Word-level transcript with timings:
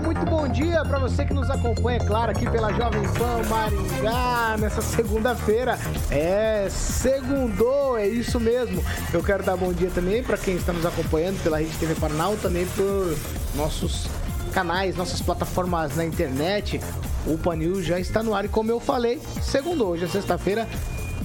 Muito 0.00 0.24
bom 0.24 0.46
dia 0.46 0.84
para 0.84 0.98
você 0.98 1.24
que 1.24 1.34
nos 1.34 1.50
acompanha, 1.50 1.98
claro, 1.98 2.30
aqui 2.30 2.48
pela 2.48 2.72
Jovem 2.72 3.02
Pan 3.14 3.42
Maringá, 3.48 4.56
nessa 4.56 4.80
segunda-feira. 4.80 5.76
É, 6.10 6.68
segundou, 6.70 7.98
é 7.98 8.06
isso 8.06 8.38
mesmo. 8.38 8.82
Eu 9.12 9.22
quero 9.22 9.42
dar 9.42 9.56
bom 9.56 9.72
dia 9.72 9.90
também 9.90 10.22
para 10.22 10.38
quem 10.38 10.54
está 10.54 10.72
nos 10.72 10.86
acompanhando 10.86 11.42
pela 11.42 11.58
Rede 11.58 11.76
TV 11.78 11.96
Paraná, 11.96 12.28
também 12.40 12.64
por 12.66 13.16
nossos 13.56 14.06
canais, 14.52 14.96
nossas 14.96 15.20
plataformas 15.20 15.96
na 15.96 16.04
internet. 16.04 16.80
O 17.26 17.36
Panil 17.36 17.82
já 17.82 17.98
está 17.98 18.22
no 18.22 18.34
ar 18.34 18.44
e 18.44 18.48
como 18.48 18.70
eu 18.70 18.78
falei, 18.78 19.20
segundou, 19.42 19.88
hoje 19.88 20.04
é 20.04 20.08
sexta-feira, 20.08 20.68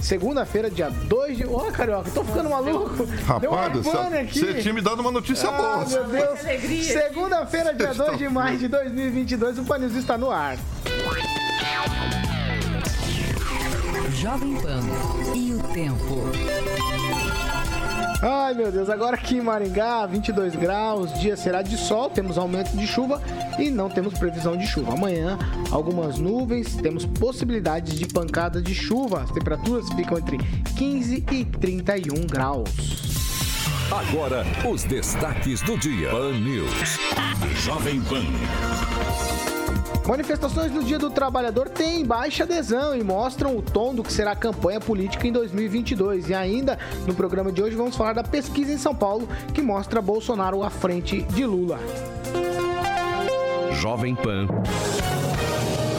Segunda-feira, 0.04 0.70
dia 0.70 0.90
2 0.90 1.38
de. 1.38 1.46
Ó, 1.46 1.66
oh, 1.66 1.72
Carioca, 1.72 2.10
tô 2.10 2.22
ficando 2.22 2.50
maluco. 2.50 3.06
Rapaz, 3.24 3.72
você 4.30 4.60
tinha 4.60 4.74
me 4.74 4.82
dado 4.82 5.00
uma 5.00 5.10
notícia 5.10 5.48
ah, 5.48 5.52
boa. 5.52 5.86
Meu 5.86 6.04
Deus. 6.04 6.40
Segunda-feira, 6.84 7.72
dia 7.72 7.94
2 7.94 8.18
de 8.18 8.28
maio 8.28 8.58
de 8.58 8.68
2022, 8.68 9.60
o 9.60 9.64
Panils 9.64 9.96
está 9.96 10.18
no 10.18 10.30
ar. 10.30 10.58
Jovem 14.12 14.60
Pan 14.60 14.82
e 15.34 15.54
o 15.54 15.62
tempo. 15.72 17.23
Ai 18.26 18.54
meu 18.54 18.72
Deus, 18.72 18.88
agora 18.88 19.16
aqui 19.16 19.36
em 19.36 19.42
Maringá, 19.42 20.06
22 20.06 20.56
graus, 20.56 21.12
dia 21.20 21.36
será 21.36 21.60
de 21.60 21.76
sol, 21.76 22.08
temos 22.08 22.38
aumento 22.38 22.74
de 22.74 22.86
chuva 22.86 23.20
e 23.58 23.70
não 23.70 23.90
temos 23.90 24.14
previsão 24.14 24.56
de 24.56 24.66
chuva. 24.66 24.94
Amanhã, 24.94 25.38
algumas 25.70 26.16
nuvens, 26.16 26.74
temos 26.74 27.04
possibilidades 27.04 27.98
de 27.98 28.06
pancada 28.06 28.62
de 28.62 28.74
chuva. 28.74 29.24
As 29.24 29.30
temperaturas 29.30 29.92
ficam 29.92 30.16
entre 30.16 30.38
15 30.74 31.22
e 31.30 31.44
31 31.44 32.26
graus. 32.26 32.70
Agora, 33.92 34.42
os 34.66 34.84
destaques 34.84 35.60
do 35.60 35.76
dia. 35.76 36.08
Pan 36.08 36.32
News. 36.32 36.98
Jovem 37.62 38.00
Pan. 38.04 38.24
Manifestações 40.06 40.70
no 40.70 40.82
Dia 40.84 40.98
do 40.98 41.08
Trabalhador 41.08 41.68
têm 41.68 42.04
baixa 42.04 42.44
adesão 42.44 42.94
e 42.94 43.02
mostram 43.02 43.56
o 43.56 43.62
tom 43.62 43.94
do 43.94 44.02
que 44.02 44.12
será 44.12 44.32
a 44.32 44.36
campanha 44.36 44.78
política 44.78 45.26
em 45.26 45.32
2022. 45.32 46.28
E 46.28 46.34
ainda 46.34 46.78
no 47.06 47.14
programa 47.14 47.50
de 47.50 47.62
hoje 47.62 47.74
vamos 47.74 47.96
falar 47.96 48.12
da 48.12 48.22
pesquisa 48.22 48.70
em 48.72 48.78
São 48.78 48.94
Paulo 48.94 49.26
que 49.54 49.62
mostra 49.62 50.02
Bolsonaro 50.02 50.62
à 50.62 50.68
frente 50.68 51.22
de 51.22 51.46
Lula. 51.46 51.80
Jovem 53.72 54.14
Pan. 54.14 54.46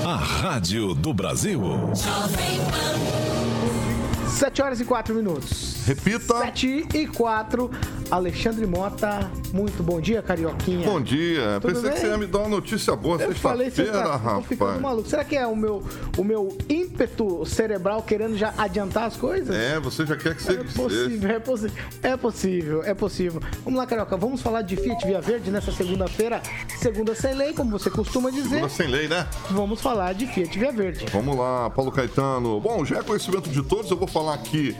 A 0.05 0.15
Rádio 0.15 0.93
do 0.93 1.11
Brasil. 1.11 1.61
Jovem 1.95 2.59
Pan. 2.59 3.15
7 4.29 4.61
horas 4.61 4.79
e 4.81 4.85
4 4.85 5.15
minutos. 5.15 5.85
Repita. 5.85 6.39
7 6.39 6.87
e 6.93 7.07
4. 7.07 7.71
Alexandre 8.11 8.65
Mota, 8.67 9.29
muito 9.51 9.81
bom 9.81 9.99
dia, 9.99 10.21
Carioquinha. 10.21 10.85
Bom 10.87 11.01
dia. 11.01 11.59
Tudo 11.59 11.73
Pensei 11.73 11.89
bem? 11.89 11.93
que 11.93 11.99
você 11.99 12.07
ia 12.07 12.17
me 12.17 12.27
dar 12.27 12.39
uma 12.39 12.49
notícia 12.49 12.95
boa 12.95 13.17
sexta-feira, 13.17 14.15
rapaz. 14.15 14.45
ficando 14.45 14.81
maluco. 14.81 15.09
Será 15.09 15.23
que 15.23 15.35
é 15.35 15.45
o 15.47 15.55
meu, 15.55 15.83
o 16.17 16.23
meu 16.23 16.55
ímpeto 16.69 17.45
cerebral 17.45 18.03
querendo 18.03 18.37
já 18.37 18.53
adiantar 18.57 19.05
as 19.05 19.17
coisas? 19.17 19.55
É, 19.55 19.79
você 19.79 20.05
já 20.05 20.15
quer 20.15 20.35
que 20.35 20.43
seja. 20.43 20.61
É 20.61 20.63
possível, 20.63 21.29
é 21.29 21.39
possível. 21.39 21.83
É 22.03 22.17
possível, 22.17 22.83
é 22.83 22.93
possível. 22.93 23.41
Vamos 23.63 23.79
lá, 23.79 23.85
Carioca, 23.85 24.15
vamos 24.17 24.41
falar 24.41 24.61
de 24.61 24.75
Fiat 24.75 25.05
Via 25.05 25.21
Verde 25.21 25.49
nessa 25.49 25.71
segunda-feira, 25.71 26.41
segunda 26.79 27.15
sem 27.15 27.33
lei, 27.33 27.53
como 27.53 27.71
você 27.71 27.89
costuma 27.89 28.29
dizer. 28.29 28.49
Segunda 28.49 28.69
sem 28.69 28.87
lei, 28.87 29.07
né? 29.07 29.27
Vamos 29.49 29.81
falar 29.81 30.13
de 30.13 30.27
Fiat 30.27 30.57
Via 30.57 30.71
Verde. 30.71 31.05
Vamos 31.11 31.35
lá, 31.37 31.69
Paulo 31.69 31.91
Caetano. 31.91 32.59
Bom, 32.59 32.85
já 32.85 32.99
é 32.99 33.03
conhecimento 33.03 33.49
de 33.49 33.63
todos, 33.63 33.89
eu 33.89 33.97
vou 33.97 34.07
falar 34.07 34.35
aqui 34.35 34.75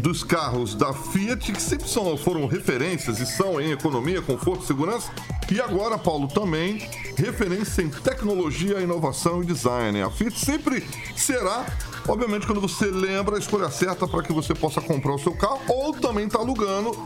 dos 0.00 0.24
carros 0.24 0.74
da 0.74 0.92
Fiat, 0.92 1.52
que 1.52 1.60
sempre 1.60 1.88
são, 1.88 2.16
foram 2.16 2.46
referências 2.46 3.18
e 3.20 3.26
são 3.26 3.60
em 3.60 3.72
economia, 3.72 4.22
conforto 4.22 4.64
segurança. 4.64 5.10
E 5.50 5.60
agora, 5.60 5.98
Paulo, 5.98 6.28
também 6.28 6.88
referência 7.16 7.82
em 7.82 7.88
tecnologia, 7.88 8.80
inovação 8.80 9.42
e 9.42 9.46
design. 9.46 10.00
A 10.02 10.10
Fiat 10.10 10.38
sempre 10.38 10.86
será, 11.16 11.66
obviamente, 12.08 12.46
quando 12.46 12.60
você 12.60 12.86
lembra 12.86 13.36
a 13.36 13.38
escolha 13.38 13.70
certa 13.70 14.06
para 14.08 14.22
que 14.22 14.32
você 14.32 14.54
possa 14.54 14.80
comprar 14.80 15.14
o 15.14 15.18
seu 15.18 15.34
carro 15.34 15.60
ou 15.68 15.92
também 15.92 16.26
está 16.26 16.38
alugando 16.38 16.96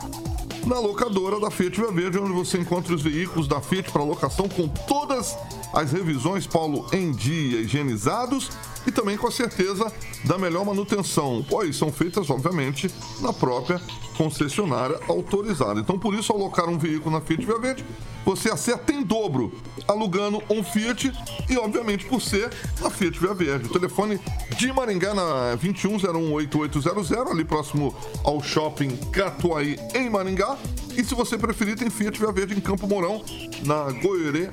na 0.65 0.79
locadora 0.79 1.39
da 1.39 1.49
Fiat 1.49 1.79
Via 1.79 1.91
Verde, 1.91 2.19
onde 2.19 2.33
você 2.33 2.57
encontra 2.57 2.93
os 2.93 3.01
veículos 3.01 3.47
da 3.47 3.61
Fiat 3.61 3.91
para 3.91 4.03
locação 4.03 4.49
com 4.49 4.67
todas 4.67 5.37
as 5.73 5.91
revisões, 5.91 6.45
Paulo, 6.47 6.87
em 6.91 7.11
dia, 7.11 7.61
higienizados 7.61 8.49
e 8.87 8.91
também 8.91 9.17
com 9.17 9.27
a 9.27 9.31
certeza 9.31 9.91
da 10.23 10.37
melhor 10.37 10.65
manutenção, 10.65 11.45
pois 11.47 11.75
são 11.75 11.91
feitas, 11.91 12.29
obviamente, 12.29 12.89
na 13.19 13.33
própria 13.33 13.81
concessionária 14.17 14.99
autorizada. 15.07 15.79
Então, 15.79 15.99
por 15.99 16.15
isso, 16.15 16.31
ao 16.31 16.39
alocar 16.39 16.67
um 16.69 16.77
veículo 16.77 17.11
na 17.11 17.21
Fiat 17.21 17.45
Via 17.45 17.59
Verde, 17.59 17.85
você 18.25 18.49
acerta 18.49 18.91
em 18.91 19.03
dobro, 19.03 19.53
alugando 19.87 20.41
um 20.49 20.63
Fiat 20.63 21.11
e, 21.49 21.57
obviamente, 21.57 22.05
por 22.05 22.21
ser 22.21 22.49
a 22.83 22.89
Fiat 22.89 23.19
Via 23.19 23.33
Verde. 23.33 23.67
O 23.67 23.71
telefone 23.71 24.19
de 24.57 24.71
Maringá 24.73 25.13
na 25.13 25.57
21018800, 25.57 27.31
ali 27.31 27.45
próximo 27.45 27.95
ao 28.23 28.41
shopping 28.41 28.95
Catuaí, 29.11 29.77
em 29.93 30.09
Maringá. 30.09 30.57
E 30.95 31.03
se 31.03 31.13
você 31.13 31.37
preferir, 31.37 31.77
tem 31.77 31.89
Fiat 31.89 32.19
Via 32.19 32.31
Verde 32.31 32.55
em 32.55 32.59
Campo 32.59 32.87
Mourão, 32.87 33.23
na 33.65 33.91
Goiorê 33.91 34.49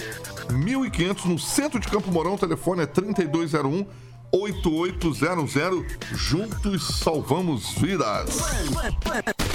1500, 0.53 1.25
no 1.25 1.39
centro 1.39 1.81
de 1.81 1.89
Campo 1.89 2.13
Mourão. 2.13 2.35
O 2.35 2.39
telefone 2.39 2.83
é 2.83 2.87
3201 2.87 3.87
8800. 4.35 5.85
Juntos 6.13 6.99
salvamos 6.99 7.79
vidas. 7.79 8.41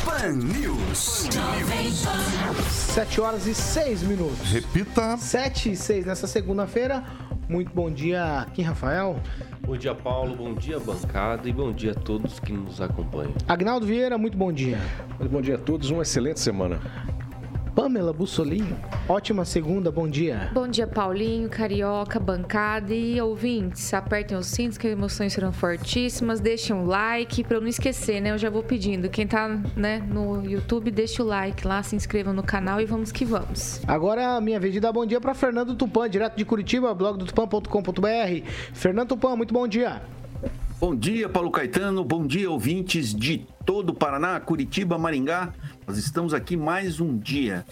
Pan 0.06 0.32
News. 0.36 1.28
7 2.70 3.20
horas 3.20 3.46
e 3.46 3.54
6 3.54 4.04
minutos. 4.04 4.50
Repita. 4.50 5.18
7 5.18 5.72
e 5.72 5.76
6 5.76 6.06
nessa 6.06 6.28
segunda-feira. 6.28 7.04
Muito 7.50 7.74
bom 7.74 7.92
dia, 7.92 8.48
Kim 8.54 8.62
Rafael. 8.62 9.20
Bom 9.68 9.76
dia, 9.76 9.94
Paulo. 9.94 10.38
Bom 10.38 10.54
dia, 10.54 10.80
bancada. 10.80 11.50
E 11.50 11.52
bom 11.52 11.74
dia 11.74 11.92
a 11.92 11.96
todos 11.96 12.40
que 12.40 12.54
nos 12.54 12.80
acompanham. 12.80 13.34
Agnaldo 13.50 13.86
Vieira, 13.86 14.18
muito 14.18 14.38
bom 14.38 14.52
dia. 14.54 14.80
Muito 15.20 15.32
bom 15.32 15.42
dia 15.42 15.56
a 15.56 15.60
todos. 15.60 15.90
Uma 15.90 16.04
excelente 16.04 16.40
semana. 16.40 16.80
Pamela 17.75 18.12
Bussolinho. 18.12 18.78
Ótima 19.07 19.46
segunda, 19.46 19.91
bom 19.91 20.07
dia. 20.07 20.50
Bom 20.53 20.68
dia, 20.68 20.88
Paulinho, 20.88 21.50
Carioca, 21.50 22.19
bancada 22.19 22.94
e 22.94 23.19
ouvintes. 23.22 23.94
Apertem 23.94 24.38
os 24.38 24.47
cintos 24.47 24.78
que 24.78 24.88
as 24.88 24.94
emoções 24.94 25.34
serão 25.34 25.52
fortíssimas. 25.52 26.40
Deixem 26.40 26.75
um 26.75 26.85
like 26.85 27.44
para 27.44 27.57
eu 27.57 27.62
não 27.62 27.68
esquecer, 27.68 28.22
né? 28.22 28.31
Eu 28.31 28.38
já 28.38 28.50
vou 28.50 28.63
pedindo. 28.63 29.09
Quem 29.09 29.25
tá 29.25 29.47
né, 29.75 30.00
no 30.00 30.44
YouTube, 30.44 30.91
deixa 30.91 31.24
o 31.24 31.25
like 31.25 31.66
lá, 31.68 31.81
se 31.84 31.96
inscreva 31.96 32.34
no 32.34 32.44
canal 32.44 32.81
e 32.81 32.85
vamos 32.85 33.12
que 33.12 33.25
vamos. 33.25 33.81
Agora 33.88 34.36
a 34.36 34.41
minha 34.41 34.59
vez 34.59 34.74
de 34.74 34.80
dar 34.80 34.91
bom 34.91 35.06
dia 35.06 35.22
para 35.22 35.34
Fernando 35.34 35.75
Tupan, 35.75 36.09
direto 36.09 36.36
de 36.36 36.46
Curitiba, 36.46 36.94
blog 36.94 37.18
do 37.18 37.25
tupan.com.br. 37.25 38.47
Fernando 38.74 39.09
Tupan, 39.09 39.36
muito 39.36 39.53
bom 39.53 39.68
dia. 39.68 40.01
Bom 40.80 40.96
dia, 40.96 41.28
Paulo 41.28 41.51
Caetano. 41.51 42.06
Bom 42.06 42.25
dia, 42.25 42.50
ouvintes 42.50 43.13
de 43.13 43.46
todo 43.66 43.90
o 43.90 43.94
Paraná, 43.94 44.40
Curitiba, 44.40 44.97
Maringá. 44.97 45.53
Nós 45.90 45.98
estamos 45.98 46.36
aqui 46.36 46.56
mais 46.56 47.00
um 47.00 47.18
dia. 47.18 47.66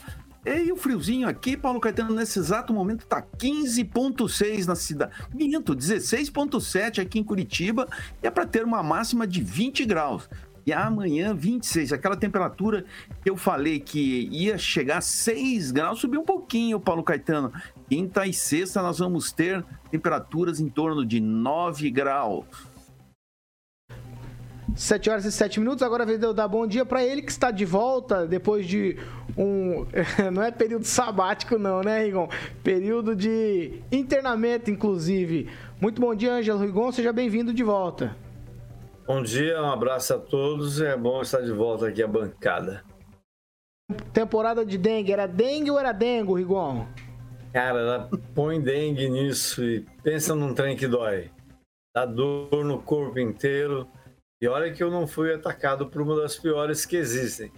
E 0.43 0.71
o 0.71 0.75
friozinho 0.75 1.29
aqui, 1.29 1.55
Paulo 1.55 1.79
Caetano, 1.79 2.15
nesse 2.15 2.39
exato 2.39 2.73
momento 2.73 3.01
está 3.01 3.21
15,6 3.21 4.65
na 4.65 4.75
cidade. 4.75 5.11
Minto, 5.35 5.75
16,7 5.75 6.99
aqui 6.99 7.19
em 7.19 7.23
Curitiba. 7.23 7.87
E 8.23 8.25
é 8.25 8.31
para 8.31 8.47
ter 8.47 8.63
uma 8.63 8.81
máxima 8.81 9.27
de 9.27 9.39
20 9.43 9.85
graus. 9.85 10.27
E 10.65 10.73
amanhã, 10.73 11.35
26. 11.35 11.93
Aquela 11.93 12.17
temperatura 12.17 12.85
que 13.21 13.29
eu 13.29 13.37
falei 13.37 13.79
que 13.79 14.27
ia 14.31 14.57
chegar 14.57 14.97
a 14.97 15.01
6 15.01 15.69
graus, 15.69 15.99
subiu 15.99 16.21
um 16.21 16.25
pouquinho, 16.25 16.79
Paulo 16.79 17.03
Caetano. 17.03 17.53
Quinta 17.87 18.25
e 18.25 18.33
sexta 18.33 18.81
nós 18.81 18.97
vamos 18.97 19.31
ter 19.31 19.63
temperaturas 19.91 20.59
em 20.59 20.67
torno 20.67 21.05
de 21.05 21.19
9 21.19 21.91
graus. 21.91 22.45
7 24.77 25.09
horas 25.09 25.25
e 25.25 25.31
7 25.31 25.59
minutos. 25.59 25.81
Agora 25.81 26.03
é 26.03 26.17
de 26.17 26.25
eu 26.25 26.33
dar 26.33 26.47
bom 26.47 26.67
dia 26.67 26.85
para 26.85 27.03
ele 27.03 27.23
que 27.23 27.31
está 27.31 27.49
de 27.49 27.65
volta 27.65 28.27
depois 28.27 28.65
de 28.67 28.95
um. 29.35 29.85
Não 30.31 30.43
é 30.43 30.51
período 30.51 30.85
sabático, 30.85 31.57
não, 31.57 31.81
né, 31.81 32.03
Rigon? 32.03 32.29
Período 32.63 33.15
de 33.15 33.81
internamento, 33.91 34.69
inclusive. 34.69 35.49
Muito 35.81 35.99
bom 35.99 36.13
dia, 36.13 36.33
Ângelo 36.33 36.59
Rigon. 36.59 36.91
Seja 36.91 37.11
bem-vindo 37.11 37.53
de 37.53 37.63
volta. 37.63 38.15
Bom 39.07 39.23
dia, 39.23 39.61
um 39.61 39.71
abraço 39.71 40.13
a 40.13 40.19
todos. 40.19 40.79
É 40.79 40.95
bom 40.95 41.21
estar 41.21 41.41
de 41.41 41.51
volta 41.51 41.87
aqui 41.87 42.03
à 42.03 42.07
bancada. 42.07 42.83
Temporada 44.13 44.65
de 44.65 44.77
dengue. 44.77 45.11
Era 45.11 45.25
dengue 45.25 45.71
ou 45.71 45.79
era 45.79 45.91
dengo, 45.91 46.35
Rigon? 46.35 46.85
Cara, 47.51 48.09
põe 48.35 48.61
dengue 48.61 49.09
nisso 49.09 49.63
e 49.63 49.85
pensa 50.03 50.35
num 50.35 50.53
trem 50.53 50.75
que 50.75 50.87
dói. 50.87 51.31
Dá 51.95 52.05
dor 52.05 52.63
no 52.63 52.79
corpo 52.79 53.17
inteiro. 53.17 53.87
E 54.41 54.47
olha 54.47 54.71
que 54.71 54.83
eu 54.83 54.91
não 54.91 55.07
fui 55.07 55.33
atacado 55.33 55.89
por 55.89 56.01
uma 56.01 56.15
das 56.15 56.35
piores 56.35 56.85
que 56.85 56.95
existem. 56.95 57.51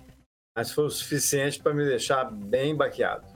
Mas 0.55 0.71
foi 0.71 0.85
o 0.85 0.89
suficiente 0.89 1.61
para 1.61 1.73
me 1.73 1.83
deixar 1.83 2.25
bem 2.25 2.75
baqueado. 2.75 3.27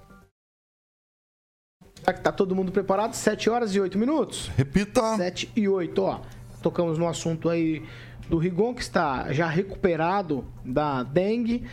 Tá 2.22 2.31
todo 2.31 2.56
mundo 2.56 2.72
preparado? 2.72 3.13
7 3.13 3.50
horas 3.50 3.75
e 3.75 3.80
8 3.80 3.98
minutos? 3.98 4.48
Repita. 4.57 5.16
7 5.16 5.51
e 5.56 5.68
8, 5.68 6.01
ó. 6.01 6.22
Tocamos 6.62 6.98
no 6.98 7.07
assunto 7.07 7.50
aí 7.50 7.86
do 8.30 8.38
Rigon, 8.38 8.74
que 8.74 8.81
está 8.81 9.31
já 9.31 9.48
recuperado 9.48 10.45
da 10.63 11.04
dengue. 11.04 11.66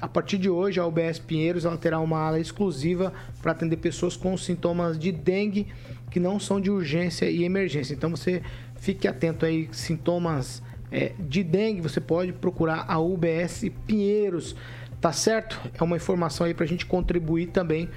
A 0.00 0.08
partir 0.08 0.38
de 0.38 0.50
hoje, 0.50 0.78
a 0.78 0.86
UBS 0.86 1.18
Pinheiros 1.18 1.64
ela 1.64 1.76
terá 1.76 2.00
uma 2.00 2.18
ala 2.18 2.38
exclusiva 2.38 3.12
para 3.40 3.52
atender 3.52 3.76
pessoas 3.76 4.16
com 4.16 4.36
sintomas 4.36 4.98
de 4.98 5.10
dengue 5.10 5.72
que 6.10 6.20
não 6.20 6.38
são 6.38 6.60
de 6.60 6.70
urgência 6.70 7.30
e 7.30 7.44
emergência. 7.44 7.94
Então 7.94 8.10
você 8.10 8.42
fique 8.76 9.08
atento 9.08 9.44
aí, 9.44 9.68
sintomas 9.72 10.62
é, 10.90 11.12
de 11.18 11.42
dengue, 11.42 11.80
você 11.80 12.00
pode 12.00 12.32
procurar 12.32 12.84
a 12.88 12.98
UBS 12.98 13.70
Pinheiros, 13.86 14.56
tá 15.00 15.12
certo? 15.12 15.60
É 15.78 15.82
uma 15.82 15.96
informação 15.96 16.46
aí 16.46 16.54
para 16.54 16.64
a 16.64 16.68
gente 16.68 16.86
contribuir 16.86 17.48
também 17.48 17.88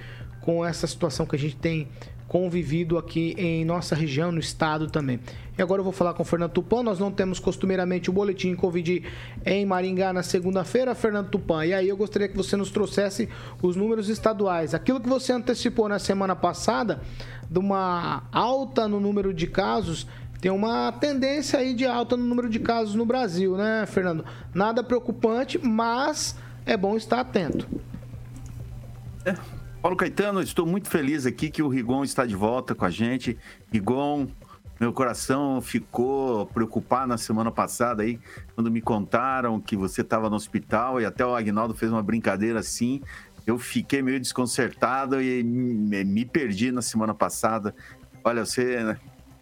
com 0.42 0.66
essa 0.66 0.88
situação 0.88 1.26
que 1.26 1.36
a 1.36 1.40
gente 1.40 1.56
tem 1.56 1.88
convivido 2.30 2.98
aqui 2.98 3.34
em 3.38 3.66
nossa 3.66 3.96
região, 3.96 4.32
no 4.32 4.40
estado 4.40 4.88
também. 4.88 5.20
E 5.58 5.62
agora 5.62 5.80
eu 5.80 5.84
vou 5.84 5.92
falar 5.92 6.14
com 6.14 6.22
o 6.22 6.26
Fernando 6.26 6.52
Tupan. 6.52 6.84
Nós 6.84 7.00
não 7.00 7.12
temos 7.12 7.40
costumeiramente 7.40 8.10
o 8.10 8.14
boletim 8.14 8.56
Covid 8.56 9.04
em 9.44 9.66
Maringá 9.66 10.14
na 10.14 10.22
segunda-feira, 10.22 10.94
Fernando 10.94 11.30
Tupan. 11.30 11.66
E 11.66 11.74
aí 11.74 11.90
eu 11.90 11.98
gostaria 11.98 12.30
que 12.30 12.38
você 12.38 12.56
nos 12.56 12.70
trouxesse 12.70 13.28
os 13.62 13.76
números 13.76 14.10
estaduais. 14.10 14.76
Aquilo 14.76 15.02
que 15.02 15.10
você 15.10 15.34
antecipou 15.34 15.90
na 15.90 15.98
semana 15.98 16.36
passada, 16.36 17.02
de 17.50 17.60
uma 17.60 18.24
alta 18.32 18.88
no 18.88 19.00
número 19.00 19.34
de 19.34 19.48
casos, 19.48 20.08
tem 20.42 20.52
uma 20.52 20.92
tendência 20.94 21.60
aí 21.60 21.74
de 21.74 21.86
alta 21.86 22.16
no 22.16 22.24
número 22.24 22.50
de 22.50 22.60
casos 22.60 22.96
no 22.96 23.06
Brasil, 23.06 23.58
né, 23.58 23.86
Fernando? 23.86 24.24
Nada 24.54 24.84
preocupante, 24.84 25.60
mas 25.62 26.36
é 26.66 26.78
bom 26.78 26.96
estar 26.96 27.20
atento. 27.20 27.68
É. 29.26 29.36
Paulo 29.82 29.96
Caetano, 29.96 30.42
estou 30.42 30.66
muito 30.66 30.90
feliz 30.90 31.26
aqui 31.26 31.50
que 31.50 31.64
o 31.64 31.68
Rigon 31.68 32.04
está 32.04 32.26
de 32.26 32.36
volta 32.36 32.76
com 32.76 32.86
a 32.86 32.90
gente. 32.90 33.38
Rigon, 33.72 34.28
meu 34.80 34.94
coração 34.94 35.62
ficou 35.62 36.46
preocupado 36.48 37.08
na 37.08 37.18
semana 37.18 37.52
passada 37.52 38.04
aí, 38.04 38.18
quando 38.56 38.72
me 38.72 38.82
contaram 38.82 39.60
que 39.60 39.76
você 39.76 40.02
estava 40.02 40.30
no 40.30 40.38
hospital 40.38 41.02
e 41.02 41.06
até 41.06 41.26
o 41.26 41.36
Agnaldo 41.36 41.74
fez 41.74 41.92
uma 41.92 42.04
brincadeira 42.04 42.60
assim. 42.60 43.02
Eu 43.46 43.58
fiquei 43.58 44.02
meio 44.02 44.20
desconcertado 44.20 45.22
e 45.22 45.44
me 45.44 46.24
perdi 46.24 46.72
na 46.72 46.82
semana 46.82 47.14
passada. 47.14 47.76
Olha, 48.24 48.46
você 48.46 48.84
né, 48.84 48.98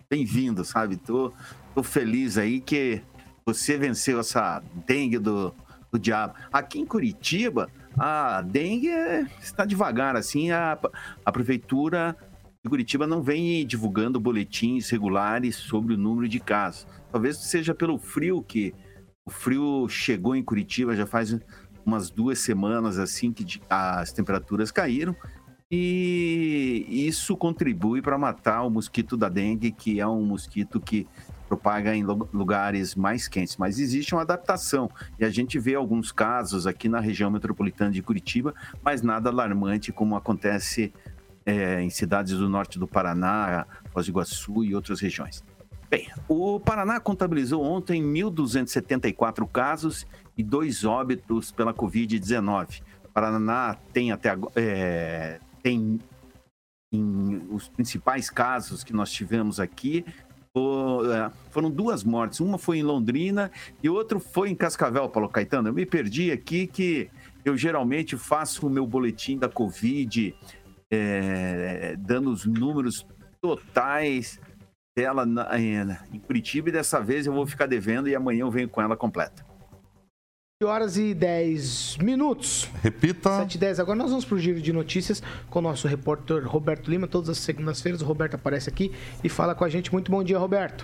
bem-vindo, 0.10 0.64
sabe? 0.64 0.96
Tô, 0.96 1.34
tô 1.76 1.84
feliz 1.84 2.38
aí 2.38 2.62
que 2.62 3.02
você 3.46 3.78
venceu 3.78 4.20
essa 4.20 4.64
dengue 4.86 5.20
do, 5.20 5.54
do 5.92 6.00
diabo. 6.00 6.34
Aqui 6.52 6.80
em 6.80 6.86
Curitiba, 6.86 7.70
a 7.98 8.42
dengue 8.42 8.90
está 9.42 9.66
devagar, 9.66 10.16
assim, 10.16 10.52
a, 10.52 10.78
a 11.26 11.32
prefeitura 11.32 12.16
de 12.64 12.70
Curitiba 12.70 13.06
não 13.06 13.22
vem 13.22 13.66
divulgando 13.66 14.20
boletins 14.20 14.90
regulares 14.90 15.56
sobre 15.56 15.94
o 15.94 15.98
número 15.98 16.28
de 16.28 16.40
casos. 16.40 16.88
Talvez 17.12 17.38
seja 17.38 17.76
pelo 17.76 17.98
frio 17.98 18.42
que 18.42 18.74
o 19.26 19.30
frio 19.30 19.90
chegou 19.90 20.36
em 20.36 20.44
Curitiba 20.44 20.96
já 20.96 21.06
faz 21.06 21.38
umas 21.86 22.10
duas 22.10 22.40
semanas 22.40 22.98
assim 22.98 23.32
que 23.32 23.62
as 23.70 24.14
temperaturas 24.14 24.72
caíram 24.72 25.16
e 25.70 26.86
isso 27.08 27.36
contribui 27.36 28.02
para 28.02 28.18
matar 28.18 28.64
o 28.64 28.70
mosquito 28.70 29.18
da 29.18 29.28
dengue, 29.28 29.72
que 29.72 30.00
é 30.00 30.08
um 30.08 30.26
mosquito 30.26 30.80
que 30.80 31.06
propaga 31.48 31.96
em 31.96 32.04
lugares 32.04 32.96
mais 32.96 33.28
quentes, 33.28 33.56
mas 33.58 33.80
existe 33.80 34.14
uma 34.14 34.22
adaptação 34.22 34.90
e 35.18 35.24
a 35.24 35.30
gente 35.30 35.58
vê 35.58 35.76
alguns 35.76 36.12
casos 36.12 36.68
aqui 36.68 36.90
na 36.90 37.00
região 37.00 37.32
metropolitana 37.32 37.92
de 37.92 38.02
Curitiba, 38.02 38.54
mas 38.84 39.02
nada 39.02 39.30
alarmante 39.30 39.92
como 39.92 40.16
acontece 40.16 40.94
é, 41.46 41.82
em 41.82 41.90
cidades 41.90 42.38
do 42.38 42.50
norte 42.50 42.78
do 42.78 42.86
Paraná, 42.86 43.66
Foz 43.92 44.06
do 44.06 44.10
Iguaçu 44.10 44.64
e 44.66 44.76
outras 44.76 45.00
regiões. 45.00 45.44
Bem, 45.90 46.10
o 46.28 46.60
Paraná 46.60 47.00
contabilizou 47.00 47.64
ontem 47.64 48.04
1.274 48.04 49.48
casos 49.48 50.06
e 50.38 50.44
dois 50.44 50.84
óbitos 50.84 51.50
pela 51.50 51.74
Covid-19. 51.74 52.82
O 53.06 53.10
Paraná 53.14 53.78
tem 53.94 54.12
até 54.12 54.30
agora, 54.30 54.52
é, 54.58 55.40
tem 55.68 56.00
em, 56.94 57.46
os 57.52 57.68
principais 57.68 58.30
casos 58.30 58.86
que 58.86 58.94
nós 58.94 59.12
tivemos 59.12 59.60
aqui 59.60 60.06
é, 60.56 61.30
foram 61.52 61.70
duas 61.70 62.06
mortes. 62.06 62.40
Uma 62.40 62.58
foi 62.58 62.78
em 62.78 62.84
Londrina 62.84 63.52
e 63.84 63.90
outro 63.90 64.20
foi 64.20 64.50
em 64.50 64.56
Cascavel, 64.56 65.10
Paulo 65.10 65.30
Caetano. 65.30 65.68
Eu 65.68 65.74
me 65.74 65.86
perdi 65.86 66.32
aqui 66.32 66.66
que 66.66 67.10
eu 67.44 67.58
geralmente 67.58 68.16
faço 68.16 68.66
o 68.66 68.70
meu 68.70 68.88
boletim 68.88 69.38
da 69.38 69.50
Covid, 69.50 70.34
é, 70.90 71.96
dando 72.00 72.32
os 72.32 72.46
números 72.46 73.06
totais 73.42 74.40
dela 74.98 75.26
na, 75.26 75.60
em 75.60 76.20
Curitiba 76.20 76.70
e 76.70 76.72
dessa 76.72 77.02
vez 77.02 77.28
eu 77.28 77.34
vou 77.34 77.46
ficar 77.46 77.68
devendo 77.68 78.08
e 78.08 78.16
amanhã 78.16 78.42
eu 78.42 78.52
venho 78.52 78.70
com 78.70 78.82
ela 78.82 78.96
completa 78.96 79.47
horas 80.66 80.98
e 80.98 81.14
10 81.14 81.98
minutos. 81.98 82.68
Repita. 82.82 83.42
7 83.42 83.54
e 83.54 83.58
10. 83.60 83.80
Agora 83.80 83.96
nós 83.96 84.10
vamos 84.10 84.26
para 84.26 84.36
o 84.36 84.40
giro 84.40 84.60
de 84.60 84.74
notícias 84.74 85.22
com 85.52 85.60
o 85.60 85.62
nosso 85.62 85.88
repórter 85.88 86.48
Roberto 86.48 86.90
Lima. 86.90 87.08
Todas 87.08 87.30
as 87.30 87.38
segundas-feiras 87.38 88.02
o 88.02 88.06
Roberto 88.06 88.34
aparece 88.34 88.68
aqui 88.68 88.92
e 89.24 89.30
fala 89.30 89.54
com 89.54 89.64
a 89.64 89.70
gente. 89.70 89.94
Muito 89.94 90.12
bom 90.12 90.24
dia, 90.24 90.40
Roberto. 90.40 90.84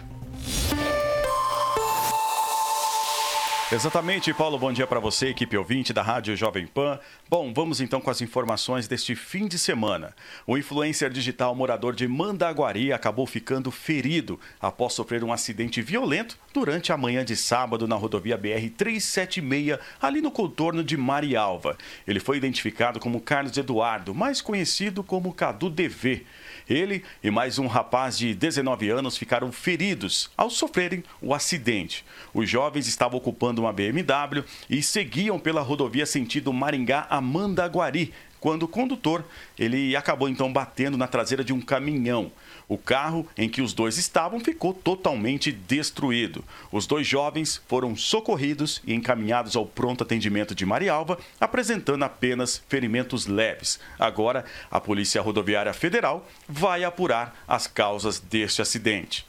Exatamente, 3.74 4.32
Paulo. 4.36 4.60
Bom 4.60 4.72
dia 4.72 4.86
para 4.86 5.00
você, 5.00 5.30
equipe 5.30 5.58
ouvinte 5.58 5.92
da 5.92 6.04
Rádio 6.04 6.38
Jovem 6.38 6.68
Pan. 6.68 7.00
Bom, 7.28 7.52
vamos 7.52 7.82
então 7.82 8.00
com 8.00 8.12
as 8.12 8.22
informações 8.22 8.88
deste 8.88 9.16
fim 9.16 9.48
de 9.48 9.58
semana. 9.58 10.16
O 10.46 10.56
influencer 10.56 11.10
digital 11.10 11.56
morador 11.56 11.96
de 11.96 12.08
Mandaguari 12.08 12.94
acabou 12.94 13.26
ficando 13.26 13.72
ferido 13.72 14.40
após 14.62 14.94
sofrer 14.94 15.24
um 15.24 15.34
acidente 15.34 15.82
violento 15.82 16.38
durante 16.54 16.94
a 16.94 16.98
manhã 16.98 17.26
de 17.26 17.36
sábado 17.36 17.88
na 17.88 17.96
rodovia 17.96 18.38
BR 18.38 18.70
376, 18.78 19.80
ali 20.00 20.22
no 20.22 20.30
contorno 20.30 20.84
de 20.84 20.96
Marialva. 20.96 21.76
Ele 22.08 22.20
foi 22.20 22.38
identificado 22.38 23.00
como 23.00 23.20
Carlos 23.20 23.58
Eduardo, 23.58 24.14
mais 24.14 24.40
conhecido 24.40 25.04
como 25.04 25.34
Cadu 25.34 25.72
DV. 25.72 26.24
Ele 26.70 27.04
e 27.24 27.30
mais 27.30 27.60
um 27.60 27.68
rapaz 27.68 28.18
de 28.18 28.34
19 28.34 28.90
anos 28.90 29.18
ficaram 29.18 29.52
feridos 29.52 30.30
ao 30.38 30.50
sofrerem 30.50 31.04
o 31.22 31.34
acidente. 31.34 32.06
Os 32.34 32.50
jovens 32.50 32.88
estavam 32.88 33.18
ocupando 33.18 33.62
uma 33.62 33.74
BMW 33.74 34.44
e 34.70 34.82
seguiam 34.82 35.40
pela 35.40 35.62
rodovia 35.62 36.06
sentido 36.06 36.54
Maringá 36.54 37.06
a 37.10 37.20
Mandaguari, 37.20 38.14
quando 38.40 38.64
o 38.64 38.68
condutor 38.68 39.24
ele 39.58 39.96
acabou 39.96 40.28
então 40.28 40.52
batendo 40.52 40.98
na 40.98 41.08
traseira 41.08 41.44
de 41.44 41.54
um 41.54 41.62
caminhão. 41.62 42.32
O 42.68 42.78
carro 42.78 43.28
em 43.38 43.50
que 43.50 43.62
os 43.62 43.74
dois 43.74 43.98
estavam 43.98 44.40
ficou 44.40 44.74
totalmente 44.74 45.52
destruído. 45.52 46.44
Os 46.72 46.88
dois 46.88 47.06
jovens 47.06 47.62
foram 47.68 47.96
socorridos 47.96 48.82
e 48.86 48.94
encaminhados 48.94 49.56
ao 49.56 49.66
pronto 49.66 50.04
atendimento 50.04 50.56
de 50.56 50.66
Marialva, 50.66 51.18
apresentando 51.40 52.04
apenas 52.04 52.64
ferimentos 52.68 53.28
leves. 53.28 53.80
Agora, 54.00 54.46
a 54.72 54.80
Polícia 54.80 55.22
Rodoviária 55.22 55.74
Federal 55.74 56.28
vai 56.48 56.84
apurar 56.84 57.44
as 57.48 57.68
causas 57.68 58.20
deste 58.20 58.62
acidente. 58.62 59.26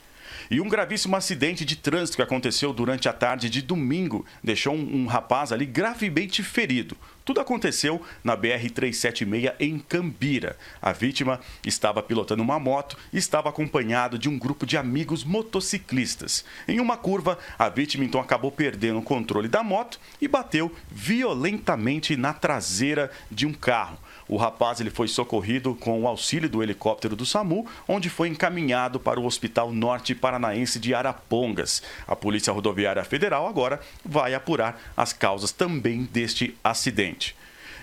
E 0.50 0.61
um 0.61 0.69
gravíssimo 0.69 1.17
acidente 1.17 1.64
de 1.64 1.76
trânsito 1.76 2.17
que 2.17 2.23
aconteceu 2.23 2.73
durante 2.73 3.09
a 3.09 3.12
tarde 3.12 3.49
de 3.49 3.62
domingo 3.62 4.26
deixou 4.43 4.75
um, 4.75 5.03
um 5.03 5.07
rapaz 5.07 5.53
ali 5.53 5.64
gravemente 5.64 6.43
ferido. 6.43 6.97
Tudo 7.25 7.40
aconteceu 7.40 8.02
na 8.23 8.37
BR-376 8.37 9.54
em 9.59 9.78
Cambira. 9.78 10.59
A 10.81 10.93
vítima 10.93 11.40
estava 11.64 12.02
pilotando 12.02 12.43
uma 12.43 12.59
moto 12.59 12.99
e 13.11 13.16
estava 13.16 13.49
acompanhado 13.49 14.19
de 14.19 14.28
um 14.28 14.38
grupo 14.38 14.66
de 14.66 14.76
amigos 14.76 15.25
motociclistas. 15.25 16.45
Em 16.69 16.81
uma 16.81 16.99
curva, 16.99 17.38
a 17.59 17.71
vítima 17.71 18.04
então 18.04 18.21
acabou 18.21 18.52
perdendo 18.52 18.99
o 18.99 19.02
controle 19.02 19.49
da 19.49 19.62
moto 19.62 19.99
e 20.21 20.28
bateu 20.28 20.71
violentamente 20.90 22.14
na 22.14 22.35
traseira 22.35 23.11
de 23.31 23.47
um 23.47 23.54
carro. 23.54 23.99
O 24.28 24.37
rapaz 24.37 24.81
ele 24.81 24.90
foi 24.90 25.09
socorrido 25.09 25.75
com 25.75 26.02
o 26.02 26.09
auxílio 26.09 26.49
do 26.49 26.62
helicóptero 26.62 27.14
do 27.14 27.26
SAMU, 27.26 27.66
onde 27.87 28.09
foi 28.09 28.28
encaminhado 28.28 28.99
para 28.99 29.21
o 29.21 29.26
Hospital 29.26 29.73
Norte 29.73 30.14
Paranaense 30.14 30.78
de 30.78 30.95
Arapongas. 30.95 31.83
A 32.07 32.16
Polícia 32.16 32.52
Rodoviária 32.52 33.04
Federal 33.04 33.47
agora 33.47 33.81
vai 34.04 34.35
apurar 34.35 34.81
as 34.97 35.12
causas 35.12 35.52
também 35.52 36.04
deste 36.04 36.57
acidente. 36.64 37.37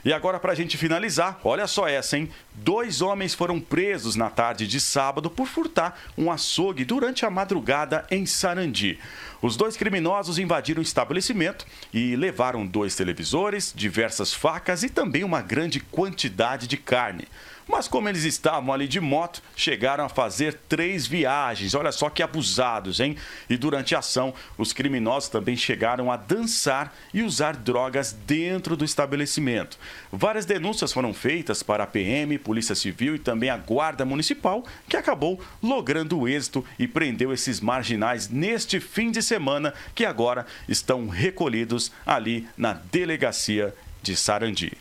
E 0.03 0.11
agora, 0.11 0.39
para 0.39 0.51
a 0.51 0.55
gente 0.55 0.77
finalizar, 0.77 1.39
olha 1.43 1.67
só 1.67 1.87
essa, 1.87 2.17
hein? 2.17 2.29
Dois 2.55 3.01
homens 3.01 3.35
foram 3.35 3.59
presos 3.59 4.15
na 4.15 4.29
tarde 4.29 4.65
de 4.65 4.79
sábado 4.79 5.29
por 5.29 5.45
furtar 5.45 5.99
um 6.17 6.31
açougue 6.31 6.83
durante 6.83 7.23
a 7.23 7.29
madrugada 7.29 8.05
em 8.09 8.25
Sarandi. 8.25 8.99
Os 9.41 9.55
dois 9.55 9.77
criminosos 9.77 10.39
invadiram 10.39 10.79
o 10.79 10.83
estabelecimento 10.83 11.65
e 11.93 12.15
levaram 12.15 12.65
dois 12.65 12.95
televisores, 12.95 13.71
diversas 13.75 14.33
facas 14.33 14.81
e 14.81 14.89
também 14.89 15.23
uma 15.23 15.41
grande 15.41 15.79
quantidade 15.79 16.67
de 16.67 16.77
carne. 16.77 17.27
Mas 17.67 17.87
como 17.87 18.09
eles 18.09 18.23
estavam 18.23 18.73
ali 18.73 18.87
de 18.87 18.99
moto, 18.99 19.41
chegaram 19.55 20.05
a 20.05 20.09
fazer 20.09 20.59
três 20.67 21.07
viagens. 21.07 21.73
Olha 21.73 21.91
só 21.91 22.09
que 22.09 22.23
abusados, 22.23 22.99
hein? 22.99 23.15
E 23.49 23.57
durante 23.57 23.95
a 23.95 23.99
ação, 23.99 24.33
os 24.57 24.73
criminosos 24.73 25.29
também 25.29 25.55
chegaram 25.55 26.11
a 26.11 26.17
dançar 26.17 26.95
e 27.13 27.23
usar 27.23 27.55
drogas 27.55 28.11
dentro 28.11 28.75
do 28.75 28.85
estabelecimento. 28.85 29.77
Várias 30.11 30.45
denúncias 30.45 30.91
foram 30.91 31.13
feitas 31.13 31.63
para 31.63 31.83
a 31.83 31.87
PM, 31.87 32.37
Polícia 32.37 32.75
Civil 32.75 33.15
e 33.15 33.19
também 33.19 33.49
a 33.49 33.57
Guarda 33.57 34.05
Municipal, 34.05 34.65
que 34.87 34.97
acabou 34.97 35.41
logrando 35.61 36.19
o 36.19 36.27
êxito 36.27 36.65
e 36.77 36.87
prendeu 36.87 37.31
esses 37.31 37.59
marginais 37.59 38.29
neste 38.29 38.79
fim 38.79 39.11
de 39.11 39.21
semana, 39.21 39.73
que 39.93 40.05
agora 40.05 40.45
estão 40.67 41.07
recolhidos 41.07 41.91
ali 42.05 42.47
na 42.57 42.73
delegacia 42.73 43.73
de 44.01 44.15
Sarandi. 44.15 44.73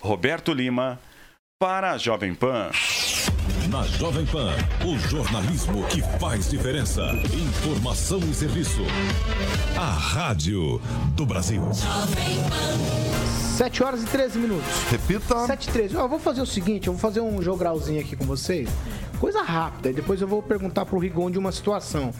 Roberto 0.00 0.52
Lima 0.52 1.00
para 1.62 1.92
a 1.92 1.96
Jovem 1.96 2.34
Pan. 2.34 2.70
Na 3.70 3.84
Jovem 3.84 4.26
Pan, 4.26 4.50
o 4.84 4.98
jornalismo 5.08 5.86
que 5.86 6.02
faz 6.18 6.50
diferença. 6.50 7.02
Informação 7.32 8.18
e 8.18 8.34
serviço. 8.34 8.80
A 9.78 9.92
Rádio 9.92 10.80
do 11.14 11.24
Brasil. 11.24 11.62
7 13.56 13.84
horas 13.84 14.02
e 14.02 14.06
13 14.06 14.40
minutos. 14.40 14.66
Repita. 14.90 15.46
7 15.46 15.68
e 15.68 15.72
13. 15.72 15.96
Ó, 15.98 16.00
eu 16.00 16.08
vou 16.08 16.18
fazer 16.18 16.42
o 16.42 16.46
seguinte, 16.46 16.88
eu 16.88 16.94
vou 16.94 17.00
fazer 17.00 17.20
um 17.20 17.40
jogralzinho 17.40 18.00
aqui 18.00 18.16
com 18.16 18.24
vocês. 18.24 18.68
Coisa 19.20 19.40
rápida, 19.40 19.90
e 19.90 19.92
depois 19.92 20.20
eu 20.20 20.26
vou 20.26 20.42
perguntar 20.42 20.84
pro 20.84 20.98
Rigon 20.98 21.30
de 21.30 21.38
uma 21.38 21.52
situação. 21.52 22.12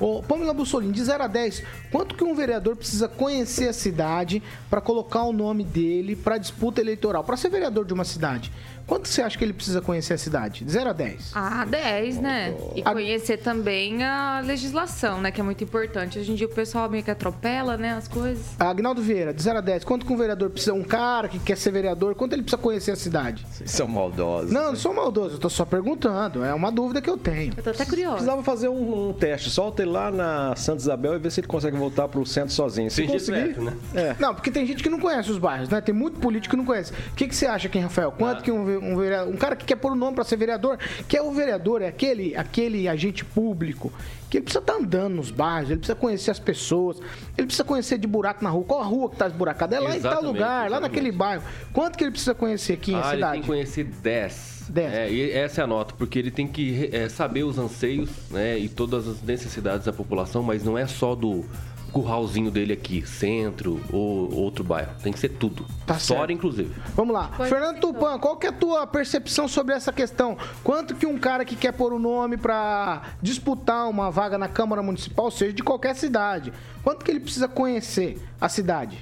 Ô, 0.00 0.22
Pamela 0.22 0.54
Bussolini, 0.54 0.94
de 0.94 1.04
0 1.04 1.24
a 1.24 1.26
10, 1.26 1.62
quanto 1.92 2.14
que 2.14 2.24
um 2.24 2.34
vereador 2.34 2.74
precisa 2.74 3.06
conhecer 3.06 3.68
a 3.68 3.72
cidade 3.74 4.42
para 4.70 4.80
colocar 4.80 5.24
o 5.24 5.32
nome 5.32 5.62
dele 5.62 6.16
para 6.16 6.38
disputa 6.38 6.80
eleitoral? 6.80 7.22
Para 7.22 7.36
ser 7.36 7.50
vereador 7.50 7.84
de 7.84 7.92
uma 7.92 8.04
cidade, 8.04 8.50
quanto 8.90 9.06
você 9.06 9.22
acha 9.22 9.38
que 9.38 9.44
ele 9.44 9.52
precisa 9.52 9.80
conhecer 9.80 10.14
a 10.14 10.18
cidade? 10.18 10.64
De 10.64 10.72
0 10.72 10.90
a 10.90 10.92
10? 10.92 11.30
Ah, 11.32 11.64
10, 11.64 12.18
né? 12.18 12.56
E 12.74 12.82
conhecer 12.82 13.36
também 13.36 14.02
a 14.02 14.42
legislação, 14.44 15.20
né? 15.20 15.30
Que 15.30 15.40
é 15.40 15.44
muito 15.44 15.62
importante. 15.62 16.18
Hoje 16.18 16.32
em 16.32 16.34
dia 16.34 16.48
o 16.48 16.50
pessoal 16.50 16.90
meio 16.90 17.04
que 17.04 17.10
atropela, 17.10 17.76
né? 17.76 17.92
As 17.92 18.08
coisas. 18.08 18.46
Agnaldo 18.58 19.00
Vieira, 19.00 19.32
de 19.32 19.40
0 19.40 19.58
a 19.58 19.60
10, 19.60 19.84
quanto 19.84 20.04
que 20.04 20.12
um 20.12 20.16
vereador 20.16 20.50
precisa, 20.50 20.74
um 20.74 20.82
cara 20.82 21.28
que 21.28 21.38
quer 21.38 21.56
ser 21.56 21.70
vereador, 21.70 22.16
quanto 22.16 22.32
ele 22.32 22.42
precisa 22.42 22.60
conhecer 22.60 22.90
a 22.90 22.96
cidade? 22.96 23.46
Vocês 23.48 23.70
são 23.70 23.86
maldosos. 23.86 24.50
Não, 24.50 24.70
não 24.70 24.76
sou 24.76 24.92
maldoso, 24.92 25.36
eu 25.36 25.38
tô 25.38 25.48
só 25.48 25.64
perguntando, 25.64 26.42
é 26.42 26.52
uma 26.52 26.72
dúvida 26.72 27.00
que 27.00 27.08
eu 27.08 27.16
tenho. 27.16 27.52
Eu 27.56 27.62
tô 27.62 27.70
até 27.70 27.84
curiosa. 27.84 28.16
Precisava 28.16 28.42
fazer 28.42 28.68
um, 28.68 29.10
um 29.10 29.12
teste. 29.12 29.50
Solta 29.50 29.82
ele 29.82 29.92
lá 29.92 30.10
na 30.10 30.56
Santa 30.56 30.80
Isabel 30.80 31.14
e 31.14 31.18
ver 31.20 31.30
se 31.30 31.38
ele 31.38 31.46
consegue 31.46 31.76
voltar 31.76 32.08
pro 32.08 32.26
centro 32.26 32.52
sozinho. 32.52 32.90
Se 32.90 32.96
jeito 32.96 33.12
conseguir, 33.12 33.54
certo, 33.54 33.62
né? 33.62 33.76
é. 33.94 34.16
Não, 34.18 34.34
porque 34.34 34.50
tem 34.50 34.66
gente 34.66 34.82
que 34.82 34.88
não 34.88 34.98
conhece 34.98 35.30
os 35.30 35.38
bairros, 35.38 35.68
né? 35.68 35.80
Tem 35.80 35.94
muito 35.94 36.18
político 36.18 36.50
que 36.50 36.56
não 36.56 36.64
conhece. 36.64 36.92
O 36.92 37.14
que, 37.14 37.28
que 37.28 37.36
você 37.36 37.46
acha, 37.46 37.68
quem, 37.68 37.82
Rafael? 37.82 38.10
Quanto 38.10 38.42
que 38.42 38.50
um, 38.50 38.79
um, 38.82 38.96
vereador- 38.96 39.32
um 39.32 39.36
cara 39.36 39.54
que 39.56 39.64
quer 39.64 39.76
pôr 39.76 39.92
o 39.92 39.94
nome 39.94 40.14
pra 40.14 40.24
ser 40.24 40.36
vereador, 40.36 40.78
que 41.08 41.16
é 41.16 41.22
o 41.22 41.30
vereador, 41.32 41.82
é 41.82 41.88
aquele, 41.88 42.36
aquele 42.36 42.88
agente 42.88 43.24
público 43.24 43.92
que 44.28 44.36
ele 44.38 44.44
precisa 44.44 44.60
estar 44.60 44.74
andando 44.74 45.14
nos 45.16 45.30
bairros, 45.30 45.70
ele 45.70 45.78
precisa 45.80 45.96
conhecer 45.96 46.30
as 46.30 46.38
pessoas, 46.38 46.98
ele 47.36 47.46
precisa 47.48 47.64
conhecer 47.64 47.98
de 47.98 48.06
buraco 48.06 48.44
na 48.44 48.50
rua. 48.50 48.64
Qual 48.64 48.80
a 48.80 48.84
rua 48.84 49.10
que 49.10 49.16
tá 49.16 49.26
esburacada? 49.26 49.74
É 49.76 49.80
lá 49.80 49.96
em 49.96 50.00
tal 50.00 50.12
Exatamente, 50.12 50.26
lugar, 50.32 50.48
lá 50.48 50.66
exatamente. 50.76 50.90
naquele 50.92 51.12
bairro. 51.12 51.42
Quanto 51.72 51.98
que 51.98 52.04
ele 52.04 52.12
precisa 52.12 52.34
conhecer 52.34 52.74
aqui 52.74 52.92
em 52.92 52.94
Ah, 52.94 52.98
ele 52.98 53.06
tem 53.08 53.14
cidade? 53.16 53.40
que 53.40 53.46
conhecer 53.46 53.84
10. 53.84 54.60
10. 54.70 54.92
É, 54.94 55.10
e 55.10 55.32
essa 55.32 55.60
é 55.62 55.64
a 55.64 55.66
nota, 55.66 55.94
porque 55.98 56.16
ele 56.16 56.30
tem 56.30 56.46
que 56.46 56.88
é, 56.92 57.08
saber 57.08 57.42
os 57.42 57.58
anseios 57.58 58.08
né, 58.30 58.56
e 58.56 58.68
todas 58.68 59.08
as 59.08 59.20
necessidades 59.20 59.86
da 59.86 59.92
população, 59.92 60.44
mas 60.44 60.62
não 60.62 60.78
é 60.78 60.86
só 60.86 61.16
do 61.16 61.44
curralzinho 61.90 62.50
dele 62.50 62.72
aqui, 62.72 63.06
centro 63.06 63.80
ou 63.92 64.32
outro 64.34 64.64
bairro. 64.64 64.92
Tem 65.02 65.12
que 65.12 65.18
ser 65.18 65.30
tudo. 65.30 65.66
Tá 65.86 65.96
História, 65.96 66.20
certo. 66.20 66.32
inclusive. 66.32 66.74
Vamos 66.94 67.14
lá. 67.14 67.30
Pois 67.36 67.48
Fernando 67.48 67.76
então. 67.76 67.92
Tupan, 67.92 68.18
qual 68.18 68.36
que 68.36 68.46
é 68.46 68.50
a 68.50 68.52
tua 68.52 68.86
percepção 68.86 69.46
sobre 69.48 69.74
essa 69.74 69.92
questão? 69.92 70.36
Quanto 70.62 70.94
que 70.94 71.06
um 71.06 71.18
cara 71.18 71.44
que 71.44 71.56
quer 71.56 71.72
pôr 71.72 71.92
o 71.92 71.98
nome 71.98 72.36
pra 72.36 73.02
disputar 73.20 73.88
uma 73.88 74.10
vaga 74.10 74.38
na 74.38 74.48
Câmara 74.48 74.82
Municipal, 74.82 75.30
seja 75.30 75.52
de 75.52 75.62
qualquer 75.62 75.94
cidade, 75.94 76.52
quanto 76.82 77.04
que 77.04 77.10
ele 77.10 77.20
precisa 77.20 77.48
conhecer 77.48 78.18
a 78.40 78.48
cidade? 78.48 78.98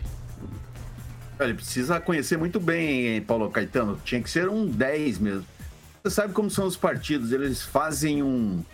Ele 1.40 1.54
precisa 1.54 2.00
conhecer 2.00 2.36
muito 2.36 2.58
bem, 2.58 3.06
hein, 3.06 3.20
Paulo 3.20 3.48
Caetano. 3.50 3.98
Tinha 4.04 4.20
que 4.20 4.28
ser 4.28 4.48
um 4.48 4.66
10 4.66 5.18
mesmo. 5.18 5.46
Você 6.02 6.10
sabe 6.10 6.32
como 6.32 6.50
são 6.50 6.66
os 6.66 6.76
partidos, 6.76 7.32
eles 7.32 7.62
fazem 7.62 8.22
um, 8.22 8.64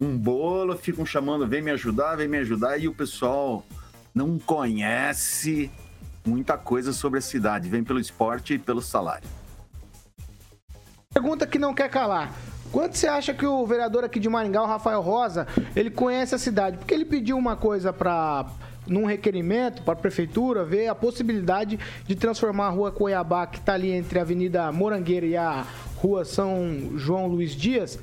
um 0.00 0.16
bolo, 0.16 0.76
ficam 0.76 1.04
chamando, 1.04 1.46
vem 1.46 1.60
me 1.60 1.70
ajudar, 1.70 2.16
vem 2.16 2.26
me 2.26 2.38
ajudar, 2.38 2.78
e 2.78 2.88
o 2.88 2.94
pessoal 2.94 3.64
não 4.14 4.38
conhece 4.38 5.70
muita 6.24 6.56
coisa 6.56 6.92
sobre 6.92 7.18
a 7.18 7.22
cidade. 7.22 7.68
Vem 7.68 7.84
pelo 7.84 8.00
esporte 8.00 8.54
e 8.54 8.58
pelo 8.58 8.80
salário. 8.80 9.28
Pergunta 11.12 11.46
que 11.46 11.58
não 11.58 11.74
quer 11.74 11.90
calar. 11.90 12.32
Quanto 12.72 12.96
você 12.96 13.08
acha 13.08 13.34
que 13.34 13.44
o 13.44 13.66
vereador 13.66 14.04
aqui 14.04 14.20
de 14.20 14.28
Maringá, 14.28 14.62
o 14.62 14.66
Rafael 14.66 15.00
Rosa, 15.00 15.46
ele 15.74 15.90
conhece 15.90 16.34
a 16.34 16.38
cidade? 16.38 16.78
Porque 16.78 16.94
ele 16.94 17.04
pediu 17.04 17.36
uma 17.36 17.56
coisa 17.56 17.92
para 17.92 18.46
num 18.86 19.04
requerimento 19.04 19.82
para 19.82 19.94
a 19.94 19.96
prefeitura 19.96 20.64
ver 20.64 20.88
a 20.88 20.94
possibilidade 20.94 21.78
de 22.06 22.14
transformar 22.14 22.66
a 22.66 22.70
rua 22.70 22.90
Cuiabá, 22.90 23.46
que 23.46 23.58
está 23.58 23.74
ali 23.74 23.90
entre 23.90 24.18
a 24.18 24.22
Avenida 24.22 24.72
Morangueira 24.72 25.26
e 25.26 25.36
a 25.36 25.66
Rua 25.96 26.24
São 26.24 26.92
João 26.96 27.26
Luiz 27.26 27.52
Dias. 27.52 27.98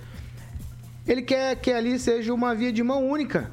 Ele 1.07 1.21
quer 1.21 1.55
que 1.55 1.71
ali 1.71 1.97
seja 1.97 2.33
uma 2.33 2.53
via 2.53 2.71
de 2.71 2.83
mão 2.83 3.07
única. 3.07 3.49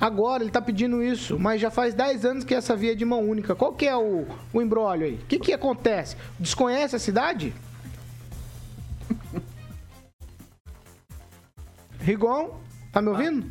Agora 0.00 0.42
ele 0.42 0.50
está 0.50 0.62
pedindo 0.62 1.02
isso, 1.02 1.36
mas 1.38 1.60
já 1.60 1.70
faz 1.72 1.92
10 1.92 2.24
anos 2.24 2.44
que 2.44 2.54
essa 2.54 2.76
via 2.76 2.92
é 2.92 2.94
de 2.94 3.04
mão 3.04 3.28
única. 3.28 3.54
Qual 3.56 3.72
que 3.72 3.86
é 3.86 3.96
o, 3.96 4.26
o 4.52 4.62
embrólio 4.62 5.06
aí? 5.06 5.14
O 5.14 5.26
que, 5.26 5.40
que 5.40 5.52
acontece? 5.52 6.16
Desconhece 6.38 6.94
a 6.94 6.98
cidade? 7.00 7.52
Rigon, 12.00 12.58
tá 12.92 13.02
me 13.02 13.08
ouvindo? 13.08 13.50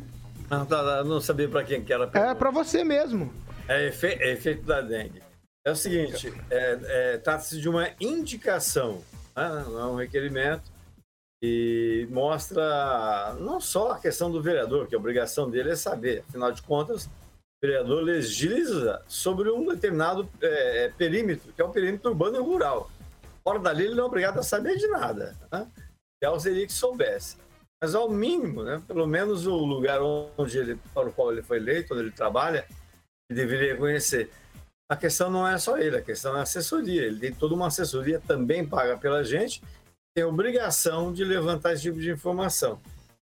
Não, 0.50 0.64
tá, 0.64 0.82
tá, 0.82 1.04
não 1.04 1.20
sabia 1.20 1.48
para 1.48 1.62
quem 1.64 1.82
que 1.84 1.92
era. 1.92 2.10
É 2.14 2.34
pra 2.34 2.50
você 2.50 2.82
mesmo. 2.82 3.32
É, 3.68 3.88
efe- 3.88 4.16
é 4.18 4.32
efeito 4.32 4.62
da 4.62 4.80
dengue. 4.80 5.20
É 5.64 5.70
o 5.70 5.76
seguinte, 5.76 6.32
é, 6.50 6.78
é, 6.82 7.18
trata-se 7.18 7.60
de 7.60 7.68
uma 7.68 7.88
indicação, 8.00 9.02
né? 9.36 9.64
não 9.66 9.78
é 9.78 9.86
um 9.86 9.96
requerimento, 9.96 10.62
e 11.42 12.08
mostra 12.10 13.36
não 13.40 13.60
só 13.60 13.92
a 13.92 13.98
questão 13.98 14.30
do 14.30 14.42
vereador, 14.42 14.86
que 14.86 14.94
a 14.94 14.98
obrigação 14.98 15.48
dele 15.48 15.70
é 15.70 15.76
saber, 15.76 16.24
afinal 16.28 16.50
de 16.50 16.62
contas, 16.62 17.06
o 17.06 17.66
vereador 17.66 18.02
legisla 18.02 19.02
sobre 19.06 19.50
um 19.50 19.66
determinado 19.66 20.28
é, 20.40 20.84
é, 20.84 20.88
perímetro, 20.88 21.52
que 21.52 21.60
é 21.60 21.64
o 21.64 21.70
perímetro 21.70 22.10
urbano 22.10 22.36
e 22.36 22.40
rural. 22.40 22.90
Fora 23.42 23.58
dali, 23.58 23.84
ele 23.84 23.94
não 23.94 24.04
é 24.04 24.06
obrigado 24.06 24.38
a 24.38 24.42
saber 24.42 24.76
de 24.76 24.86
nada. 24.88 25.36
Né? 25.50 25.66
Ideal 26.20 26.38
seria 26.38 26.66
que 26.66 26.72
soubesse. 26.72 27.36
Mas, 27.80 27.94
ao 27.94 28.10
mínimo, 28.10 28.64
né, 28.64 28.82
pelo 28.86 29.06
menos 29.06 29.46
o 29.46 29.56
lugar 29.56 30.00
onde 30.02 30.58
ele, 30.58 30.78
para 30.92 31.08
o 31.08 31.12
qual 31.12 31.32
ele 31.32 31.42
foi 31.42 31.58
eleito, 31.58 31.94
onde 31.94 32.02
ele 32.02 32.12
trabalha, 32.12 32.66
ele 33.30 33.40
deveria 33.40 33.76
conhecer. 33.76 34.30
A 34.90 34.96
questão 34.96 35.30
não 35.30 35.46
é 35.46 35.58
só 35.58 35.78
ele, 35.78 35.96
a 35.96 36.02
questão 36.02 36.34
é 36.36 36.40
a 36.40 36.42
assessoria. 36.42 37.02
Ele 37.02 37.20
tem 37.20 37.32
toda 37.32 37.54
uma 37.54 37.68
assessoria 37.68 38.20
também 38.20 38.66
paga 38.66 38.96
pela 38.96 39.22
gente, 39.22 39.62
tem 40.14 40.24
obrigação 40.24 41.12
de 41.12 41.24
levantar 41.24 41.72
esse 41.72 41.82
tipo 41.82 42.00
de 42.00 42.10
informação. 42.10 42.80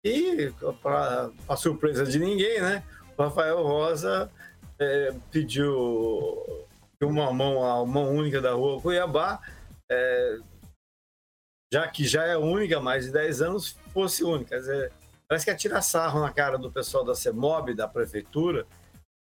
E, 0.03 0.51
para 0.81 1.31
a 1.48 1.55
surpresa 1.55 2.05
de 2.05 2.19
ninguém, 2.19 2.62
né, 2.62 2.84
o 3.17 3.24
Rafael 3.24 3.62
Rosa 3.63 4.31
eh, 4.79 5.13
pediu 5.31 6.67
uma 7.01 7.31
mão, 7.34 7.63
a 7.63 7.86
mão 7.86 8.15
única 8.15 8.39
da 8.39 8.53
rua 8.53 8.81
Cuiabá, 8.81 9.41
eh, 9.89 10.39
já 11.74 11.88
que 11.88 12.05
já 12.05 12.24
é 12.25 12.38
única 12.38 12.77
há 12.77 12.81
mais 12.81 13.05
de 13.05 13.12
10 13.12 13.41
anos, 13.41 13.77
fosse 13.93 14.24
única. 14.24 14.57
Dizer, 14.57 14.91
parece 15.27 15.46
que 15.46 15.51
é 15.51 15.55
tirar 15.55 15.81
sarro 15.81 16.22
na 16.22 16.31
cara 16.31 16.57
do 16.57 16.72
pessoal 16.72 17.03
da 17.03 17.15
CEMOB, 17.15 17.74
da 17.74 17.88
prefeitura, 17.88 18.65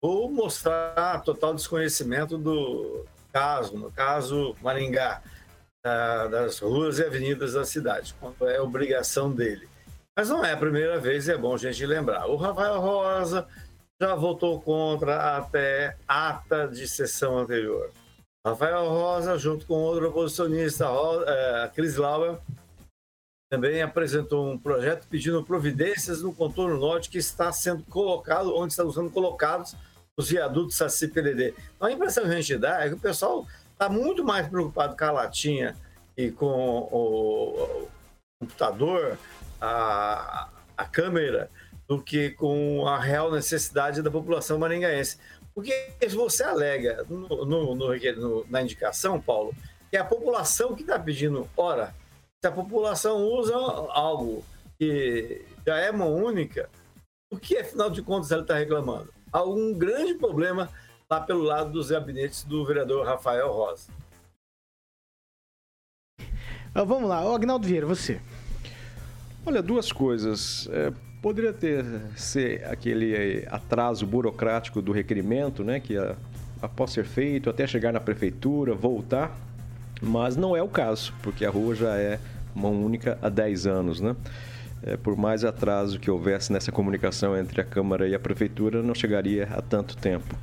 ou 0.02 0.30
mostrar 0.30 1.22
total 1.22 1.54
desconhecimento 1.54 2.36
do 2.36 3.06
caso, 3.32 3.76
no 3.76 3.90
caso 3.90 4.54
Maringá, 4.60 5.22
das 6.30 6.60
ruas 6.60 6.98
e 6.98 7.04
avenidas 7.04 7.52
da 7.52 7.64
cidade, 7.64 8.14
quanto 8.18 8.46
é 8.46 8.58
obrigação 8.60 9.30
dele. 9.30 9.68
Mas 10.16 10.30
não 10.30 10.42
é 10.44 10.52
a 10.52 10.56
primeira 10.56 10.98
vez, 10.98 11.28
é 11.28 11.36
bom 11.36 11.54
a 11.54 11.58
gente 11.58 11.84
lembrar. 11.84 12.26
O 12.26 12.36
Rafael 12.36 12.80
Rosa 12.80 13.46
já 14.00 14.14
votou 14.14 14.60
contra 14.60 15.36
até 15.36 15.96
ata 16.08 16.66
de 16.66 16.88
sessão 16.88 17.38
anterior. 17.38 17.90
Rafael 18.46 18.88
Rosa, 18.88 19.36
junto 19.38 19.66
com 19.66 19.74
outro 19.74 20.08
oposicionista, 20.08 20.86
Ro- 20.86 21.22
eh, 21.26 21.70
Cris 21.74 21.96
Lauer, 21.96 22.38
também 23.50 23.82
apresentou 23.82 24.50
um 24.50 24.58
projeto 24.58 25.06
pedindo 25.08 25.44
providências 25.44 26.22
no 26.22 26.34
contorno 26.34 26.78
norte 26.78 27.10
que 27.10 27.18
está 27.18 27.52
sendo 27.52 27.82
colocado, 27.84 28.54
onde 28.56 28.72
estão 28.72 28.90
sendo 28.90 29.10
colocados 29.10 29.74
os 30.16 30.28
viadutos 30.30 30.76
Saci 30.76 31.08
Pererê. 31.08 31.54
Então, 31.76 31.88
a 31.88 31.92
impressão 31.92 32.24
que 32.24 32.30
a 32.30 32.40
gente 32.40 32.56
dá 32.56 32.84
é 32.84 32.88
que 32.88 32.94
o 32.94 33.00
pessoal 33.00 33.46
está 33.74 33.88
muito 33.88 34.24
mais 34.24 34.48
preocupado 34.48 34.96
com 34.96 35.04
a 35.04 35.10
latinha 35.10 35.76
e 36.16 36.30
com 36.30 36.46
o, 36.90 37.88
computador, 38.40 39.18
a, 39.60 40.48
a 40.76 40.84
câmera, 40.86 41.50
do 41.86 42.00
que 42.00 42.30
com 42.30 42.86
a 42.86 42.98
real 42.98 43.30
necessidade 43.30 44.00
da 44.00 44.10
população 44.10 44.58
maringaense. 44.58 45.18
Porque 45.54 45.92
você 46.10 46.42
alega 46.42 47.04
no, 47.08 47.44
no, 47.44 47.74
no, 47.74 48.46
na 48.48 48.62
indicação, 48.62 49.20
Paulo, 49.20 49.54
que 49.90 49.96
é 49.96 50.00
a 50.00 50.04
população 50.04 50.74
que 50.74 50.82
está 50.82 50.98
pedindo, 50.98 51.48
ora, 51.56 51.94
se 52.42 52.48
a 52.48 52.52
população 52.52 53.22
usa 53.22 53.54
algo 53.54 54.44
que 54.78 55.44
já 55.66 55.76
é 55.78 55.92
mão 55.92 56.14
única, 56.14 56.68
o 57.30 57.36
que, 57.36 57.56
afinal 57.56 57.90
de 57.90 58.02
contas, 58.02 58.30
ela 58.30 58.42
está 58.42 58.54
reclamando? 58.54 59.12
Há 59.32 59.42
um 59.44 59.72
grande 59.74 60.14
problema 60.14 60.70
lá 61.10 61.20
pelo 61.20 61.42
lado 61.42 61.70
dos 61.70 61.90
gabinetes 61.90 62.44
do 62.44 62.64
vereador 62.64 63.06
Rafael 63.06 63.52
Rosa. 63.52 63.88
Ah, 66.74 66.82
vamos 66.82 67.08
lá, 67.08 67.20
Agnaldo 67.20 67.66
Vieira, 67.66 67.86
você. 67.86 68.20
Olha, 69.46 69.62
duas 69.62 69.92
coisas. 69.92 70.68
É, 70.72 70.92
poderia 71.22 71.52
ter 71.52 71.84
ser 72.16 72.64
aquele 72.64 73.46
atraso 73.48 74.06
burocrático 74.06 74.82
do 74.82 74.90
requerimento, 74.90 75.62
né, 75.62 75.78
que 75.78 75.96
a, 75.96 76.16
após 76.60 76.90
ser 76.92 77.04
feito, 77.04 77.48
até 77.48 77.66
chegar 77.66 77.92
na 77.92 78.00
prefeitura, 78.00 78.74
voltar, 78.74 79.36
mas 80.02 80.36
não 80.36 80.56
é 80.56 80.62
o 80.62 80.68
caso, 80.68 81.14
porque 81.22 81.44
a 81.44 81.50
rua 81.50 81.74
já 81.74 81.96
é 81.96 82.18
mão 82.54 82.72
única 82.84 83.18
há 83.22 83.28
10 83.28 83.66
anos, 83.66 84.00
né? 84.00 84.16
É, 84.82 84.96
por 84.96 85.16
mais 85.16 85.44
atraso 85.44 85.98
que 85.98 86.10
houvesse 86.10 86.52
nessa 86.52 86.70
comunicação 86.70 87.36
entre 87.36 87.60
a 87.60 87.64
Câmara 87.64 88.06
e 88.06 88.14
a 88.14 88.18
Prefeitura, 88.18 88.82
não 88.82 88.94
chegaria 88.94 89.48
a 89.50 89.62
tanto 89.62 89.96
tempo. 89.96 90.36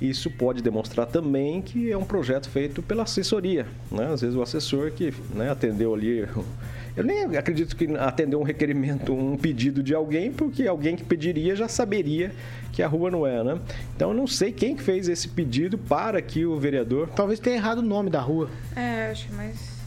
Isso 0.00 0.30
pode 0.30 0.62
demonstrar 0.62 1.06
também 1.06 1.60
que 1.60 1.90
é 1.90 1.96
um 1.96 2.04
projeto 2.04 2.48
feito 2.48 2.82
pela 2.82 3.02
assessoria. 3.02 3.66
Né? 3.90 4.12
Às 4.12 4.20
vezes 4.20 4.36
o 4.36 4.42
assessor 4.42 4.92
que 4.92 5.12
né, 5.34 5.50
atendeu 5.50 5.94
ali. 5.94 6.28
Eu 6.96 7.04
nem 7.04 7.36
acredito 7.36 7.76
que 7.76 7.86
atendeu 7.96 8.40
um 8.40 8.42
requerimento, 8.42 9.12
um 9.12 9.36
pedido 9.36 9.82
de 9.82 9.94
alguém, 9.94 10.32
porque 10.32 10.66
alguém 10.66 10.96
que 10.96 11.04
pediria 11.04 11.54
já 11.54 11.68
saberia 11.68 12.32
que 12.72 12.82
a 12.82 12.88
rua 12.88 13.10
não 13.10 13.26
é, 13.26 13.42
né? 13.42 13.58
Então 13.94 14.10
eu 14.10 14.16
não 14.16 14.26
sei 14.26 14.50
quem 14.52 14.76
fez 14.76 15.08
esse 15.08 15.28
pedido 15.28 15.78
para 15.78 16.20
que 16.20 16.44
o 16.44 16.58
vereador. 16.58 17.08
Talvez 17.14 17.38
tenha 17.38 17.56
errado 17.56 17.78
o 17.78 17.82
nome 17.82 18.10
da 18.10 18.20
rua. 18.20 18.50
É, 18.74 19.10
acho 19.10 19.32
mais. 19.32 19.78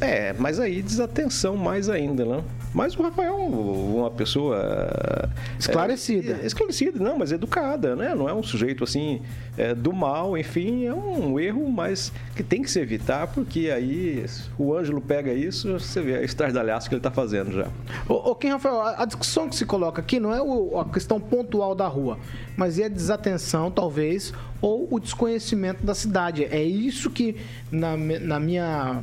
É, 0.00 0.34
mas 0.34 0.60
aí 0.60 0.82
desatenção 0.82 1.56
mais 1.56 1.88
ainda, 1.88 2.24
né? 2.24 2.44
Mas 2.76 2.94
o 2.94 3.02
Rafael 3.02 3.32
é 3.32 3.36
uma 3.36 4.10
pessoa. 4.10 5.30
Esclarecida. 5.58 6.40
É, 6.42 6.46
esclarecida, 6.46 7.02
não, 7.02 7.16
mas 7.16 7.32
educada, 7.32 7.96
né? 7.96 8.14
Não 8.14 8.28
é 8.28 8.34
um 8.34 8.42
sujeito 8.42 8.84
assim 8.84 9.22
é, 9.56 9.74
do 9.74 9.94
mal, 9.94 10.36
enfim, 10.36 10.84
é 10.84 10.92
um 10.92 11.40
erro, 11.40 11.72
mas 11.72 12.12
que 12.34 12.42
tem 12.42 12.60
que 12.60 12.70
se 12.70 12.78
evitar, 12.78 13.28
porque 13.28 13.70
aí 13.70 14.26
o 14.58 14.74
Ângelo 14.74 15.00
pega 15.00 15.32
isso, 15.32 15.72
você 15.72 16.02
vê 16.02 16.16
a 16.16 16.22
estardalhaço 16.22 16.90
que 16.90 16.94
ele 16.94 16.98
está 16.98 17.10
fazendo 17.10 17.50
já. 17.50 17.66
Ô, 18.06 18.32
ô 18.32 18.34
Kim 18.34 18.48
Rafael, 18.48 18.82
a 18.82 19.06
discussão 19.06 19.48
que 19.48 19.56
se 19.56 19.64
coloca 19.64 20.02
aqui 20.02 20.20
não 20.20 20.34
é 20.34 20.42
o, 20.42 20.78
a 20.78 20.84
questão 20.84 21.18
pontual 21.18 21.74
da 21.74 21.88
rua, 21.88 22.18
mas 22.58 22.78
é 22.78 22.84
a 22.84 22.88
desatenção, 22.88 23.70
talvez, 23.70 24.34
ou 24.60 24.86
o 24.90 25.00
desconhecimento 25.00 25.82
da 25.82 25.94
cidade. 25.94 26.44
É 26.44 26.62
isso 26.62 27.08
que, 27.08 27.36
na, 27.72 27.96
na 27.96 28.38
minha 28.38 29.02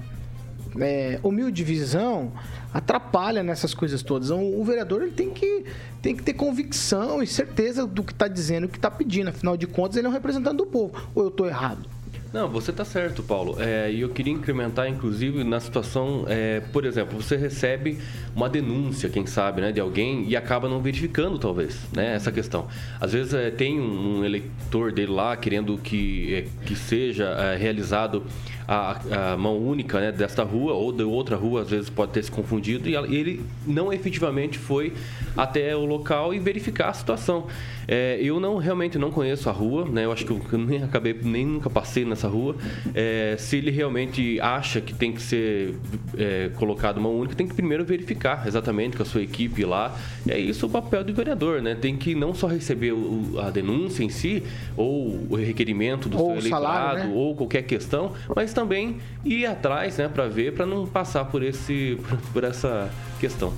é, 0.80 1.20
humilde 1.24 1.64
visão 1.64 2.32
atrapalha 2.74 3.44
nessas 3.44 3.74
coisas 3.74 4.02
todas. 4.02 4.30
Então, 4.30 4.60
o 4.60 4.64
vereador 4.64 5.04
ele 5.04 5.12
tem 5.12 5.30
que, 5.30 5.66
tem 6.02 6.16
que 6.16 6.24
ter 6.24 6.34
convicção 6.34 7.22
e 7.22 7.28
certeza 7.28 7.86
do 7.86 8.04
que 8.04 8.12
está 8.12 8.28
dizendo, 8.28 8.66
o 8.66 8.70
que 8.70 8.78
está 8.78 8.90
pedindo. 8.90 9.30
Afinal 9.30 9.56
de 9.56 9.68
contas, 9.68 9.98
ele 9.98 10.08
é 10.08 10.10
um 10.10 10.14
representante 10.14 10.58
do 10.58 10.66
povo. 10.66 10.94
Ou 11.14 11.24
eu 11.24 11.30
estou 11.30 11.48
errado? 11.48 11.88
Não, 12.34 12.50
você 12.50 12.72
está 12.72 12.84
certo, 12.84 13.22
Paulo. 13.22 13.58
É, 13.60 13.92
e 13.92 14.02
eu 14.02 14.10
queria 14.10 14.34
incrementar, 14.34 14.88
inclusive, 14.90 15.44
na 15.44 15.60
situação, 15.60 16.26
é, 16.28 16.62
por 16.62 16.84
exemplo, 16.84 17.22
você 17.22 17.38
recebe 17.38 18.00
uma 18.36 18.50
denúncia, 18.50 19.08
quem 19.08 19.28
sabe, 19.28 19.62
né, 19.62 19.72
de 19.72 19.80
alguém 19.80 20.28
e 20.28 20.36
acaba 20.36 20.68
não 20.68 20.82
verificando, 20.82 21.38
talvez, 21.38 21.78
né, 21.96 22.16
essa 22.16 22.32
questão. 22.32 22.68
Às 23.00 23.14
vezes 23.14 23.36
é, 23.36 23.52
tem 23.52 23.80
um 23.80 24.26
eleitor 24.26 24.92
dele 24.92 25.12
lá 25.12 25.38
querendo 25.38 25.78
que, 25.78 26.34
é, 26.34 26.66
que 26.66 26.76
seja 26.76 27.26
é, 27.26 27.56
realizado 27.56 28.24
a, 28.68 29.34
a, 29.34 29.38
mão 29.38 29.58
única 29.58 30.00
né, 30.00 30.12
desta 30.12 30.44
rua 30.44 30.74
ou 30.74 30.92
de 30.92 31.04
outra 31.04 31.36
rua, 31.36 31.62
às 31.62 31.70
vezes 31.70 31.90
pode 31.90 32.12
ter 32.12 32.24
se 32.24 32.32
confundido, 32.32 32.90
e 32.90 32.96
ele 32.96 33.42
não 33.66 33.92
efetivamente 33.92 34.58
foi 34.58 34.94
até 35.36 35.76
o 35.76 35.86
local 35.86 36.34
e 36.34 36.40
verificar 36.40 36.90
a 36.90 36.94
situação. 36.94 37.48
É, 37.88 38.18
eu 38.22 38.40
não 38.40 38.58
realmente 38.58 38.98
não 38.98 39.12
conheço 39.12 39.50
a 39.50 39.52
rua, 39.52 39.86
né? 39.86 40.06
Eu 40.06 40.12
acho 40.12 40.26
que 40.26 40.32
eu 40.32 40.60
nem 40.60 40.84
acabei 40.84 41.18
nem 41.22 41.46
nunca 41.46 41.70
passei 41.70 42.06
nessa 42.06 42.28
rua. 42.28 42.56
É, 42.94 43.36
se 43.38 43.58
ele 43.58 43.72
realmente 43.72 44.40
acha 44.40 44.80
que 44.80 44.94
tem 44.94 45.12
que 45.12 45.22
ser 45.22 45.76
é, 46.18 46.50
colocado 46.56 46.98
uma 46.98 47.10
única, 47.10 47.36
tem 47.36 47.48
que 47.48 47.54
primeiro 47.54 47.84
verificar 47.84 48.48
exatamente 48.48 48.96
com 48.96 49.04
a 49.04 49.06
sua 49.06 49.22
equipe 49.22 49.66
lá. 49.66 49.98
É 50.28 50.38
isso 50.38 50.66
o 50.66 50.70
papel 50.70 51.04
do 51.04 51.14
vereador, 51.14 51.62
né? 51.62 51.76
Tem 51.76 51.98
que 51.98 52.16
não 52.16 52.34
só 52.34 52.48
receber 52.48 52.94
o, 52.94 53.40
a 53.40 53.50
denúncia 53.50 54.04
em 54.04 54.10
si 54.10 54.44
ou 54.78 55.28
o 55.30 55.36
requerimento 55.36 56.08
do 56.08 56.18
ou 56.18 56.32
seu 56.32 56.40
eleitorado 56.40 56.64
salário, 56.64 57.04
né? 57.06 57.14
ou 57.14 57.36
qualquer 57.36 57.64
questão, 57.64 58.14
mas 58.36 58.53
também 58.54 59.00
ir 59.26 59.46
atrás, 59.46 59.98
né, 59.98 60.08
para 60.08 60.28
ver, 60.28 60.54
para 60.54 60.66
não 60.66 60.86
passar 60.86 61.26
por 61.26 61.44
esse 61.44 61.98
por 62.32 62.44
essa 62.44 62.90
questão. 63.20 63.54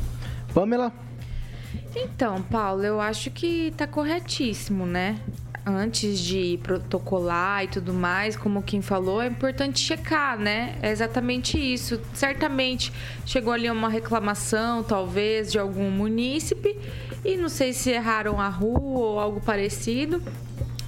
Pamela 0.53 0.91
então, 1.95 2.41
Paulo, 2.41 2.83
eu 2.83 2.99
acho 2.99 3.31
que 3.31 3.71
tá 3.77 3.87
corretíssimo, 3.87 4.85
né? 4.85 5.17
Antes 5.65 6.19
de 6.19 6.59
protocolar 6.61 7.63
e 7.63 7.67
tudo 7.67 7.93
mais, 7.93 8.35
como 8.35 8.61
quem 8.61 8.81
falou, 8.81 9.21
é 9.21 9.27
importante 9.27 9.79
checar, 9.79 10.37
né? 10.37 10.77
É 10.81 10.91
exatamente 10.91 11.57
isso. 11.57 11.99
Certamente 12.13 12.91
chegou 13.25 13.51
ali 13.51 13.69
uma 13.71 13.89
reclamação, 13.89 14.83
talvez, 14.83 15.51
de 15.51 15.57
algum 15.57 15.89
munícipe, 15.89 16.77
e 17.23 17.37
não 17.37 17.49
sei 17.49 17.73
se 17.73 17.89
erraram 17.89 18.39
a 18.39 18.49
rua 18.49 18.79
ou 18.79 19.19
algo 19.19 19.41
parecido. 19.41 20.21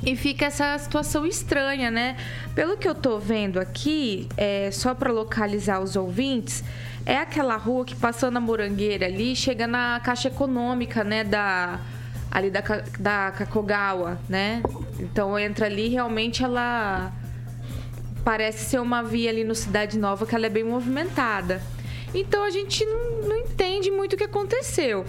E 0.04 0.16
fica 0.16 0.46
essa 0.46 0.78
situação 0.78 1.26
estranha, 1.26 1.90
né? 1.90 2.16
Pelo 2.54 2.78
que 2.78 2.88
eu 2.88 2.96
tô 2.96 3.18
vendo 3.18 3.60
aqui, 3.60 4.28
é, 4.38 4.70
só 4.72 4.94
para 4.94 5.12
localizar 5.12 5.80
os 5.80 5.96
ouvintes, 5.96 6.64
é 7.06 7.18
aquela 7.18 7.56
rua 7.58 7.86
que 7.86 7.96
passando 7.96 8.38
a 8.38 8.40
Morangueira 8.40 9.06
ali, 9.06 9.36
chega 9.36 9.66
na 9.66 10.00
Caixa 10.00 10.28
Econômica, 10.28 11.04
né, 11.04 11.24
da 11.24 11.80
ali 12.30 12.52
da, 12.52 12.62
da 13.00 13.32
Kakogawa, 13.32 14.20
né? 14.28 14.62
Então 15.00 15.40
entra 15.40 15.66
ali, 15.66 15.88
realmente 15.88 16.44
ela 16.44 17.12
parece 18.24 18.66
ser 18.66 18.80
uma 18.80 19.02
via 19.02 19.30
ali 19.30 19.46
no 19.46 19.56
Cidade 19.56 19.98
Nova 19.98 20.26
que 20.26 20.36
ela 20.36 20.46
é 20.46 20.50
bem 20.50 20.64
movimentada. 20.64 21.62
Então 22.14 22.44
a 22.44 22.50
gente 22.50 22.86
não, 22.86 23.30
não 23.30 23.38
entende 23.38 23.90
muito 23.90 24.14
o 24.14 24.18
que 24.18 24.26
aconteceu. 24.26 25.06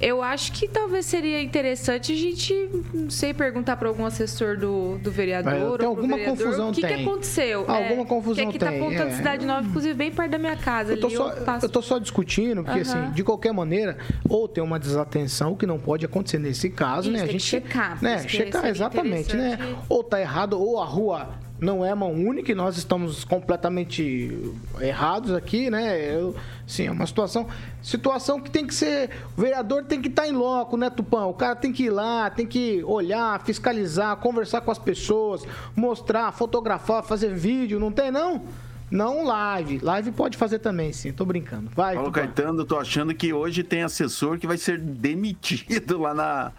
Eu 0.00 0.22
acho 0.22 0.52
que 0.52 0.66
talvez 0.66 1.04
seria 1.04 1.42
interessante 1.42 2.12
a 2.12 2.16
gente, 2.16 2.54
não 2.94 3.10
sei, 3.10 3.34
perguntar 3.34 3.76
para 3.76 3.86
algum 3.88 4.06
assessor 4.06 4.56
do, 4.56 4.98
do 4.98 5.10
vereador. 5.10 5.78
Tem 5.78 5.86
alguma 5.86 6.16
vereador, 6.16 6.38
confusão, 6.38 6.70
o 6.70 6.72
que, 6.72 6.80
tem. 6.80 6.96
que 6.96 7.02
aconteceu? 7.02 7.60
Alguma 7.68 8.02
é, 8.02 8.04
confusão 8.06 8.44
que 8.44 8.56
aqui 8.56 8.58
tem. 8.58 8.68
tá 8.68 8.86
apontando 8.86 9.10
é. 9.10 9.16
Cidade 9.16 9.44
Nova, 9.44 9.66
inclusive 9.66 9.94
bem 9.94 10.10
perto 10.10 10.30
da 10.30 10.38
minha 10.38 10.56
casa. 10.56 10.94
Eu 10.94 11.00
tô, 11.00 11.06
ali, 11.08 11.16
só, 11.16 11.32
eu, 11.32 11.58
eu 11.62 11.68
tô 11.68 11.82
só 11.82 11.98
discutindo, 11.98 12.64
porque 12.64 12.80
uhum. 12.80 13.02
assim, 13.02 13.12
de 13.12 13.22
qualquer 13.22 13.52
maneira, 13.52 13.98
ou 14.28 14.48
tem 14.48 14.64
uma 14.64 14.78
desatenção, 14.78 15.54
que 15.54 15.66
não 15.66 15.78
pode 15.78 16.06
acontecer 16.06 16.38
nesse 16.38 16.70
caso, 16.70 17.10
Isso, 17.10 17.18
né? 17.18 17.22
A 17.22 17.26
gente 17.26 17.44
checar. 17.44 18.02
Né? 18.02 18.26
Checar, 18.26 18.66
exatamente, 18.66 19.36
né? 19.36 19.58
Ou 19.88 20.02
tá 20.02 20.18
errado, 20.18 20.58
ou 20.58 20.80
a 20.80 20.84
rua 20.86 21.39
não 21.60 21.84
é 21.84 21.94
mão 21.94 22.12
única 22.12 22.50
e 22.50 22.54
nós 22.54 22.78
estamos 22.78 23.22
completamente 23.22 24.52
errados 24.80 25.32
aqui, 25.32 25.68
né? 25.68 26.14
Eu, 26.14 26.34
sim, 26.66 26.86
é 26.86 26.90
uma 26.90 27.06
situação, 27.06 27.46
situação 27.82 28.40
que 28.40 28.50
tem 28.50 28.66
que 28.66 28.74
ser, 28.74 29.10
o 29.36 29.40
vereador 29.42 29.84
tem 29.84 30.00
que 30.00 30.08
estar 30.08 30.22
tá 30.22 30.28
em 30.28 30.32
loco, 30.32 30.76
né, 30.76 30.88
Tupão? 30.88 31.28
O 31.28 31.34
cara 31.34 31.54
tem 31.54 31.72
que 31.72 31.84
ir 31.84 31.90
lá, 31.90 32.30
tem 32.30 32.46
que 32.46 32.82
olhar, 32.84 33.42
fiscalizar, 33.42 34.16
conversar 34.16 34.62
com 34.62 34.70
as 34.70 34.78
pessoas, 34.78 35.44
mostrar, 35.76 36.32
fotografar, 36.32 37.02
fazer 37.02 37.34
vídeo, 37.34 37.78
não 37.78 37.92
tem 37.92 38.10
não? 38.10 38.42
Não 38.90 39.24
live. 39.24 39.78
Live 39.78 40.10
pode 40.10 40.36
fazer 40.36 40.58
também, 40.58 40.92
sim. 40.92 41.12
Tô 41.12 41.24
brincando. 41.24 41.70
Vai. 41.70 41.94
Paulo 41.94 42.10
Tupã. 42.10 42.22
Caetano, 42.22 42.64
tô 42.64 42.76
achando 42.76 43.14
que 43.14 43.32
hoje 43.32 43.62
tem 43.62 43.82
assessor 43.82 44.36
que 44.36 44.48
vai 44.48 44.58
ser 44.58 44.80
demitido 44.80 46.00
lá 46.00 46.12
na, 46.12 46.52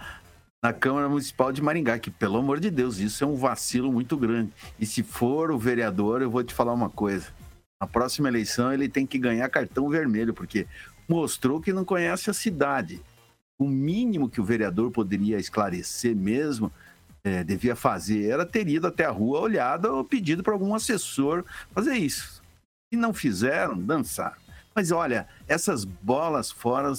na 0.61 0.71
Câmara 0.71 1.09
Municipal 1.09 1.51
de 1.51 1.61
Maringá, 1.61 1.97
que, 1.97 2.11
pelo 2.11 2.37
amor 2.37 2.59
de 2.59 2.69
Deus, 2.69 2.99
isso 2.99 3.23
é 3.23 3.27
um 3.27 3.35
vacilo 3.35 3.91
muito 3.91 4.15
grande. 4.15 4.53
E 4.79 4.85
se 4.85 5.01
for 5.01 5.49
o 5.49 5.57
vereador, 5.57 6.21
eu 6.21 6.29
vou 6.29 6.43
te 6.43 6.53
falar 6.53 6.73
uma 6.73 6.89
coisa. 6.89 7.27
Na 7.81 7.87
próxima 7.87 8.27
eleição, 8.27 8.71
ele 8.71 8.87
tem 8.87 9.07
que 9.07 9.17
ganhar 9.17 9.49
cartão 9.49 9.89
vermelho, 9.89 10.35
porque 10.35 10.67
mostrou 11.09 11.59
que 11.59 11.73
não 11.73 11.83
conhece 11.83 12.29
a 12.29 12.33
cidade. 12.33 13.01
O 13.57 13.67
mínimo 13.67 14.29
que 14.29 14.39
o 14.39 14.43
vereador 14.43 14.91
poderia 14.91 15.39
esclarecer 15.39 16.15
mesmo, 16.15 16.71
é, 17.23 17.43
devia 17.43 17.75
fazer, 17.75 18.29
era 18.29 18.45
ter 18.45 18.67
ido 18.67 18.85
até 18.85 19.05
a 19.05 19.11
rua, 19.11 19.39
olhado 19.39 19.85
ou 19.85 20.03
pedido 20.03 20.43
para 20.43 20.53
algum 20.53 20.75
assessor 20.75 21.43
fazer 21.71 21.95
isso. 21.95 22.41
E 22.91 22.95
não 22.95 23.13
fizeram, 23.13 23.79
dançar. 23.79 24.37
Mas 24.75 24.91
olha, 24.91 25.27
essas 25.47 25.85
bolas 25.85 26.51
fora 26.51 26.93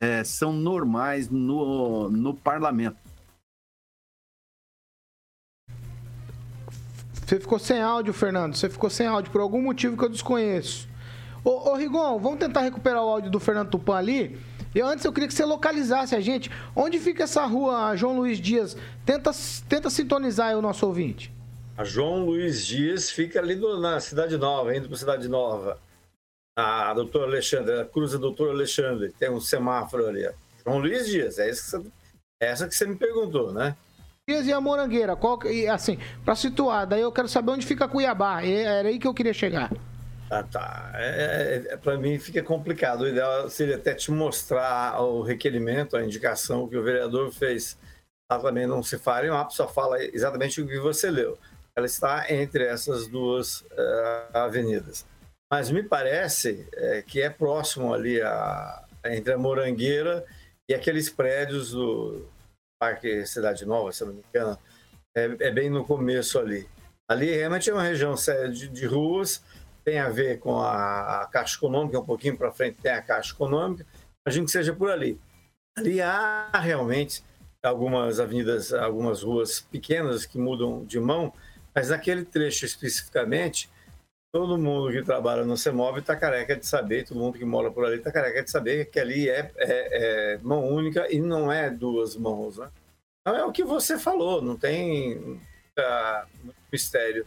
é, 0.00 0.22
são 0.22 0.52
normais 0.52 1.28
no, 1.28 2.08
no 2.10 2.32
parlamento. 2.32 3.07
Você 7.28 7.38
ficou 7.38 7.58
sem 7.58 7.82
áudio, 7.82 8.14
Fernando. 8.14 8.56
Você 8.56 8.70
ficou 8.70 8.88
sem 8.88 9.06
áudio 9.06 9.30
por 9.30 9.42
algum 9.42 9.60
motivo 9.60 9.98
que 9.98 10.02
eu 10.02 10.08
desconheço. 10.08 10.88
Ô, 11.44 11.72
ô 11.72 11.74
Rigon, 11.74 12.18
vamos 12.18 12.38
tentar 12.38 12.62
recuperar 12.62 13.04
o 13.04 13.08
áudio 13.08 13.30
do 13.30 13.38
Fernando 13.38 13.68
Tupan 13.68 13.98
ali? 13.98 14.40
E 14.74 14.80
antes 14.80 15.04
eu 15.04 15.12
queria 15.12 15.28
que 15.28 15.34
você 15.34 15.44
localizasse 15.44 16.16
a 16.16 16.20
gente. 16.20 16.50
Onde 16.74 16.98
fica 16.98 17.24
essa 17.24 17.44
rua 17.44 17.94
João 17.96 18.16
Luiz 18.16 18.38
Dias? 18.40 18.78
Tenta, 19.04 19.30
tenta 19.68 19.90
sintonizar 19.90 20.48
aí 20.48 20.54
o 20.54 20.62
nosso 20.62 20.86
ouvinte. 20.86 21.30
A 21.76 21.84
João 21.84 22.24
Luiz 22.24 22.64
Dias 22.64 23.10
fica 23.10 23.40
ali 23.40 23.56
na 23.78 24.00
Cidade 24.00 24.38
Nova, 24.38 24.74
indo 24.74 24.88
para 24.88 24.96
Cidade 24.96 25.28
Nova. 25.28 25.78
A 26.56 26.94
doutora 26.94 27.26
Alexandre, 27.26 27.78
a 27.78 27.84
cruz 27.84 28.12
da 28.12 28.18
doutora 28.18 28.52
Alexandre, 28.52 29.12
tem 29.18 29.30
um 29.30 29.38
semáforo 29.38 30.06
ali. 30.06 30.26
João 30.64 30.78
Luiz 30.78 31.06
Dias, 31.06 31.38
é, 31.38 31.50
isso 31.50 31.62
que 31.64 31.70
você, 31.72 31.92
é 32.40 32.46
essa 32.46 32.66
que 32.66 32.74
você 32.74 32.86
me 32.86 32.96
perguntou, 32.96 33.52
né? 33.52 33.76
E 34.28 34.52
a 34.52 34.60
Morangueira, 34.60 35.16
qual, 35.16 35.42
e, 35.46 35.66
assim, 35.66 35.98
pra 36.22 36.34
situar, 36.34 36.86
daí 36.86 37.00
eu 37.00 37.10
quero 37.10 37.26
saber 37.26 37.52
onde 37.52 37.64
fica 37.64 37.88
Cuiabá. 37.88 38.44
E 38.44 38.52
Era 38.52 38.88
aí 38.88 38.98
que 38.98 39.06
eu 39.06 39.14
queria 39.14 39.32
chegar. 39.32 39.72
Ah, 40.30 40.42
tá. 40.42 40.92
É, 40.96 41.64
é, 41.70 41.76
para 41.78 41.96
mim 41.96 42.18
fica 42.18 42.42
complicado. 42.42 43.00
O 43.00 43.08
ideal 43.08 43.48
seria 43.48 43.76
até 43.76 43.94
te 43.94 44.10
mostrar 44.10 45.00
o 45.00 45.22
requerimento, 45.22 45.96
a 45.96 46.04
indicação 46.04 46.68
que 46.68 46.76
o 46.76 46.82
vereador 46.82 47.32
fez. 47.32 47.78
Lá 48.30 48.38
também 48.38 48.66
não 48.66 48.82
se 48.82 48.98
fala 48.98 49.26
em 49.26 49.30
mapa, 49.30 49.50
só 49.50 49.66
fala 49.66 50.02
exatamente 50.04 50.60
o 50.60 50.68
que 50.68 50.78
você 50.78 51.10
leu. 51.10 51.38
Ela 51.74 51.86
está 51.86 52.30
entre 52.30 52.64
essas 52.64 53.08
duas 53.08 53.64
eh, 53.72 54.26
avenidas. 54.34 55.06
Mas 55.50 55.70
me 55.70 55.82
parece 55.82 56.68
eh, 56.74 57.02
que 57.06 57.22
é 57.22 57.30
próximo 57.30 57.94
ali 57.94 58.20
a, 58.20 58.84
entre 59.06 59.32
a 59.32 59.38
Morangueira 59.38 60.26
e 60.68 60.74
aqueles 60.74 61.08
prédios 61.08 61.70
do 61.70 62.28
Parque 62.78 63.26
Cidade 63.26 63.66
Nova, 63.66 63.92
se 63.92 64.04
não 64.04 64.12
me 64.12 64.22
engano. 64.28 64.58
É, 65.16 65.24
é 65.40 65.50
bem 65.50 65.68
no 65.68 65.84
começo 65.84 66.38
ali. 66.38 66.68
Ali 67.08 67.34
realmente 67.34 67.68
é 67.68 67.72
uma 67.72 67.82
região 67.82 68.14
de, 68.52 68.68
de 68.68 68.86
ruas, 68.86 69.42
tem 69.84 69.98
a 69.98 70.08
ver 70.08 70.38
com 70.38 70.60
a, 70.60 71.22
a 71.22 71.26
Caixa 71.26 71.56
Econômica, 71.56 71.98
um 71.98 72.04
pouquinho 72.04 72.36
para 72.36 72.52
frente 72.52 72.76
tem 72.82 72.92
a 72.92 73.02
Caixa 73.02 73.32
Econômica, 73.32 73.86
imagino 74.26 74.44
que 74.44 74.52
seja 74.52 74.74
por 74.74 74.90
ali. 74.90 75.18
Ali 75.76 76.02
há 76.02 76.50
realmente 76.54 77.24
algumas 77.62 78.20
avenidas, 78.20 78.72
algumas 78.72 79.22
ruas 79.22 79.60
pequenas 79.60 80.26
que 80.26 80.38
mudam 80.38 80.84
de 80.84 81.00
mão, 81.00 81.32
mas 81.74 81.88
naquele 81.88 82.24
trecho 82.24 82.66
especificamente, 82.66 83.70
todo 84.32 84.58
mundo 84.58 84.92
que 84.92 85.02
trabalha 85.02 85.44
no 85.44 85.56
CEMOV 85.56 86.00
está 86.00 86.14
careca 86.16 86.54
de 86.56 86.66
saber, 86.66 87.06
todo 87.06 87.18
mundo 87.18 87.38
que 87.38 87.44
mora 87.44 87.70
por 87.70 87.84
ali 87.84 87.96
está 87.96 88.12
careca 88.12 88.42
de 88.42 88.50
saber 88.50 88.90
que 88.90 89.00
ali 89.00 89.28
é, 89.28 89.52
é- 89.56 90.34
é 90.34 90.38
mão 90.38 90.66
única 90.68 91.12
e 91.12 91.20
não 91.20 91.50
é 91.50 91.70
duas 91.70 92.14
mãos. 92.16 92.58
Né? 92.58 92.70
Então 93.20 93.36
é 93.38 93.44
o 93.44 93.52
que 93.52 93.64
você 93.64 93.98
falou, 93.98 94.42
não 94.42 94.56
tem 94.56 95.40
mistério. 96.72 97.26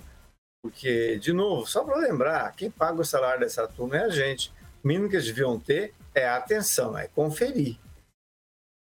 Porque, 0.64 1.18
de 1.18 1.34
novo, 1.34 1.66
só 1.66 1.84
para 1.84 1.96
lembrar, 1.98 2.56
quem 2.56 2.70
paga 2.70 3.02
o 3.02 3.06
salário 3.06 3.40
dessa 3.40 3.68
turma 3.68 3.98
é 3.98 4.04
a 4.04 4.10
gente. 4.10 4.54
O 4.84 4.88
mínimo 4.88 5.10
que 5.10 5.16
eles 5.16 5.26
deviam 5.26 5.60
ter 5.60 5.94
é 6.14 6.28
atenção, 6.28 6.96
é 6.98 7.08
conferir. 7.08 7.78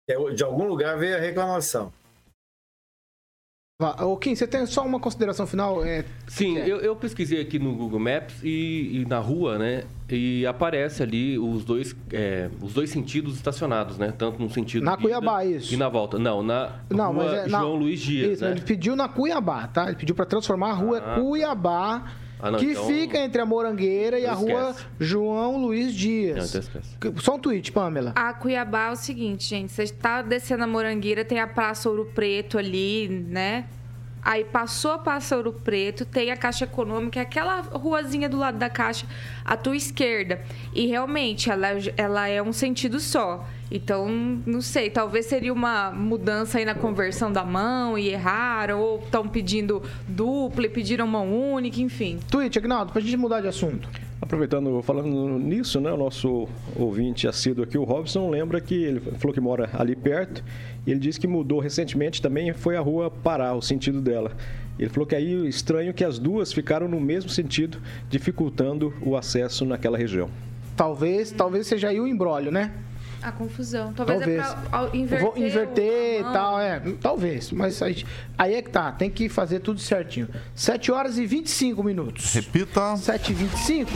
É, 0.08 0.14
De 0.34 0.44
algum 0.44 0.66
lugar 0.66 0.98
veio 0.98 1.16
a 1.16 1.20
reclamação. 1.20 1.92
Ô, 4.04 4.16
Kim, 4.16 4.34
você 4.34 4.46
tem 4.46 4.66
só 4.66 4.84
uma 4.84 5.00
consideração 5.00 5.46
final? 5.46 5.82
É, 5.84 6.04
Sim, 6.28 6.58
eu, 6.58 6.78
eu 6.78 6.94
pesquisei 6.94 7.40
aqui 7.40 7.58
no 7.58 7.74
Google 7.74 7.98
Maps 7.98 8.34
e, 8.42 9.00
e 9.00 9.06
na 9.08 9.18
rua, 9.18 9.58
né? 9.58 9.84
E 10.08 10.44
aparece 10.44 11.02
ali 11.02 11.38
os 11.38 11.64
dois, 11.64 11.96
é, 12.12 12.50
os 12.60 12.74
dois 12.74 12.90
sentidos 12.90 13.36
estacionados, 13.36 13.96
né? 13.96 14.12
Tanto 14.16 14.42
no 14.42 14.50
sentido 14.50 14.84
Na 14.84 14.96
Cuiabá, 14.96 15.44
ida 15.44 15.56
isso. 15.56 15.72
E 15.72 15.76
na 15.76 15.88
volta. 15.88 16.18
Não, 16.18 16.42
na 16.42 16.80
Não, 16.90 17.12
rua 17.12 17.24
mas 17.24 17.32
é. 17.32 17.48
João 17.48 17.74
Luiz 17.76 18.00
Dias, 18.00 18.32
Isso, 18.32 18.44
né? 18.44 18.50
ele 18.50 18.60
pediu 18.60 18.94
na 18.94 19.08
Cuiabá, 19.08 19.66
tá? 19.68 19.86
Ele 19.86 19.96
pediu 19.96 20.14
pra 20.14 20.26
transformar 20.26 20.70
a 20.70 20.74
rua 20.74 20.98
Ah, 20.98 21.00
tá. 21.00 21.14
Ah, 22.42 22.50
não, 22.50 22.58
que 22.58 22.66
então- 22.72 22.86
fica 22.86 23.18
entre 23.18 23.40
a 23.40 23.46
Morangueira 23.46 24.18
e 24.18 24.24
Não 24.24 24.30
a 24.30 24.34
rua 24.34 24.70
esquece. 24.70 24.86
João 24.98 25.56
Luiz 25.58 25.86
Não, 25.88 25.92
Dias. 25.92 26.48
então 26.48 26.60
esquece. 26.60 27.22
Só 27.22 27.34
um 27.34 27.38
tweet, 27.38 27.70
Pamela. 27.72 28.12
A 28.16 28.32
Cuiabá 28.32 28.88
é 28.88 28.90
o 28.92 28.96
seguinte, 28.96 29.44
gente. 29.44 29.72
Você 29.72 29.86
tá 29.88 30.22
descendo 30.22 30.64
a 30.64 30.66
Morangueira, 30.66 31.24
tem 31.24 31.38
a 31.40 31.46
Praça 31.46 31.88
Ouro 31.88 32.10
Preto 32.14 32.58
ali, 32.58 33.08
né? 33.08 33.66
Aí 34.22 34.44
passou 34.44 34.92
a 34.92 34.98
Praça 34.98 35.34
Ouro 35.36 35.52
Preto, 35.52 36.04
tem 36.04 36.30
a 36.30 36.36
Caixa 36.36 36.64
Econômica, 36.64 37.18
é 37.18 37.22
aquela 37.22 37.62
ruazinha 37.62 38.28
do 38.28 38.36
lado 38.36 38.58
da 38.58 38.68
Caixa, 38.68 39.06
à 39.44 39.56
tua 39.56 39.74
esquerda. 39.76 40.42
E 40.74 40.86
realmente, 40.86 41.50
ela, 41.50 41.68
ela 41.96 42.28
é 42.28 42.42
um 42.42 42.52
sentido 42.52 43.00
só. 43.00 43.46
Então, 43.70 44.08
não 44.44 44.60
sei, 44.60 44.90
talvez 44.90 45.26
seria 45.26 45.52
uma 45.52 45.92
mudança 45.92 46.58
aí 46.58 46.64
na 46.64 46.74
conversão 46.74 47.30
da 47.30 47.44
mão 47.44 47.96
e 47.96 48.08
erraram, 48.08 48.80
ou 48.80 48.98
estão 48.98 49.28
pedindo 49.28 49.80
dupla 50.08 50.66
e 50.66 50.68
pediram 50.68 51.06
mão 51.06 51.32
única, 51.54 51.80
enfim. 51.80 52.18
Tweet, 52.28 52.58
Agnaldo, 52.58 52.92
pra 52.92 53.00
gente 53.00 53.16
mudar 53.16 53.40
de 53.40 53.46
assunto. 53.46 53.88
Aproveitando, 54.20 54.82
falando 54.82 55.38
nisso, 55.38 55.80
né, 55.80 55.90
o 55.90 55.96
nosso 55.96 56.46
ouvinte 56.76 57.26
assíduo 57.26 57.64
aqui, 57.64 57.78
o 57.78 57.84
Robson, 57.84 58.28
lembra 58.28 58.60
que 58.60 58.74
ele 58.74 59.00
falou 59.00 59.32
que 59.32 59.40
mora 59.40 59.70
ali 59.72 59.96
perto 59.96 60.44
e 60.86 60.90
ele 60.90 61.00
disse 61.00 61.18
que 61.18 61.26
mudou 61.26 61.58
recentemente 61.58 62.20
também, 62.20 62.52
foi 62.52 62.76
a 62.76 62.80
rua 62.80 63.10
Pará, 63.10 63.54
o 63.54 63.62
sentido 63.62 64.00
dela. 64.00 64.32
Ele 64.78 64.90
falou 64.90 65.06
que 65.06 65.14
aí 65.14 65.48
estranho 65.48 65.94
que 65.94 66.04
as 66.04 66.18
duas 66.18 66.52
ficaram 66.52 66.88
no 66.88 67.00
mesmo 67.00 67.30
sentido, 67.30 67.78
dificultando 68.08 68.92
o 69.00 69.16
acesso 69.16 69.64
naquela 69.64 69.96
região. 69.96 70.28
Talvez, 70.76 71.30
talvez 71.30 71.66
seja 71.66 71.88
aí 71.88 72.00
o 72.00 72.06
embrólio, 72.06 72.50
né? 72.50 72.72
A 73.22 73.32
confusão. 73.32 73.92
Talvez, 73.92 74.18
Talvez. 74.18 74.40
é 74.40 74.68
pra 74.68 74.82
Eu 74.82 74.94
inverter. 74.94 75.26
Vou 75.26 75.38
inverter 75.38 76.20
e 76.20 76.22
tal, 76.24 76.60
é. 76.60 76.80
Talvez. 77.00 77.52
Mas 77.52 77.82
aí, 77.82 78.04
aí 78.38 78.54
é 78.54 78.62
que 78.62 78.70
tá, 78.70 78.90
tem 78.92 79.10
que 79.10 79.28
fazer 79.28 79.60
tudo 79.60 79.78
certinho. 79.80 80.28
7 80.54 80.90
horas 80.90 81.18
e 81.18 81.26
25 81.26 81.82
minutos. 81.82 82.32
Repita. 82.32 82.96
7 82.96 83.30
e 83.30 83.34
25 83.34 83.90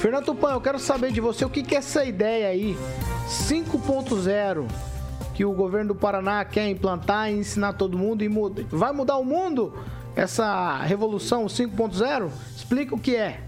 Fernando 0.00 0.24
Tupan, 0.24 0.52
eu 0.52 0.60
quero 0.60 0.80
saber 0.80 1.12
de 1.12 1.20
você 1.20 1.44
o 1.44 1.48
que, 1.48 1.62
que 1.62 1.76
é 1.76 1.78
essa 1.78 2.04
ideia 2.04 2.48
aí, 2.48 2.76
5.0, 3.28 4.66
que 5.32 5.44
o 5.44 5.52
governo 5.52 5.94
do 5.94 5.94
Paraná 5.94 6.44
quer 6.44 6.68
implantar 6.68 7.30
e 7.30 7.36
ensinar 7.36 7.74
todo 7.74 7.96
mundo 7.96 8.24
e 8.24 8.28
muda. 8.28 8.64
Vai 8.68 8.92
mudar 8.92 9.16
o 9.16 9.24
mundo? 9.24 9.72
Essa 10.16 10.78
revolução 10.78 11.46
5.0? 11.46 12.30
Explica 12.56 12.94
o 12.96 12.98
que 12.98 13.14
é. 13.14 13.42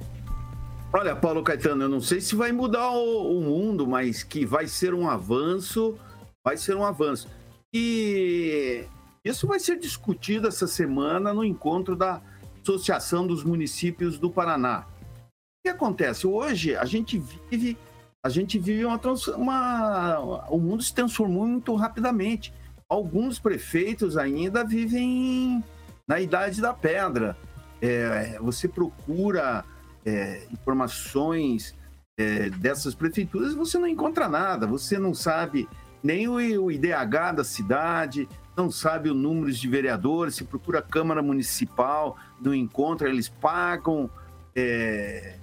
Olha, 0.97 1.17
Paulo 1.17 1.43
Caetano, 1.43 1.83
eu 1.83 1.89
não 1.89 2.01
sei 2.01 2.21
se 2.21 2.37
vai 2.37 2.53
mudar 2.53 2.89
o, 2.93 3.37
o 3.37 3.41
mundo, 3.41 3.85
mas 3.85 4.23
que 4.23 4.47
vai 4.47 4.69
ser 4.69 4.95
um 4.95 5.11
avanço, 5.11 5.99
vai 6.45 6.57
ser 6.57 6.77
um 6.77 6.85
avanço. 6.85 7.29
E 7.75 8.87
isso 9.25 9.45
vai 9.45 9.59
ser 9.59 9.77
discutido 9.77 10.47
essa 10.47 10.69
semana 10.69 11.35
no 11.35 11.45
encontro 11.45 11.97
da 11.97 12.23
Associação 12.63 13.27
dos 13.27 13.43
Municípios 13.43 14.21
do 14.21 14.31
Paraná. 14.31 14.87
O 15.27 15.65
que 15.65 15.69
acontece? 15.69 16.29
Hoje 16.29 16.77
a 16.77 16.85
gente 16.85 17.19
vive, 17.51 17.77
a 18.23 18.29
gente 18.29 18.57
vive 18.57 18.85
uma, 18.85 19.01
uma 19.37 20.47
o 20.49 20.61
mundo 20.61 20.81
se 20.81 20.95
transformou 20.95 21.45
muito 21.45 21.75
rapidamente. 21.75 22.55
Alguns 22.89 23.41
prefeitos 23.41 24.17
ainda 24.17 24.63
vivem 24.63 25.61
na 26.07 26.21
idade 26.21 26.61
da 26.61 26.73
pedra. 26.73 27.37
É, 27.83 28.39
você 28.41 28.69
procura 28.69 29.65
é, 30.05 30.47
informações 30.53 31.75
é, 32.17 32.51
dessas 32.51 32.95
prefeituras 32.95 33.55
você 33.55 33.79
não 33.79 33.89
encontra 33.89 34.29
nada. 34.29 34.67
Você 34.67 34.99
não 34.99 35.15
sabe 35.15 35.69
nem 36.03 36.29
o, 36.29 36.35
o 36.65 36.71
IDH 36.71 37.33
da 37.37 37.45
cidade, 37.45 38.29
não 38.57 38.71
sabe 38.71 39.11
o 39.11 39.15
número 39.15 39.51
de 39.53 39.69
vereadores. 39.69 40.37
Se 40.37 40.45
procura 40.45 40.79
a 40.79 40.83
Câmara 40.83 41.23
Municipal, 41.23 42.17
não 42.41 42.55
encontra. 42.55 43.09
Eles 43.09 43.29
pagam 43.29 44.09
é, 44.55 45.37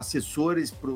assessores 0.00 0.70
para 0.70 0.90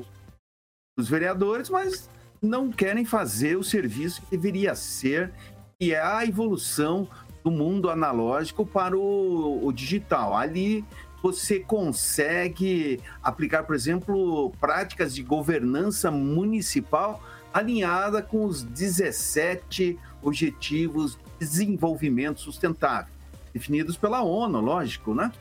os 0.99 1.09
vereadores, 1.09 1.71
mas 1.71 2.09
não 2.43 2.71
querem 2.71 3.05
fazer 3.05 3.57
o 3.57 3.65
serviço 3.65 4.23
que 4.23 4.31
deveria 4.31 4.75
ser, 4.75 5.33
que 5.79 5.93
é 5.93 6.03
a 6.03 6.25
evolução 6.25 7.07
do 7.45 7.51
mundo 7.51 7.89
analógico 7.89 8.67
para 8.67 8.97
o, 8.97 9.65
o 9.65 9.73
digital. 9.73 10.37
Ali 10.37 10.85
você 11.23 11.61
consegue 11.61 13.01
aplicar, 13.23 13.65
por 13.65 13.75
exemplo, 13.75 14.51
práticas 14.61 15.15
de 15.15 15.23
governança 15.23 16.11
municipal 16.11 17.23
alinhada 17.53 18.23
com 18.23 18.45
os 18.45 18.63
17 18.63 19.99
Objetivos 20.23 21.15
de 21.15 21.21
Desenvolvimento 21.39 22.41
Sustentável, 22.41 23.13
definidos 23.53 23.97
pela 23.97 24.23
ONU, 24.23 24.61
lógico, 24.61 25.15
né? 25.15 25.33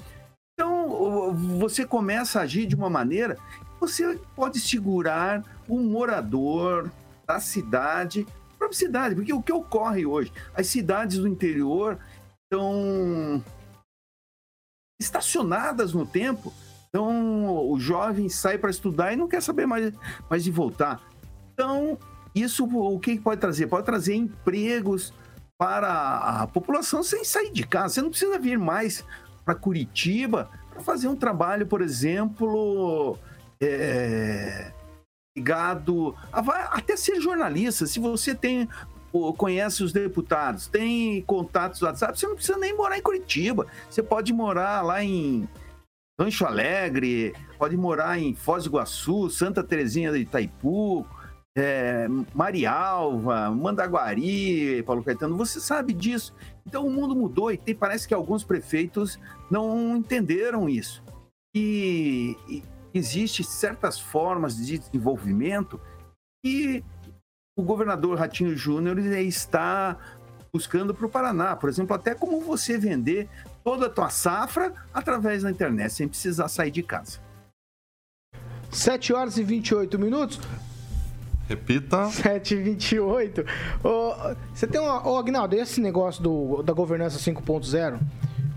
Então, 0.53 1.33
você 1.59 1.85
começa 1.85 2.39
a 2.39 2.43
agir 2.43 2.65
de 2.65 2.75
uma 2.75 2.89
maneira 2.89 3.35
que 3.35 3.79
você 3.79 4.19
pode 4.35 4.59
segurar 4.59 5.43
um 5.69 5.83
morador 5.83 6.89
da 7.27 7.39
cidade, 7.39 8.25
própria 8.57 8.77
cidade, 8.77 9.15
porque 9.15 9.33
o 9.33 9.41
que 9.41 9.53
ocorre 9.53 10.05
hoje? 10.05 10.33
As 10.53 10.67
cidades 10.67 11.17
do 11.17 11.27
interior 11.27 11.97
estão 12.43 13.43
estacionadas 14.99 15.93
no 15.93 16.05
tempo. 16.05 16.53
Então, 16.89 17.69
o 17.69 17.79
jovem 17.79 18.27
sai 18.29 18.57
para 18.57 18.69
estudar 18.69 19.13
e 19.13 19.15
não 19.15 19.27
quer 19.27 19.41
saber 19.41 19.65
mais, 19.65 19.93
mais 20.29 20.43
de 20.43 20.51
voltar. 20.51 21.01
Então, 21.53 21.97
isso 22.33 22.65
o 22.65 22.99
que 22.99 23.19
pode 23.19 23.39
trazer? 23.39 23.67
Pode 23.67 23.85
trazer 23.85 24.15
empregos 24.15 25.13
para 25.57 26.41
a 26.41 26.47
população 26.47 27.03
sem 27.03 27.23
sair 27.23 27.51
de 27.51 27.65
casa. 27.65 27.95
Você 27.95 28.01
não 28.01 28.09
precisa 28.09 28.39
vir 28.39 28.57
mais 28.57 29.05
para 29.45 29.55
Curitiba 29.55 30.49
para 30.69 30.81
fazer 30.81 31.07
um 31.07 31.15
trabalho, 31.15 31.67
por 31.67 31.81
exemplo, 31.81 33.17
é, 33.62 34.71
ligado 35.38 36.15
a, 36.31 36.39
até 36.77 36.95
ser 36.95 37.19
jornalista. 37.19 37.85
Se 37.85 37.99
você 37.99 38.33
tem 38.33 38.67
conhece 39.37 39.83
os 39.83 39.91
deputados, 39.91 40.67
tem 40.67 41.21
contatos 41.23 41.81
WhatsApp, 41.81 42.19
você 42.19 42.27
não 42.27 42.35
precisa 42.35 42.57
nem 42.57 42.75
morar 42.75 42.97
em 42.97 43.01
Curitiba. 43.01 43.65
Você 43.89 44.03
pode 44.03 44.31
morar 44.31 44.81
lá 44.81 45.03
em 45.03 45.47
Rancho 46.19 46.45
Alegre, 46.45 47.33
pode 47.57 47.77
morar 47.77 48.19
em 48.19 48.35
Foz 48.35 48.63
do 48.63 48.69
Iguaçu, 48.69 49.29
Santa 49.29 49.63
Terezinha 49.63 50.11
de 50.11 50.19
Itaipu, 50.19 51.05
é, 51.57 52.07
Marialva, 52.33 53.49
Mandaguari, 53.51 54.83
Paulo 54.83 55.03
Caetano, 55.03 55.37
você 55.37 55.59
sabe 55.59 55.93
disso. 55.93 56.33
Então 56.65 56.85
o 56.85 56.91
mundo 56.91 57.15
mudou 57.15 57.51
e 57.51 57.57
tem, 57.57 57.73
parece 57.73 58.07
que 58.07 58.13
alguns 58.13 58.43
prefeitos 58.43 59.19
não 59.49 59.95
entenderam 59.95 60.69
isso. 60.69 61.03
E, 61.55 62.37
e 62.47 62.63
existe 62.93 63.43
certas 63.43 63.99
formas 63.99 64.57
de 64.57 64.77
desenvolvimento 64.77 65.79
que 66.43 66.83
o 67.59 67.63
governador 67.63 68.17
Ratinho 68.17 68.55
Júnior 68.55 68.97
está 68.97 69.97
buscando 70.51 70.93
para 70.93 71.05
o 71.05 71.09
Paraná. 71.09 71.55
Por 71.57 71.69
exemplo, 71.69 71.93
até 71.93 72.15
como 72.15 72.39
você 72.39 72.77
vender 72.77 73.27
toda 73.63 73.87
a 73.87 73.89
tua 73.89 74.09
safra 74.09 74.73
através 74.93 75.43
da 75.43 75.51
internet, 75.51 75.93
sem 75.93 76.07
precisar 76.07 76.47
sair 76.47 76.71
de 76.71 76.81
casa. 76.81 77.19
7 78.71 79.13
horas 79.13 79.37
e 79.37 79.43
28 79.43 79.99
minutos. 79.99 80.39
Repita. 81.49 82.05
7 82.05 82.55
e 82.55 82.61
28. 82.61 83.43
Oh, 83.83 84.13
você 84.53 84.65
tem 84.65 84.79
uma. 84.79 85.05
Ô, 85.05 85.15
oh, 85.15 85.17
Agnaldo, 85.17 85.55
esse 85.55 85.81
negócio 85.81 86.23
do, 86.23 86.63
da 86.63 86.71
governança 86.71 87.17
5.0, 87.17 87.99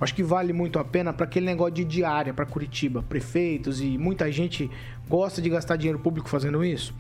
acho 0.00 0.14
que 0.14 0.22
vale 0.22 0.52
muito 0.52 0.78
a 0.78 0.84
pena 0.84 1.12
para 1.12 1.24
aquele 1.24 1.46
negócio 1.46 1.74
de 1.74 1.84
diária 1.84 2.32
para 2.32 2.46
Curitiba. 2.46 3.02
Prefeitos 3.02 3.80
e 3.80 3.98
muita 3.98 4.30
gente 4.30 4.70
gosta 5.08 5.42
de 5.42 5.48
gastar 5.48 5.76
dinheiro 5.76 5.98
público 5.98 6.28
fazendo 6.28 6.62
isso. 6.62 6.94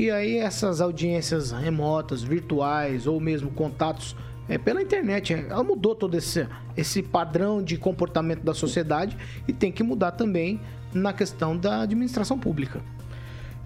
E 0.00 0.10
aí 0.10 0.38
essas 0.38 0.80
audiências 0.80 1.52
remotas, 1.52 2.22
virtuais 2.22 3.06
ou 3.06 3.20
mesmo 3.20 3.50
contatos 3.50 4.16
é, 4.48 4.56
pela 4.56 4.80
internet, 4.80 5.34
ela 5.34 5.62
mudou 5.62 5.94
todo 5.94 6.16
esse, 6.16 6.48
esse 6.74 7.02
padrão 7.02 7.62
de 7.62 7.76
comportamento 7.76 8.42
da 8.42 8.54
sociedade 8.54 9.14
e 9.46 9.52
tem 9.52 9.70
que 9.70 9.82
mudar 9.82 10.12
também 10.12 10.58
na 10.94 11.12
questão 11.12 11.54
da 11.54 11.82
administração 11.82 12.38
pública. 12.38 12.80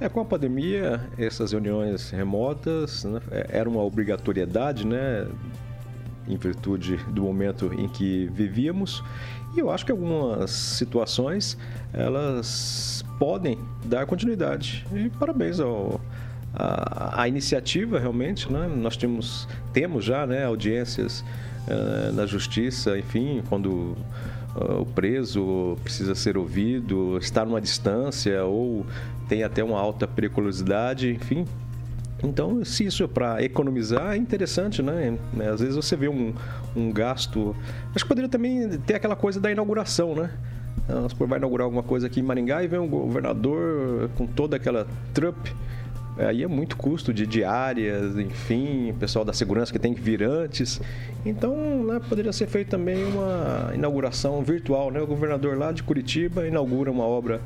É, 0.01 0.09
com 0.09 0.19
a 0.19 0.25
pandemia, 0.25 1.09
essas 1.17 1.53
reuniões 1.53 2.11
remotas 2.11 3.05
né, 3.05 3.21
é, 3.31 3.63
uma 3.63 3.85
obrigatoriedade, 3.85 4.85
né? 4.85 5.29
Em 6.27 6.37
virtude 6.37 6.97
do 7.13 7.23
momento 7.23 7.73
em 7.75 7.87
que 7.87 8.29
vivíamos. 8.33 9.05
E 9.55 9.61
eu 9.61 9.71
acho 9.71 9.87
que 9.87 9.93
algumas 9.93 10.51
situações, 10.51 11.57
elas 11.93 13.05
podem 13.21 13.57
dar 13.85 14.05
continuidade. 14.05 14.85
E 14.93 15.09
parabéns 15.11 15.61
ao, 15.61 16.01
a, 16.55 17.23
a 17.23 17.29
iniciativa, 17.29 17.99
realmente, 17.99 18.51
né? 18.51 18.71
Nós 18.77 18.97
temos, 18.97 19.49
temos 19.73 20.05
já 20.05 20.27
né, 20.27 20.45
audiências 20.45 21.25
uh, 21.67 22.13
na 22.13 22.27
justiça, 22.27 22.97
enfim, 22.99 23.43
quando 23.49 23.97
uh, 24.55 24.81
o 24.81 24.87
preso 24.87 25.77
precisa 25.83 26.15
ser 26.15 26.39
ouvido, 26.39 27.19
está 27.19 27.45
numa 27.45 27.61
distância 27.61 28.45
ou 28.45 28.87
tem 29.29 29.43
até 29.43 29.65
uma 29.65 29.79
alta 29.79 30.07
periculosidade, 30.07 31.11
enfim. 31.11 31.45
Então, 32.23 32.65
se 32.65 32.85
isso 32.87 33.03
é 33.03 33.07
para 33.07 33.43
economizar, 33.43 34.15
é 34.15 34.17
interessante, 34.17 34.81
né? 34.81 35.19
Às 35.53 35.61
vezes 35.61 35.77
você 35.77 35.95
vê 35.97 36.09
um, 36.09 36.33
um 36.75 36.91
gasto. 36.91 37.55
Acho 37.95 38.05
que 38.05 38.09
poderia 38.09 38.31
também 38.31 38.79
ter 38.79 38.95
aquela 38.95 39.17
coisa 39.17 39.41
da 39.41 39.51
inauguração, 39.51 40.15
né? 40.15 40.31
Você 40.87 41.15
vai 41.27 41.39
inaugurar 41.39 41.65
alguma 41.65 41.83
coisa 41.83 42.07
aqui 42.07 42.21
em 42.21 42.23
Maringá 42.23 42.63
e 42.63 42.69
vem 42.69 42.79
um 42.79 42.89
governador 42.89 44.11
com 44.17 44.27
toda 44.27 44.57
aquela 44.57 44.87
trupe. 45.13 45.55
Aí 46.17 46.45
é 46.45 46.47
muito 46.47 46.77
custo 46.77 47.13
de 47.13 47.27
diárias, 47.27 48.17
enfim, 48.17 48.95
pessoal 49.01 49.25
da 49.25 49.33
segurança 49.33 49.73
que 49.73 49.79
tem 49.79 49.93
que 49.93 50.01
vir 50.01 50.23
antes. 50.23 50.81
Então, 51.27 51.57
né, 51.85 52.01
poderia 52.09 52.33
ser 52.33 52.47
feito 52.47 52.69
também 52.69 53.05
uma 53.05 53.73
inauguração 53.75 54.43
virtual, 54.43 54.93
né? 54.93 55.01
O 55.01 55.07
governador 55.07 55.59
lá 55.59 55.73
de 55.73 55.83
Curitiba 55.83 56.47
inaugura 56.47 56.91
uma 56.91 57.05
obra 57.05 57.41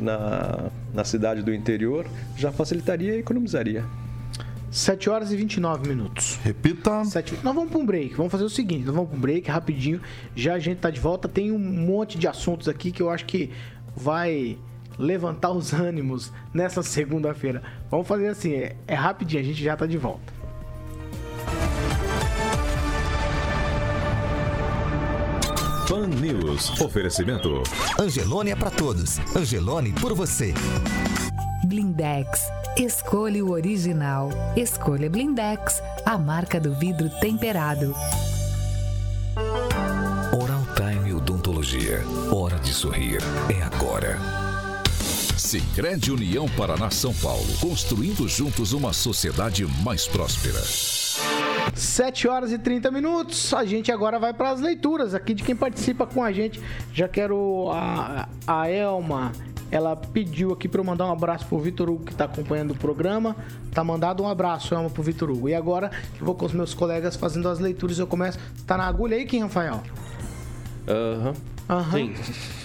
na, 0.00 0.68
na 0.92 1.04
cidade 1.04 1.42
do 1.42 1.54
interior, 1.54 2.06
já 2.36 2.50
facilitaria 2.50 3.14
e 3.14 3.18
economizaria. 3.20 3.84
7 4.70 5.08
horas 5.08 5.32
e 5.32 5.36
29 5.36 5.88
minutos. 5.88 6.38
Repita. 6.42 7.04
7... 7.04 7.38
Nós 7.42 7.54
vamos 7.54 7.70
para 7.70 7.78
um 7.78 7.86
break. 7.86 8.14
Vamos 8.14 8.30
fazer 8.30 8.44
o 8.44 8.50
seguinte: 8.50 8.84
nós 8.84 8.94
vamos 8.94 9.10
para 9.10 9.18
um 9.18 9.20
break 9.20 9.50
rapidinho. 9.50 10.00
Já 10.36 10.54
a 10.54 10.58
gente 10.58 10.78
tá 10.78 10.90
de 10.90 11.00
volta. 11.00 11.26
Tem 11.26 11.50
um 11.50 11.58
monte 11.58 12.18
de 12.18 12.28
assuntos 12.28 12.68
aqui 12.68 12.92
que 12.92 13.00
eu 13.00 13.08
acho 13.08 13.24
que 13.24 13.50
vai 13.96 14.58
levantar 14.98 15.50
os 15.52 15.72
ânimos 15.72 16.32
nessa 16.52 16.82
segunda-feira. 16.82 17.62
Vamos 17.90 18.08
fazer 18.08 18.28
assim: 18.28 18.52
é, 18.54 18.76
é 18.86 18.94
rapidinho, 18.94 19.42
a 19.42 19.44
gente 19.44 19.62
já 19.62 19.76
tá 19.76 19.86
de 19.86 19.96
volta. 19.96 20.38
Pan 25.88 26.06
News. 26.06 26.78
Oferecimento. 26.82 27.62
Angelone 27.98 28.50
é 28.50 28.54
para 28.54 28.70
todos. 28.70 29.18
Angelone 29.34 29.90
por 29.92 30.12
você. 30.12 30.52
Blindex. 31.64 32.42
Escolha 32.76 33.42
o 33.42 33.50
original. 33.50 34.28
Escolha 34.54 35.08
Blindex, 35.08 35.82
a 36.04 36.18
marca 36.18 36.60
do 36.60 36.74
vidro 36.74 37.08
temperado. 37.20 37.94
Oral 40.38 40.62
Time 40.76 41.14
Odontologia. 41.14 42.02
Hora 42.30 42.58
de 42.58 42.72
sorrir. 42.72 43.20
É 43.48 43.62
agora. 43.62 44.47
Sicredi 45.48 46.12
União 46.12 46.46
Paraná 46.46 46.90
São 46.90 47.14
Paulo, 47.14 47.46
construindo 47.58 48.28
juntos 48.28 48.74
uma 48.74 48.92
sociedade 48.92 49.64
mais 49.82 50.06
próspera. 50.06 50.60
7 51.74 52.28
horas 52.28 52.52
e 52.52 52.58
30 52.58 52.90
minutos. 52.90 53.54
A 53.54 53.64
gente 53.64 53.90
agora 53.90 54.18
vai 54.18 54.34
para 54.34 54.50
as 54.50 54.60
leituras 54.60 55.14
aqui 55.14 55.32
de 55.32 55.42
quem 55.42 55.56
participa 55.56 56.04
com 56.04 56.22
a 56.22 56.30
gente. 56.30 56.60
Já 56.92 57.08
quero 57.08 57.70
a, 57.72 58.28
a 58.46 58.68
Elma. 58.68 59.32
Ela 59.70 59.96
pediu 59.96 60.52
aqui 60.52 60.68
para 60.68 60.82
eu 60.82 60.84
mandar 60.84 61.06
um 61.06 61.12
abraço 61.12 61.46
pro 61.46 61.58
Vitor 61.58 61.88
Hugo 61.88 62.04
que 62.04 62.12
está 62.12 62.26
acompanhando 62.26 62.72
o 62.72 62.76
programa. 62.76 63.34
Tá 63.72 63.82
mandado 63.82 64.22
um 64.22 64.28
abraço, 64.28 64.74
Elma, 64.74 64.90
pro 64.90 65.02
Vitor 65.02 65.30
Hugo. 65.30 65.48
E 65.48 65.54
agora 65.54 65.90
eu 66.20 66.26
vou 66.26 66.34
com 66.34 66.44
os 66.44 66.52
meus 66.52 66.74
colegas 66.74 67.16
fazendo 67.16 67.48
as 67.48 67.58
leituras. 67.58 67.98
Eu 67.98 68.06
começo. 68.06 68.38
Tá 68.66 68.76
na 68.76 68.84
agulha 68.84 69.16
aí, 69.16 69.24
quem, 69.24 69.40
Rafael? 69.40 69.82
Aham. 70.86 71.32
Uhum. 71.70 71.76
Uhum. 71.78 71.90
Sim. 71.90 72.57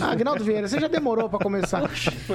Ah, 0.00 0.12
Agnaldo 0.12 0.44
Vieira, 0.44 0.68
você 0.68 0.78
já 0.78 0.88
demorou 0.88 1.28
pra 1.28 1.38
começar. 1.38 1.82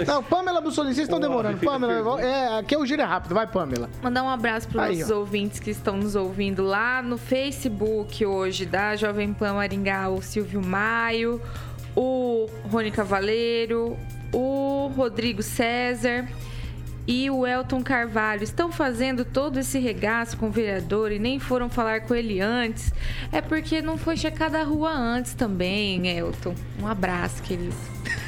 Não, 0.08 0.24
Pamela 0.24 0.62
Bussolini, 0.62 0.96
vocês 0.96 1.08
estão 1.08 1.20
demorando. 1.20 1.58
Pamela, 1.60 2.22
é, 2.22 2.60
aqui 2.60 2.76
é 2.76 2.78
o 2.78 2.86
giro 2.86 3.02
é 3.02 3.06
rápido. 3.06 3.36
Vai, 3.36 3.48
Pamela. 3.48 3.90
Mandar 4.02 4.24
um 4.24 4.30
abraço 4.30 4.68
para 4.68 4.92
os 4.92 5.10
ouvintes 5.10 5.60
que 5.60 5.70
estão 5.70 5.98
nos 5.98 6.16
ouvindo 6.16 6.64
lá 6.64 7.02
no 7.02 7.18
Facebook 7.18 8.26
hoje 8.26 8.66
da 8.66 8.96
Jovem 8.96 9.34
Pan 9.34 9.54
Maringá, 9.54 10.10
o 10.10 10.22
Silvio 10.22 10.62
Maio, 10.62 11.42
o 11.96 12.50
Rony 12.72 12.92
Cavaleiro, 12.92 13.98
o 14.34 14.92
Rodrigo 14.96 15.44
César 15.44 16.28
e 17.08 17.30
o 17.30 17.46
Elton 17.46 17.84
Carvalho 17.84 18.44
estão 18.44 18.72
fazendo 18.72 19.24
todo 19.24 19.60
esse 19.60 19.80
regaço 19.80 20.38
com 20.38 20.48
o 20.48 20.52
vereador 20.52 21.12
e 21.12 21.20
nem 21.20 21.40
foram 21.40 21.70
falar 21.70 22.02
com 22.02 22.16
ele 22.16 22.42
antes, 22.42 22.94
é 23.32 23.42
porque 23.42 23.82
não 23.82 23.98
foi 23.98 24.18
checada 24.18 24.60
a 24.60 24.64
rua 24.64 24.92
antes 24.92 25.34
também, 25.34 26.08
Elton. 26.08 26.56
Um 26.82 26.88
abraço, 26.88 27.42
querido. 27.44 27.76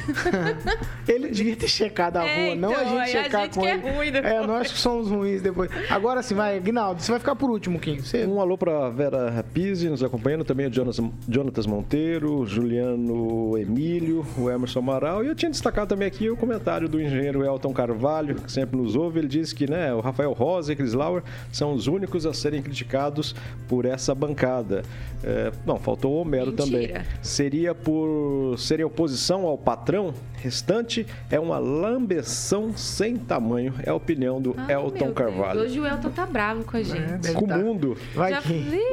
ele 1.06 1.28
devia 1.28 1.56
ter 1.56 1.68
checado 1.68 2.16
a 2.16 2.26
é, 2.26 2.46
rua, 2.46 2.56
então, 2.56 2.70
não 2.70 2.76
a 2.76 2.82
então, 2.82 2.98
gente 2.98 3.10
checar 3.10 3.40
a 3.40 3.44
gente 3.44 3.54
com 3.54 3.66
ele. 3.66 3.86
É, 3.86 3.96
ruim 3.96 4.12
depois. 4.12 4.34
é, 4.34 4.46
nós 4.46 4.72
que 4.72 4.78
somos 4.78 5.08
ruins 5.08 5.42
depois. 5.42 5.70
Agora 5.90 6.22
sim, 6.22 6.34
vai, 6.34 6.58
Guinaldo, 6.60 7.02
você 7.02 7.10
vai 7.10 7.18
ficar 7.18 7.36
por 7.36 7.50
último, 7.50 7.78
Kim. 7.78 7.98
Você... 7.98 8.24
Um 8.26 8.40
alô 8.40 8.56
pra 8.56 8.88
Vera 8.90 9.44
Pizzi 9.52 9.88
nos 9.88 10.02
acompanhando, 10.02 10.44
também 10.44 10.66
o 10.66 10.72
Jonas, 10.72 10.98
Jonatas 11.28 11.66
Monteiro, 11.66 12.44
Juliano 12.46 13.56
Emílio, 13.58 14.26
o 14.36 14.50
Emerson 14.50 14.80
Amaral. 14.80 15.24
E 15.24 15.28
eu 15.28 15.34
tinha 15.34 15.50
destacado 15.50 15.88
também 15.88 16.08
aqui 16.08 16.28
o 16.30 16.36
comentário 16.36 16.88
do 16.88 17.00
engenheiro 17.00 17.44
Elton 17.44 17.72
Carvalho, 17.72 18.36
que 18.36 18.50
sempre 18.50 18.67
nos 18.76 18.96
ouve. 18.96 19.20
Ele 19.20 19.28
disse 19.28 19.54
que 19.54 19.68
né, 19.68 19.92
o 19.94 20.00
Rafael 20.00 20.32
Rosa 20.32 20.72
e 20.72 20.76
Chris 20.76 20.92
Lauer 20.92 21.22
são 21.52 21.72
os 21.72 21.86
únicos 21.86 22.26
a 22.26 22.32
serem 22.32 22.62
criticados 22.62 23.34
por 23.68 23.84
essa 23.84 24.14
bancada. 24.14 24.82
É, 25.22 25.52
não, 25.66 25.78
faltou 25.78 26.14
o 26.14 26.20
Homero 26.20 26.52
Mentira. 26.52 26.66
também. 26.66 27.06
Seria 27.22 27.74
por 27.74 28.56
serem 28.58 28.84
oposição 28.84 29.46
ao 29.46 29.58
patrão? 29.58 30.14
Restante 30.36 31.04
é 31.30 31.40
uma 31.40 31.58
lambeção 31.58 32.76
sem 32.76 33.16
tamanho. 33.16 33.74
É 33.84 33.90
a 33.90 33.94
opinião 33.94 34.40
do 34.40 34.54
ah, 34.56 34.72
Elton 34.72 35.12
Carvalho. 35.12 35.60
Hoje 35.60 35.80
o 35.80 35.86
Elton 35.86 36.10
tá 36.10 36.24
bravo 36.24 36.64
com 36.64 36.76
a 36.76 36.82
gente. 36.82 37.28
É, 37.28 37.32
com 37.32 37.44
o 37.44 37.48
mundo. 37.48 37.96
Vai 38.14 38.32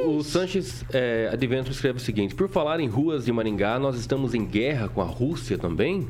O 0.04 0.22
Sanches 0.24 0.84
é, 0.92 1.30
Advento 1.32 1.70
escreve 1.70 1.98
o 1.98 2.00
seguinte: 2.00 2.34
Por 2.34 2.48
falar 2.48 2.80
em 2.80 2.88
ruas 2.88 3.24
de 3.24 3.32
Maringá, 3.32 3.78
nós 3.78 3.96
estamos 3.96 4.34
em 4.34 4.44
guerra 4.44 4.88
com 4.88 5.00
a 5.00 5.04
Rússia 5.04 5.56
também? 5.56 6.08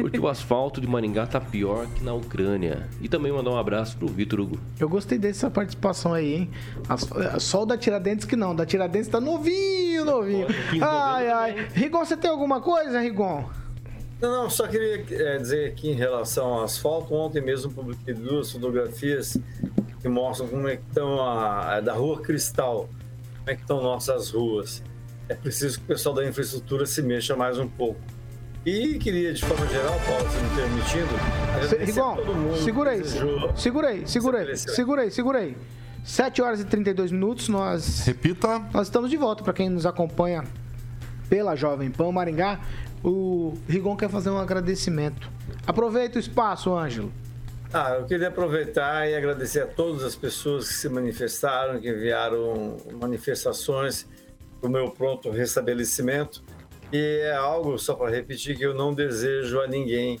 Porque 0.00 0.18
o 0.18 0.28
asfalto 0.28 0.80
de 0.80 0.86
Maringá 0.86 1.26
tá 1.26 1.40
pior 1.40 1.86
que 1.86 2.02
na 2.02 2.14
Ucrânia. 2.14 2.88
E 3.00 3.08
também 3.08 3.32
mandar 3.32 3.50
um 3.50 3.56
abraço 3.56 3.96
pro 3.96 4.08
Vitor 4.08 4.40
Hugo. 4.40 4.58
Eu 4.78 4.88
gostei 4.88 5.18
dessa 5.18 5.50
participação 5.50 6.14
aí, 6.14 6.34
hein? 6.34 6.50
As, 6.88 7.08
só 7.42 7.62
o 7.62 7.66
da 7.66 7.76
Tiradentes 7.76 8.24
que 8.24 8.36
não. 8.36 8.54
Da 8.54 8.64
Tiradentes 8.64 9.08
tá 9.08 9.20
novinho, 9.20 10.04
novinho. 10.04 10.46
Ai, 10.80 11.30
ai. 11.30 11.68
Rigon, 11.74 12.04
você 12.04 12.16
tem 12.16 12.30
alguma 12.30 12.60
coisa, 12.60 13.00
Rigon? 13.00 13.44
Não, 14.20 14.42
não, 14.42 14.50
só 14.50 14.66
queria 14.66 15.04
é, 15.10 15.38
dizer 15.38 15.68
aqui 15.68 15.90
em 15.90 15.94
relação 15.94 16.46
ao 16.46 16.64
asfalto. 16.64 17.14
Ontem 17.14 17.40
mesmo 17.40 17.70
publiquei 17.70 18.14
duas 18.14 18.50
fotografias 18.50 19.38
que 20.00 20.08
mostram 20.08 20.48
como 20.48 20.68
é 20.68 20.76
que 20.76 20.82
estão 20.88 21.20
a, 21.20 21.76
a 21.76 21.80
da 21.80 21.92
Rua 21.92 22.20
Cristal, 22.20 22.88
como 23.38 23.50
é 23.50 23.54
que 23.54 23.62
estão 23.62 23.82
nossas 23.82 24.30
ruas. 24.30 24.82
É 25.28 25.34
preciso 25.34 25.78
que 25.78 25.84
o 25.84 25.88
pessoal 25.88 26.14
da 26.14 26.26
infraestrutura 26.26 26.86
se 26.86 27.02
mexa 27.02 27.36
mais 27.36 27.58
um 27.58 27.68
pouco. 27.68 28.00
E 28.66 28.98
queria, 28.98 29.32
de 29.32 29.44
forma 29.44 29.66
geral, 29.68 29.98
Paulo, 30.06 30.28
se 30.30 30.36
me 30.36 30.56
permitindo, 30.56 31.88
Igual, 31.88 32.18
segura 32.62 32.90
aí, 32.90 33.02
segura 33.56 33.88
aí, 33.88 34.06
segura 34.06 34.38
aí, 34.38 34.56
segura 34.56 35.02
aí, 35.02 35.10
segura 35.10 35.38
aí. 35.38 35.56
7 36.04 36.40
horas 36.40 36.60
e 36.60 36.64
32 36.64 37.12
minutos, 37.12 37.48
nós... 37.48 38.06
Repita. 38.06 38.60
Nós 38.72 38.86
estamos 38.86 39.10
de 39.10 39.16
volta, 39.16 39.44
para 39.44 39.52
quem 39.52 39.68
nos 39.68 39.84
acompanha 39.84 40.44
pela 41.28 41.54
Jovem 41.54 41.90
Pan 41.90 42.10
Maringá. 42.12 42.60
O 43.04 43.54
Rigon 43.68 43.96
quer 43.96 44.08
fazer 44.08 44.30
um 44.30 44.38
agradecimento. 44.38 45.30
Aproveita 45.66 46.16
o 46.16 46.20
espaço, 46.20 46.74
Ângelo. 46.74 47.12
Ah, 47.72 47.96
eu 48.00 48.06
queria 48.06 48.28
aproveitar 48.28 49.06
e 49.08 49.14
agradecer 49.14 49.60
a 49.60 49.66
todas 49.66 50.02
as 50.02 50.16
pessoas 50.16 50.68
que 50.68 50.74
se 50.74 50.88
manifestaram, 50.88 51.78
que 51.78 51.90
enviaram 51.90 52.78
manifestações 52.98 54.06
para 54.60 54.68
o 54.68 54.72
meu 54.72 54.90
pronto 54.90 55.30
restabelecimento. 55.30 56.42
E 56.92 57.20
é 57.22 57.34
algo, 57.34 57.78
só 57.78 57.94
para 57.94 58.10
repetir, 58.10 58.56
que 58.56 58.64
eu 58.64 58.74
não 58.74 58.94
desejo 58.94 59.60
a 59.60 59.66
ninguém. 59.66 60.20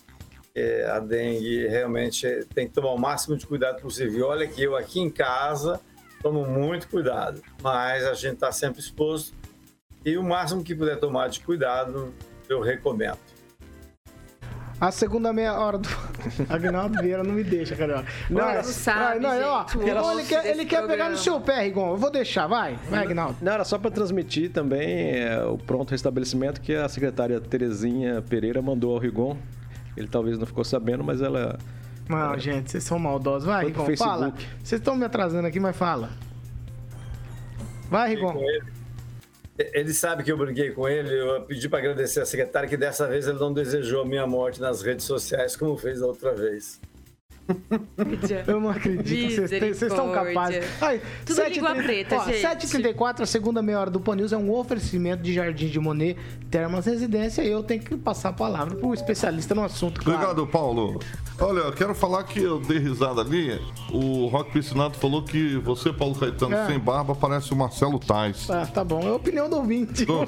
É, 0.54 0.86
a 0.90 0.98
dengue 0.98 1.68
realmente 1.68 2.26
tem 2.54 2.66
que 2.66 2.74
tomar 2.74 2.92
o 2.92 2.98
máximo 2.98 3.36
de 3.36 3.46
cuidado 3.46 3.80
possível. 3.80 4.26
Olha 4.28 4.46
que 4.46 4.62
eu 4.62 4.76
aqui 4.76 5.00
em 5.00 5.10
casa 5.10 5.80
tomo 6.22 6.44
muito 6.44 6.88
cuidado, 6.88 7.40
mas 7.62 8.04
a 8.04 8.14
gente 8.14 8.34
está 8.34 8.50
sempre 8.50 8.80
exposto. 8.80 9.36
E 10.04 10.16
o 10.16 10.22
máximo 10.22 10.64
que 10.64 10.74
puder 10.74 10.98
tomar 10.98 11.28
de 11.28 11.40
cuidado, 11.40 12.12
eu 12.48 12.60
recomendo. 12.60 13.18
A 14.80 14.92
segunda 14.92 15.32
meia 15.32 15.54
hora 15.58 15.78
do. 15.78 15.88
Agnaldo 16.48 17.02
Vieira 17.02 17.24
não 17.24 17.34
me 17.34 17.42
deixa, 17.42 17.74
cara. 17.74 18.04
Não, 18.30 18.54
não 18.54 18.62
sabe, 18.62 19.18
não, 19.18 19.30
ó, 19.42 20.12
ele 20.12 20.24
quer, 20.24 20.46
ele 20.46 20.64
quer 20.64 20.86
pegar 20.86 21.10
no 21.10 21.16
seu 21.16 21.40
pé, 21.40 21.62
Rigon. 21.62 21.90
Eu 21.90 21.96
vou 21.96 22.10
deixar, 22.10 22.46
vai. 22.46 22.78
Vai, 22.88 23.04
Agnaldo. 23.04 23.36
Não, 23.42 23.52
era 23.52 23.64
só 23.64 23.76
para 23.76 23.90
transmitir 23.90 24.52
também 24.52 25.18
é, 25.18 25.42
o 25.44 25.58
pronto 25.58 25.90
restabelecimento 25.90 26.60
que 26.60 26.74
a 26.74 26.88
secretária 26.88 27.40
Terezinha 27.40 28.22
Pereira 28.22 28.62
mandou 28.62 28.92
ao 28.92 28.98
Rigon. 28.98 29.36
Ele 29.96 30.06
talvez 30.06 30.38
não 30.38 30.46
ficou 30.46 30.62
sabendo, 30.62 31.02
mas 31.02 31.20
ela. 31.20 31.58
Não, 32.08 32.34
é, 32.34 32.38
gente, 32.38 32.70
vocês 32.70 32.84
são 32.84 33.00
maldosos. 33.00 33.46
Vai, 33.46 33.66
Rigon, 33.66 33.96
fala. 33.96 34.32
Vocês 34.62 34.80
estão 34.80 34.94
me 34.94 35.04
atrasando 35.04 35.48
aqui, 35.48 35.58
mas 35.58 35.76
fala. 35.76 36.10
Vai, 37.90 38.10
Rigon. 38.10 38.40
Ele 39.58 39.92
sabe 39.92 40.22
que 40.22 40.30
eu 40.30 40.36
briguei 40.36 40.70
com 40.70 40.88
ele, 40.88 41.12
eu 41.12 41.42
pedi 41.42 41.68
para 41.68 41.80
agradecer 41.80 42.20
a 42.20 42.26
secretária 42.26 42.68
que 42.68 42.76
dessa 42.76 43.08
vez 43.08 43.26
ele 43.26 43.40
não 43.40 43.52
desejou 43.52 44.02
a 44.02 44.06
minha 44.06 44.24
morte 44.24 44.60
nas 44.60 44.82
redes 44.82 45.04
sociais 45.04 45.56
como 45.56 45.76
fez 45.76 45.98
da 45.98 46.06
outra 46.06 46.32
vez. 46.32 46.80
Eu 48.46 48.60
não 48.60 48.70
acredito. 48.70 49.42
Vocês 49.42 49.82
estão 49.82 50.12
capazes. 50.12 50.64
Ai, 50.80 51.00
Tudo 51.24 51.36
7, 51.36 51.54
língua 51.54 51.74
30, 51.74 51.84
preta, 51.86 52.16
ó, 52.16 52.24
gente. 52.24 52.66
7h34, 52.66 53.20
a 53.22 53.26
segunda 53.26 53.62
meia 53.62 53.80
hora 53.80 53.90
do 53.90 54.00
Pan 54.00 54.16
News 54.16 54.32
é 54.32 54.36
um 54.36 54.52
oferecimento 54.52 55.22
de 55.22 55.32
Jardim 55.32 55.68
de 55.68 55.80
Monet, 55.80 56.16
Termas 56.50 56.86
Residência. 56.86 57.42
E 57.42 57.50
eu 57.50 57.62
tenho 57.62 57.82
que 57.82 57.96
passar 57.96 58.30
a 58.30 58.32
palavra 58.32 58.76
para 58.76 58.86
o 58.86 58.92
especialista 58.94 59.54
no 59.54 59.64
assunto. 59.64 60.00
Claro. 60.00 60.18
Obrigado, 60.18 60.46
Paulo. 60.46 61.00
Olha, 61.40 61.60
eu 61.60 61.72
quero 61.72 61.94
falar 61.94 62.24
que 62.24 62.40
eu 62.42 62.58
dei 62.58 62.78
risada 62.78 63.20
ali. 63.20 63.60
O 63.92 64.26
Rock 64.26 64.50
Piscinato 64.50 64.98
falou 64.98 65.22
que 65.22 65.56
você, 65.58 65.92
Paulo 65.92 66.16
Caetano, 66.16 66.54
é. 66.54 66.66
sem 66.66 66.78
barba, 66.80 67.14
parece 67.14 67.52
o 67.52 67.56
Marcelo 67.56 68.00
Tais. 68.00 68.50
Ah, 68.50 68.66
tá 68.66 68.82
bom. 68.82 69.00
É 69.02 69.08
a 69.08 69.14
opinião 69.14 69.48
do 69.48 69.56
ouvinte. 69.56 70.04
Tá 70.04 70.12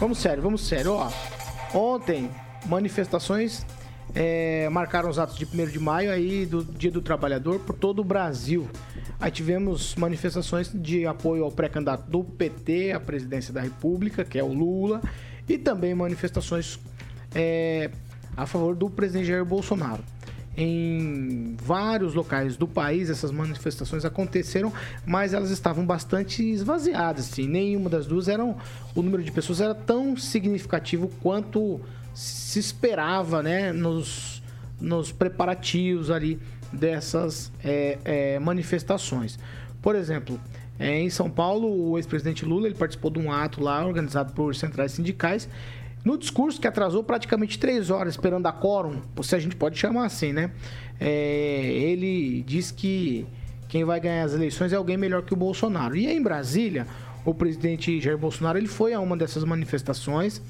Vamos 0.01 0.18
sério, 0.18 0.42
vamos 0.42 0.66
sério. 0.66 0.92
Ó, 0.92 1.11
ontem, 1.75 2.31
manifestações 2.66 3.64
é, 4.14 4.68
marcaram 4.68 5.09
os 5.09 5.18
atos 5.18 5.37
de 5.37 5.44
1 5.46 5.66
de 5.66 5.79
maio 5.79 6.11
aí 6.11 6.44
do 6.44 6.64
Dia 6.64 6.90
do 6.90 7.01
Trabalhador 7.01 7.61
por 7.61 7.75
todo 7.75 8.01
o 8.01 8.05
Brasil. 8.05 8.68
Aí 9.18 9.31
tivemos 9.31 9.94
manifestações 9.94 10.70
de 10.72 11.07
apoio 11.07 11.44
ao 11.44 11.53
pré-candidato 11.53 12.11
do 12.11 12.22
PT 12.25 12.92
à 12.92 13.01
presidência 13.01 13.53
da 13.53 13.61
República, 13.61 14.25
que 14.25 14.38
é 14.38 14.42
o 14.42 14.53
Lula, 14.53 15.01
e 15.48 15.57
também 15.57 15.94
manifestações 15.94 16.79
é, 17.35 17.90
a 18.37 18.46
favor 18.46 18.75
do 18.75 18.90
presidente 18.90 19.27
Jair 19.27 19.44
Bolsonaro. 19.44 20.03
Em 20.55 21.57
vários 21.62 22.12
locais 22.12 22.59
do 22.59 22.68
país 22.68 23.09
essas 23.09 23.31
manifestações 23.31 24.05
aconteceram, 24.05 24.70
mas 25.07 25.33
elas 25.33 25.51
estavam 25.51 25.87
bastante 25.87 26.42
esvaziadas. 26.42 27.33
Assim. 27.33 27.48
Nenhuma 27.48 27.88
das 27.88 28.07
duas 28.07 28.29
eram. 28.29 28.57
O 28.94 29.01
número 29.01 29.22
de 29.22 29.33
pessoas 29.33 29.62
era 29.62 29.75
tão 29.75 30.14
significativo 30.14 31.11
quanto 31.22 31.81
se 32.14 32.59
esperava 32.59 33.42
né, 33.42 33.72
nos, 33.72 34.42
nos 34.81 35.12
preparativos 35.12 36.11
ali 36.11 36.38
dessas 36.72 37.53
é, 37.64 37.98
é, 38.05 38.38
manifestações. 38.38 39.38
Por 39.81 39.94
exemplo, 39.94 40.40
é, 40.79 41.01
em 41.01 41.11
São 41.11 41.31
Paulo, 41.31 41.90
o 41.90 41.98
ex-presidente 41.98 42.44
Lula 42.44 42.66
ele 42.66 42.75
participou 42.75 43.11
de 43.11 43.18
um 43.18 43.31
ato 43.31 43.62
lá 43.62 43.85
organizado 43.85 44.33
por 44.33 44.55
centrais 44.55 44.92
sindicais. 44.92 45.48
No 46.05 46.18
discurso 46.18 46.61
que 46.61 46.66
atrasou 46.66 47.05
praticamente 47.05 47.59
três 47.59 47.90
horas 47.90 48.14
esperando 48.14 48.46
a 48.46 48.53
quórum, 48.53 49.01
se 49.22 49.37
a 49.37 49.38
gente 49.38 49.55
pode 49.55 49.79
chamar 49.79 50.07
assim, 50.07 50.33
né? 50.33 50.51
É, 50.98 51.62
ele 51.62 52.42
diz 52.42 52.70
que 52.70 53.27
quem 53.68 53.85
vai 53.85 54.01
ganhar 54.01 54.25
as 54.25 54.35
eleições 54.35 54.72
é 54.72 54.77
alguém 54.77 54.96
melhor 54.96 55.22
que 55.22 55.33
o 55.33 55.37
Bolsonaro. 55.37 55.96
E 55.96 56.07
em 56.07 56.20
Brasília, 56.20 56.87
o 57.25 57.33
presidente 57.33 58.01
Jair 58.01 58.18
Bolsonaro 58.18 58.59
ele 58.59 58.66
foi 58.66 58.92
a 58.92 59.01
uma 59.01 59.16
dessas 59.16 59.44
manifestações 59.44 60.42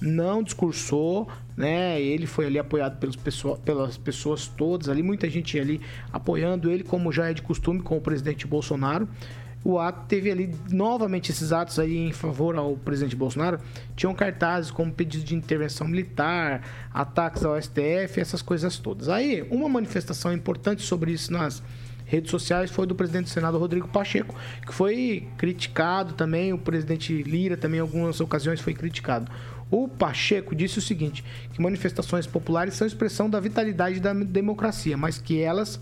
não 0.00 0.42
discursou, 0.42 1.28
né? 1.56 2.00
Ele 2.00 2.26
foi 2.26 2.46
ali 2.46 2.58
apoiado 2.58 2.98
pelos 2.98 3.16
pessoa, 3.16 3.56
pelas 3.56 3.96
pessoas 3.96 4.46
todas 4.46 4.88
ali, 4.88 5.02
muita 5.02 5.28
gente 5.28 5.58
ali 5.58 5.80
apoiando 6.12 6.70
ele, 6.70 6.84
como 6.84 7.12
já 7.12 7.30
é 7.30 7.34
de 7.34 7.42
costume 7.42 7.80
com 7.80 7.96
o 7.96 8.00
presidente 8.00 8.46
Bolsonaro. 8.46 9.08
O 9.64 9.78
ato 9.78 10.06
teve 10.06 10.30
ali 10.30 10.54
novamente 10.70 11.32
esses 11.32 11.52
atos 11.52 11.78
aí 11.78 11.96
em 11.96 12.12
favor 12.12 12.56
ao 12.56 12.76
presidente 12.76 13.16
Bolsonaro. 13.16 13.58
Tinham 13.96 14.14
cartazes 14.14 14.70
como 14.70 14.92
pedido 14.92 15.24
de 15.24 15.34
intervenção 15.34 15.86
militar, 15.88 16.62
ataques 16.94 17.44
ao 17.44 17.60
STF, 17.60 18.20
essas 18.20 18.40
coisas 18.40 18.78
todas. 18.78 19.08
Aí, 19.08 19.46
uma 19.50 19.68
manifestação 19.68 20.32
importante 20.32 20.82
sobre 20.82 21.10
isso 21.12 21.32
nas 21.32 21.60
redes 22.08 22.30
sociais 22.30 22.70
foi 22.70 22.86
do 22.86 22.94
presidente 22.94 23.24
do 23.24 23.30
Senado, 23.30 23.58
Rodrigo 23.58 23.88
Pacheco, 23.88 24.34
que 24.66 24.72
foi 24.72 25.28
criticado 25.36 26.14
também. 26.14 26.52
O 26.52 26.58
presidente 26.58 27.22
Lira 27.22 27.56
também, 27.56 27.78
em 27.78 27.82
algumas 27.82 28.20
ocasiões, 28.20 28.60
foi 28.60 28.74
criticado. 28.74 29.30
O 29.70 29.88
Pacheco 29.88 30.54
disse 30.54 30.78
o 30.78 30.82
seguinte: 30.82 31.24
que 31.52 31.60
manifestações 31.60 32.26
populares 32.26 32.74
são 32.74 32.86
expressão 32.86 33.28
da 33.28 33.40
vitalidade 33.40 34.00
da 34.00 34.12
democracia, 34.12 34.96
mas 34.96 35.18
que 35.18 35.40
elas 35.40 35.80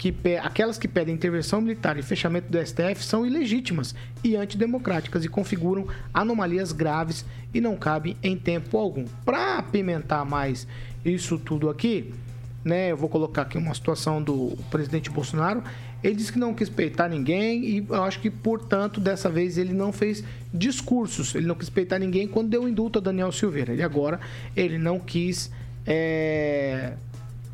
que 0.00 0.14
aquelas 0.42 0.78
que 0.78 0.88
pedem 0.88 1.14
intervenção 1.14 1.60
militar 1.60 1.98
e 1.98 2.02
fechamento 2.02 2.50
do 2.50 2.58
STF 2.66 3.04
são 3.04 3.26
ilegítimas 3.26 3.94
e 4.24 4.34
antidemocráticas 4.34 5.26
e 5.26 5.28
configuram 5.28 5.86
anomalias 6.14 6.72
graves 6.72 7.22
e 7.52 7.60
não 7.60 7.76
cabem 7.76 8.16
em 8.22 8.34
tempo 8.34 8.78
algum. 8.78 9.04
Para 9.26 9.58
apimentar 9.58 10.24
mais 10.24 10.66
isso 11.04 11.38
tudo 11.38 11.68
aqui, 11.68 12.14
né, 12.64 12.90
eu 12.92 12.96
vou 12.96 13.10
colocar 13.10 13.42
aqui 13.42 13.58
uma 13.58 13.74
situação 13.74 14.22
do 14.22 14.56
presidente 14.70 15.10
Bolsonaro. 15.10 15.62
Ele 16.02 16.14
disse 16.14 16.32
que 16.32 16.38
não 16.38 16.54
quis 16.54 16.68
peitar 16.68 17.10
ninguém 17.10 17.64
e 17.64 17.86
eu 17.88 18.02
acho 18.02 18.20
que, 18.20 18.30
portanto, 18.30 19.00
dessa 19.00 19.28
vez 19.28 19.58
ele 19.58 19.72
não 19.72 19.92
fez 19.92 20.24
discursos. 20.52 21.34
Ele 21.34 21.46
não 21.46 21.54
quis 21.54 21.68
peitar 21.68 22.00
ninguém 22.00 22.26
quando 22.26 22.48
deu 22.48 22.68
indulto 22.68 22.98
a 22.98 23.02
Daniel 23.02 23.30
Silveira. 23.30 23.74
E 23.74 23.82
agora 23.82 24.18
ele 24.56 24.78
não 24.78 24.98
quis 24.98 25.50
é, 25.86 26.94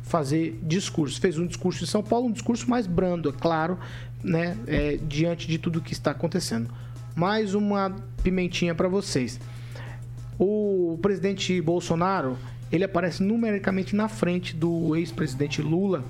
fazer 0.03 0.57
discurso. 0.63 1.19
Fez 1.19 1.37
um 1.37 1.45
discurso 1.45 1.83
em 1.83 1.87
São 1.87 2.01
Paulo, 2.01 2.27
um 2.27 2.31
discurso 2.31 2.69
mais 2.69 2.87
brando, 2.87 3.29
é 3.29 3.33
claro, 3.33 3.77
né, 4.23 4.55
é, 4.65 4.97
diante 5.07 5.47
de 5.47 5.57
tudo 5.57 5.81
que 5.81 5.93
está 5.93 6.11
acontecendo. 6.11 6.69
Mais 7.15 7.53
uma 7.53 7.93
pimentinha 8.23 8.73
para 8.73 8.87
vocês. 8.87 9.39
O 10.39 10.97
presidente 11.01 11.59
Bolsonaro 11.61 12.37
ele 12.71 12.83
aparece 12.83 13.23
numericamente 13.23 13.95
na 13.95 14.07
frente 14.07 14.55
do 14.55 14.95
ex-presidente 14.95 15.61
Lula 15.61 16.03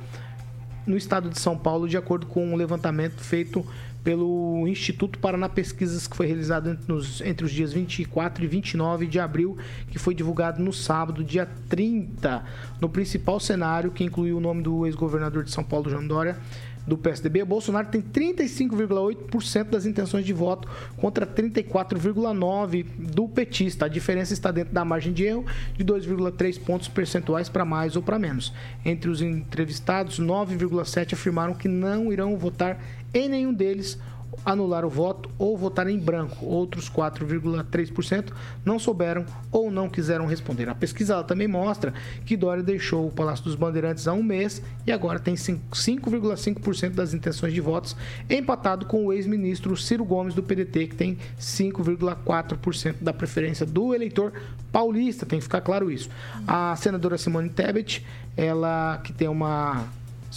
no 0.87 0.97
estado 0.97 1.29
de 1.29 1.39
São 1.39 1.57
Paulo, 1.57 1.87
de 1.87 1.97
acordo 1.97 2.25
com 2.25 2.53
um 2.53 2.55
levantamento 2.55 3.21
feito 3.21 3.65
pelo 4.03 4.65
Instituto 4.69 5.19
Paraná 5.19 5.49
Pesquisas, 5.49 6.07
que 6.07 6.15
foi 6.15 6.27
realizado 6.27 6.69
entre 6.69 6.93
os, 6.93 7.19
entre 7.19 7.45
os 7.45 7.51
dias 7.51 7.73
24 7.73 8.41
e 8.41 8.47
29 8.47 9.05
de 9.05 9.19
abril, 9.19 9.57
que 9.91 9.99
foi 9.99 10.15
divulgado 10.15 10.63
no 10.63 10.71
sábado, 10.71 11.25
dia 11.25 11.45
30, 11.67 12.41
no 12.79 12.87
principal 12.87 13.37
cenário, 13.37 13.91
que 13.91 14.05
incluiu 14.05 14.37
o 14.37 14.39
nome 14.39 14.63
do 14.63 14.85
ex-governador 14.85 15.43
de 15.43 15.51
São 15.51 15.61
Paulo, 15.61 15.89
João 15.89 16.07
Dória, 16.07 16.37
do 16.87 16.97
PSDB, 16.97 17.43
Bolsonaro 17.43 17.87
tem 17.87 18.01
35,8% 18.01 19.65
das 19.65 19.85
intenções 19.85 20.25
de 20.25 20.31
voto 20.31 20.69
contra 20.95 21.27
34,9% 21.27 22.85
do 22.97 23.27
petista. 23.27 23.85
A 23.85 23.89
diferença 23.89 24.33
está 24.33 24.51
dentro 24.51 24.73
da 24.73 24.85
margem 24.85 25.11
de 25.11 25.25
erro 25.25 25.45
de 25.75 25.83
2,3 25.83 26.59
pontos 26.61 26.87
percentuais 26.87 27.49
para 27.49 27.65
mais 27.65 27.97
ou 27.97 28.01
para 28.01 28.17
menos. 28.17 28.53
Entre 28.85 29.09
os 29.09 29.21
entrevistados, 29.21 30.17
9,7% 30.17 31.13
afirmaram 31.13 31.53
que 31.53 31.67
não 31.67 32.13
irão 32.13 32.37
votar 32.37 32.81
em 33.13 33.27
nenhum 33.27 33.53
deles 33.53 33.99
anular 34.45 34.85
o 34.85 34.89
voto 34.89 35.29
ou 35.37 35.57
votar 35.57 35.87
em 35.87 35.99
branco. 35.99 36.45
Outros 36.45 36.89
4,3% 36.89 38.31
não 38.63 38.79
souberam 38.79 39.25
ou 39.51 39.69
não 39.69 39.89
quiseram 39.89 40.25
responder. 40.25 40.69
A 40.69 40.75
pesquisa 40.75 41.23
também 41.23 41.47
mostra 41.47 41.93
que 42.25 42.37
Dória 42.37 42.63
deixou 42.63 43.07
o 43.07 43.11
Palácio 43.11 43.43
dos 43.43 43.55
Bandeirantes 43.55 44.07
há 44.07 44.13
um 44.13 44.23
mês 44.23 44.61
e 44.85 44.91
agora 44.91 45.19
tem 45.19 45.35
5,5% 45.35 46.91
das 46.91 47.13
intenções 47.13 47.53
de 47.53 47.61
votos, 47.61 47.95
empatado 48.29 48.85
com 48.85 49.05
o 49.05 49.13
ex-ministro 49.13 49.75
Ciro 49.75 50.05
Gomes 50.05 50.33
do 50.33 50.43
PDT, 50.43 50.87
que 50.87 50.95
tem 50.95 51.17
5,4% 51.39 52.95
da 53.01 53.13
preferência 53.13 53.65
do 53.65 53.93
eleitor 53.93 54.31
paulista. 54.71 55.25
Tem 55.25 55.39
que 55.39 55.43
ficar 55.43 55.61
claro 55.61 55.91
isso. 55.91 56.09
A 56.47 56.75
senadora 56.75 57.17
Simone 57.17 57.49
Tebet, 57.49 58.05
ela 58.35 58.99
que 59.03 59.11
tem 59.11 59.27
uma 59.27 59.85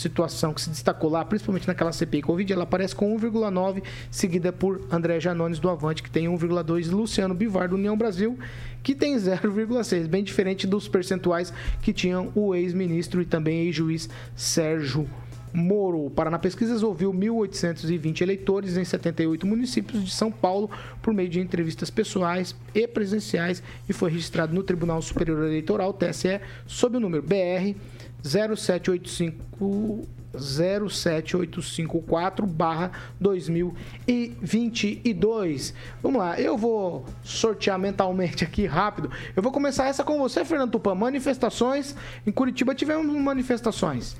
situação 0.00 0.52
que 0.52 0.60
se 0.60 0.70
destacou 0.70 1.10
lá, 1.10 1.24
principalmente 1.24 1.68
naquela 1.68 1.92
CPI 1.92 2.22
Covid, 2.22 2.52
ela 2.52 2.64
aparece 2.64 2.94
com 2.94 3.16
1,9, 3.18 3.82
seguida 4.10 4.52
por 4.52 4.80
André 4.90 5.20
Janones 5.20 5.58
do 5.58 5.68
Avante, 5.68 6.02
que 6.02 6.10
tem 6.10 6.26
1,2, 6.26 6.86
e 6.86 6.88
Luciano 6.90 7.34
Bivar 7.34 7.68
do 7.68 7.76
União 7.76 7.96
Brasil, 7.96 8.38
que 8.82 8.94
tem 8.94 9.14
0,6, 9.18 10.08
bem 10.08 10.24
diferente 10.24 10.66
dos 10.66 10.88
percentuais 10.88 11.52
que 11.82 11.92
tinham 11.92 12.32
o 12.34 12.54
ex-ministro 12.54 13.20
e 13.20 13.26
também 13.26 13.66
ex-juiz 13.66 14.08
Sérgio 14.34 15.08
Moro. 15.52 16.06
O 16.06 16.10
Paraná 16.10 16.38
Pesquisas 16.38 16.82
ouviu 16.82 17.12
1.820 17.12 18.20
eleitores 18.20 18.76
em 18.76 18.84
78 18.84 19.46
municípios 19.46 20.04
de 20.04 20.10
São 20.10 20.30
Paulo 20.30 20.70
por 21.02 21.12
meio 21.12 21.28
de 21.28 21.40
entrevistas 21.40 21.90
pessoais 21.90 22.54
e 22.74 22.86
presenciais 22.86 23.62
e 23.88 23.92
foi 23.92 24.10
registrado 24.10 24.54
no 24.54 24.62
Tribunal 24.62 25.02
Superior 25.02 25.44
Eleitoral, 25.44 25.92
TSE, 25.92 26.40
sob 26.66 26.96
o 26.96 27.00
número 27.00 27.22
BR 27.22 27.74
0785 28.22 30.06
07854 30.38 32.46
barra 32.46 32.92
2022. 33.20 35.74
Vamos 36.02 36.18
lá, 36.18 36.40
eu 36.40 36.56
vou 36.56 37.04
sortear 37.24 37.78
mentalmente 37.78 38.42
aqui 38.44 38.64
rápido. 38.66 39.10
Eu 39.34 39.42
vou 39.42 39.50
começar 39.50 39.88
essa 39.88 40.04
com 40.04 40.18
você, 40.18 40.44
Fernando 40.44 40.70
Tupan. 40.72 40.94
Manifestações. 40.94 41.96
Em 42.26 42.30
Curitiba 42.30 42.74
tivemos 42.74 43.06
manifestações. 43.20 44.14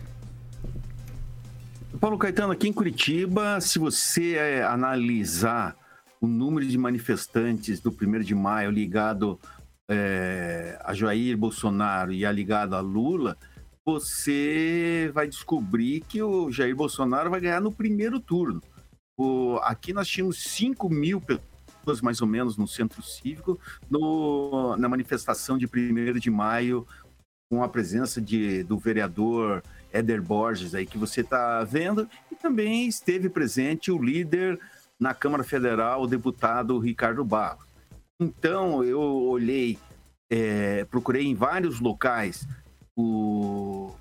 Paulo 2.01 2.19
Caetano, 2.19 2.53
aqui 2.53 2.67
em 2.67 2.73
Curitiba, 2.73 3.61
se 3.61 3.79
você 3.79 4.35
é, 4.35 4.65
analisar 4.65 5.77
o 6.21 6.27
número 6.27 6.67
de 6.67 6.77
manifestantes 6.79 7.79
do 7.81 7.91
1 7.91 8.21
de 8.21 8.35
maio 8.35 8.71
ligado 8.71 9.39
é, 9.89 10.79
a 10.83 10.93
Jair 10.95 11.37
Bolsonaro 11.37 12.13
e 12.13 12.25
a 12.25 12.33
ligado 12.33 12.75
a 12.75 12.81
Lula, 12.81 13.37
você 13.85 15.11
vai 15.15 15.27
descobrir 15.27 16.01
que 16.01 16.23
o 16.23 16.51
Jair 16.51 16.75
Bolsonaro 16.75 17.31
vai 17.31 17.41
ganhar 17.41 17.61
no 17.61 17.73
primeiro 17.73 18.21
turno. 18.21 18.63
O, 19.19 19.59
aqui 19.63 19.93
nós 19.93 20.09
tínhamos 20.09 20.43
5 20.43 20.89
mil 20.89 21.21
pessoas, 21.21 22.01
mais 22.01 22.21
ou 22.21 22.27
menos, 22.27 22.57
no 22.57 22.67
centro 22.67 23.03
cívico, 23.03 23.59
no, 23.91 24.77
na 24.77 24.89
manifestação 24.89 25.59
de 25.59 25.67
1 25.67 26.19
de 26.19 26.31
maio, 26.31 26.87
com 27.51 27.63
a 27.63 27.69
presença 27.69 28.21
de, 28.21 28.63
do 28.63 28.79
vereador 28.79 29.63
Éder 29.93 30.23
Borges, 30.23 30.75
aí 30.75 30.87
que 30.87 30.97
você 30.97 31.23
está 31.23 31.65
vendo, 31.65 32.09
e 32.31 32.37
também 32.37 32.87
esteve 32.87 33.29
presente 33.29 33.91
o 33.91 34.01
líder 34.01 34.59
na 34.99 35.15
Câmara 35.15 35.43
Federal, 35.43 36.03
o 36.03 36.07
deputado 36.07 36.79
Ricardo 36.79 37.25
Barros. 37.25 37.65
Então, 38.21 38.85
eu 38.85 39.01
olhei, 39.01 39.79
é, 40.31 40.85
procurei 40.85 41.27
em 41.27 41.35
vários 41.35 41.81
locais 41.81 42.47
o, 43.01 43.97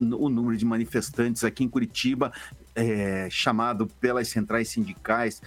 o 0.00 0.28
número 0.28 0.56
de 0.56 0.64
manifestantes 0.64 1.44
aqui 1.44 1.64
em 1.64 1.68
Curitiba, 1.68 2.32
é, 2.74 3.28
chamado 3.30 3.86
pelas 3.86 4.28
centrais 4.28 4.68
sindicais, 4.68 5.40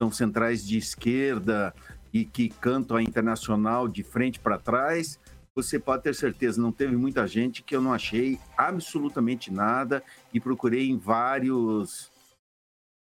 são 0.00 0.10
centrais 0.10 0.66
de 0.66 0.78
esquerda 0.78 1.74
e 2.12 2.24
que 2.24 2.48
cantam 2.48 2.96
a 2.96 3.02
internacional 3.02 3.88
de 3.88 4.02
frente 4.02 4.38
para 4.38 4.58
trás. 4.58 5.18
Você 5.54 5.78
pode 5.78 6.04
ter 6.04 6.14
certeza, 6.14 6.60
não 6.60 6.70
teve 6.70 6.96
muita 6.96 7.26
gente 7.26 7.62
que 7.62 7.74
eu 7.74 7.82
não 7.82 7.92
achei 7.92 8.38
absolutamente 8.56 9.52
nada 9.52 10.02
e 10.32 10.38
procurei 10.38 10.88
em 10.88 10.96
vários 10.96 12.12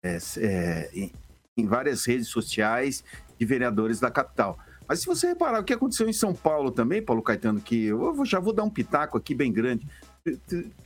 é, 0.04 0.18
é, 0.38 0.90
em, 0.94 1.12
em 1.56 1.68
várias 1.68 2.06
redes 2.06 2.28
sociais 2.30 3.04
de 3.38 3.46
vereadores 3.46 4.00
da 4.00 4.10
capital. 4.10 4.58
Mas 4.88 5.02
se 5.02 5.06
você 5.06 5.28
reparar 5.28 5.60
o 5.60 5.64
que 5.64 5.74
aconteceu 5.74 6.08
em 6.08 6.14
São 6.14 6.34
Paulo 6.34 6.72
também, 6.72 7.02
Paulo 7.02 7.22
Caetano, 7.22 7.60
que 7.60 7.86
eu 7.86 8.26
já 8.26 8.40
vou 8.40 8.54
dar 8.54 8.64
um 8.64 8.70
pitaco 8.70 9.18
aqui 9.18 9.36
bem 9.36 9.52
grande. 9.52 9.88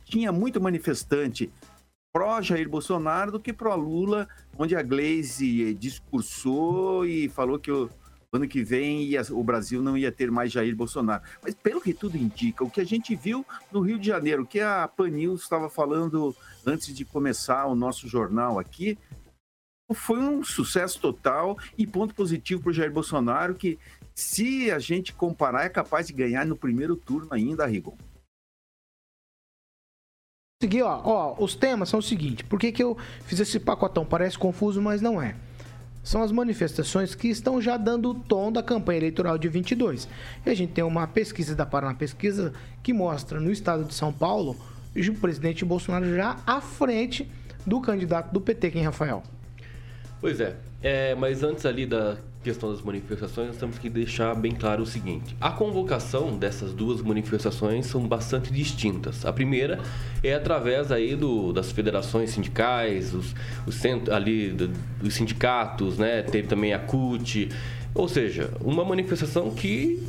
Tinha 0.04 0.32
muito 0.32 0.60
manifestante 0.60 1.50
pró 2.12 2.42
Jair 2.42 2.68
Bolsonaro 2.68 3.32
do 3.32 3.40
que 3.40 3.52
pró 3.52 3.74
Lula, 3.74 4.28
onde 4.58 4.76
a 4.76 4.82
Glaze 4.82 5.72
discursou 5.74 7.06
e 7.06 7.28
falou 7.28 7.58
que 7.58 7.70
o 7.70 7.88
ano 8.32 8.46
que 8.46 8.62
vem 8.62 9.10
o 9.30 9.42
Brasil 9.42 9.80
não 9.80 9.96
ia 9.96 10.12
ter 10.12 10.30
mais 10.30 10.52
Jair 10.52 10.74
Bolsonaro. 10.76 11.22
Mas 11.42 11.54
pelo 11.54 11.80
que 11.80 11.94
tudo 11.94 12.16
indica, 12.16 12.64
o 12.64 12.70
que 12.70 12.80
a 12.80 12.84
gente 12.84 13.14
viu 13.14 13.46
no 13.70 13.80
Rio 13.80 13.98
de 13.98 14.08
Janeiro, 14.08 14.42
o 14.42 14.46
que 14.46 14.60
a 14.60 14.86
Pan 14.88 15.08
News 15.10 15.42
estava 15.42 15.70
falando 15.70 16.34
antes 16.66 16.94
de 16.94 17.04
começar 17.04 17.66
o 17.66 17.74
nosso 17.74 18.06
jornal 18.08 18.58
aqui, 18.58 18.98
foi 19.90 20.18
um 20.18 20.42
sucesso 20.42 21.00
total 21.00 21.58
e 21.76 21.86
ponto 21.86 22.14
positivo 22.14 22.62
para 22.62 22.70
o 22.70 22.72
Jair 22.72 22.92
Bolsonaro, 22.92 23.54
que 23.54 23.78
se 24.14 24.70
a 24.70 24.78
gente 24.78 25.12
comparar, 25.12 25.64
é 25.64 25.68
capaz 25.68 26.06
de 26.06 26.12
ganhar 26.12 26.46
no 26.46 26.56
primeiro 26.56 26.96
turno 26.96 27.28
ainda, 27.30 27.66
Rigon. 27.66 27.96
Seguir, 30.62 30.82
ó, 30.82 31.02
ó, 31.04 31.42
os 31.42 31.54
temas 31.54 31.88
são 31.88 31.98
o 31.98 32.02
seguinte: 32.02 32.44
por 32.44 32.58
que, 32.58 32.70
que 32.70 32.82
eu 32.82 32.96
fiz 33.24 33.40
esse 33.40 33.58
pacotão? 33.58 34.04
Parece 34.04 34.38
confuso, 34.38 34.80
mas 34.80 35.00
não 35.00 35.20
é. 35.20 35.34
São 36.04 36.22
as 36.22 36.32
manifestações 36.32 37.14
que 37.14 37.28
estão 37.28 37.60
já 37.60 37.76
dando 37.76 38.10
o 38.10 38.14
tom 38.14 38.50
da 38.50 38.62
campanha 38.62 38.98
eleitoral 38.98 39.38
de 39.38 39.48
22. 39.48 40.08
E 40.44 40.50
a 40.50 40.54
gente 40.54 40.72
tem 40.72 40.82
uma 40.82 41.06
pesquisa 41.06 41.54
da 41.54 41.64
Paraná 41.64 41.94
Pesquisa 41.94 42.52
que 42.82 42.92
mostra 42.92 43.40
no 43.40 43.52
estado 43.52 43.84
de 43.84 43.94
São 43.94 44.12
Paulo 44.12 44.56
o 44.94 45.14
presidente 45.14 45.64
Bolsonaro 45.64 46.14
já 46.14 46.38
à 46.46 46.60
frente 46.60 47.30
do 47.64 47.80
candidato 47.80 48.32
do 48.32 48.40
PT, 48.40 48.72
quem, 48.72 48.82
Rafael? 48.82 49.22
Pois 50.22 50.40
é, 50.40 50.54
é, 50.80 51.16
mas 51.16 51.42
antes 51.42 51.66
ali 51.66 51.84
da 51.84 52.16
questão 52.44 52.70
das 52.70 52.80
manifestações, 52.80 53.48
nós 53.48 53.56
temos 53.56 53.76
que 53.76 53.90
deixar 53.90 54.32
bem 54.36 54.52
claro 54.52 54.84
o 54.84 54.86
seguinte: 54.86 55.36
a 55.40 55.50
convocação 55.50 56.38
dessas 56.38 56.72
duas 56.72 57.02
manifestações 57.02 57.86
são 57.86 58.06
bastante 58.06 58.52
distintas. 58.52 59.26
A 59.26 59.32
primeira 59.32 59.80
é 60.22 60.32
através 60.32 60.92
aí 60.92 61.16
do, 61.16 61.52
das 61.52 61.72
federações 61.72 62.30
sindicais, 62.30 63.12
os, 63.12 63.34
os 63.66 63.74
centros 63.74 64.14
ali 64.14 64.50
do, 64.52 64.68
dos 65.00 65.12
sindicatos, 65.12 65.98
né? 65.98 66.22
Teve 66.22 66.46
também 66.46 66.72
a 66.72 66.78
CUT, 66.78 67.48
ou 67.92 68.06
seja, 68.06 68.48
uma 68.60 68.84
manifestação 68.84 69.50
que 69.50 70.00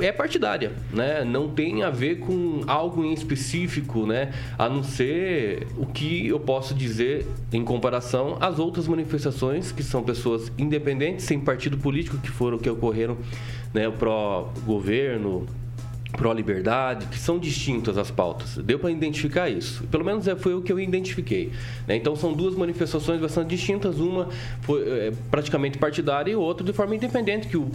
é 0.00 0.10
partidária, 0.10 0.72
né? 0.92 1.24
Não 1.24 1.48
tem 1.48 1.82
a 1.82 1.90
ver 1.90 2.20
com 2.20 2.62
algo 2.66 3.04
em 3.04 3.12
específico, 3.12 4.06
né? 4.06 4.32
A 4.58 4.68
não 4.68 4.82
ser 4.82 5.66
o 5.76 5.86
que 5.86 6.26
eu 6.28 6.40
posso 6.40 6.74
dizer 6.74 7.26
em 7.52 7.64
comparação 7.64 8.36
às 8.40 8.58
outras 8.58 8.88
manifestações 8.88 9.70
que 9.70 9.82
são 9.82 10.02
pessoas 10.02 10.50
independentes, 10.56 11.24
sem 11.24 11.38
partido 11.38 11.76
político, 11.76 12.16
que 12.18 12.30
foram 12.30 12.58
que 12.58 12.70
ocorreram, 12.70 13.18
né? 13.74 13.86
O 13.88 13.92
pró-governo, 13.92 15.46
pró-liberdade, 16.12 17.06
que 17.06 17.18
são 17.18 17.38
distintas 17.38 17.98
as 17.98 18.10
pautas. 18.10 18.56
Deu 18.58 18.78
para 18.78 18.90
identificar 18.90 19.48
isso. 19.48 19.84
Pelo 19.84 20.04
menos 20.04 20.26
é, 20.28 20.36
foi 20.36 20.54
o 20.54 20.62
que 20.62 20.72
eu 20.72 20.78
identifiquei. 20.78 21.50
Né? 21.86 21.96
Então 21.96 22.14
são 22.14 22.32
duas 22.32 22.54
manifestações 22.54 23.20
bastante 23.20 23.48
distintas. 23.48 23.98
Uma 23.98 24.28
foi 24.60 24.82
é, 24.88 25.12
praticamente 25.30 25.78
partidária 25.78 26.30
e 26.30 26.36
outra 26.36 26.64
de 26.64 26.72
forma 26.72 26.94
independente, 26.94 27.48
que 27.48 27.56
o 27.56 27.70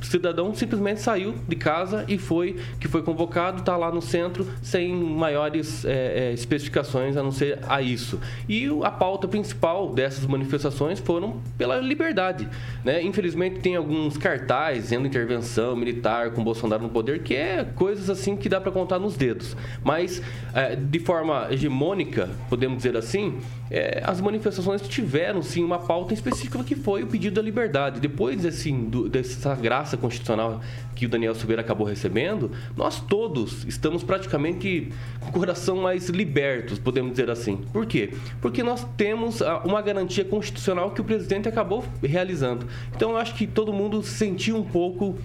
cidadão 0.00 0.54
simplesmente 0.54 1.00
saiu 1.00 1.34
de 1.46 1.56
casa 1.56 2.04
e 2.08 2.18
foi 2.18 2.56
que 2.78 2.88
foi 2.88 3.02
convocado, 3.02 3.60
está 3.60 3.76
lá 3.76 3.90
no 3.90 4.00
centro 4.00 4.46
sem 4.62 4.94
maiores 4.94 5.84
é, 5.84 6.30
é, 6.30 6.32
especificações 6.32 7.16
a 7.16 7.22
não 7.22 7.32
ser 7.32 7.58
a 7.68 7.80
isso. 7.82 8.20
E 8.48 8.68
a 8.82 8.90
pauta 8.90 9.28
principal 9.28 9.92
dessas 9.92 10.26
manifestações 10.26 10.98
foram 10.98 11.40
pela 11.56 11.78
liberdade. 11.78 12.48
Né? 12.84 13.02
Infelizmente 13.02 13.60
tem 13.60 13.76
alguns 13.76 14.16
cartazes 14.16 14.84
dizendo 14.84 15.06
intervenção 15.06 15.76
militar 15.76 16.30
com 16.30 16.42
Bolsonaro 16.42 16.82
no 16.82 16.88
poder, 16.88 17.22
que 17.22 17.34
é 17.34 17.64
coisas 17.64 18.08
assim 18.10 18.36
que 18.36 18.48
dá 18.48 18.60
para 18.60 18.72
contar 18.72 18.98
nos 18.98 19.16
dedos. 19.16 19.56
Mas 19.84 20.22
é, 20.54 20.76
de 20.76 20.98
forma 20.98 21.48
hegemônica, 21.50 22.28
podemos 22.48 22.78
dizer 22.78 22.96
assim, 22.96 23.38
é, 23.70 24.02
as 24.04 24.20
manifestações 24.20 24.82
tiveram 24.82 25.42
sim 25.42 25.62
uma 25.62 25.78
pauta 25.78 26.12
específica 26.12 26.62
que 26.64 26.74
foi 26.74 27.02
o 27.02 27.06
pedido 27.06 27.34
da 27.34 27.42
liberdade. 27.42 28.00
Depois 28.00 28.44
assim, 28.44 28.88
do, 28.88 29.08
dessa 29.08 29.54
graça 29.54 29.89
constitucional 29.96 30.60
que 30.94 31.06
o 31.06 31.08
Daniel 31.08 31.34
Silveira 31.34 31.62
acabou 31.62 31.86
recebendo, 31.86 32.50
nós 32.76 33.00
todos 33.00 33.64
estamos 33.64 34.02
praticamente 34.02 34.92
com 35.20 35.28
o 35.28 35.32
coração 35.32 35.76
mais 35.76 36.08
libertos, 36.08 36.78
podemos 36.78 37.12
dizer 37.12 37.30
assim. 37.30 37.56
Por 37.72 37.86
quê? 37.86 38.12
Porque 38.40 38.62
nós 38.62 38.86
temos 38.96 39.40
ah, 39.42 39.62
uma 39.64 39.80
garantia 39.80 40.24
constitucional 40.24 40.90
que 40.90 41.00
o 41.00 41.04
presidente 41.04 41.48
acabou 41.48 41.84
realizando. 42.02 42.66
Então 42.94 43.12
eu 43.12 43.16
acho 43.16 43.34
que 43.34 43.46
todo 43.46 43.72
mundo 43.72 44.02
sentiu 44.02 44.56
um 44.56 44.64
pouco 44.64 45.16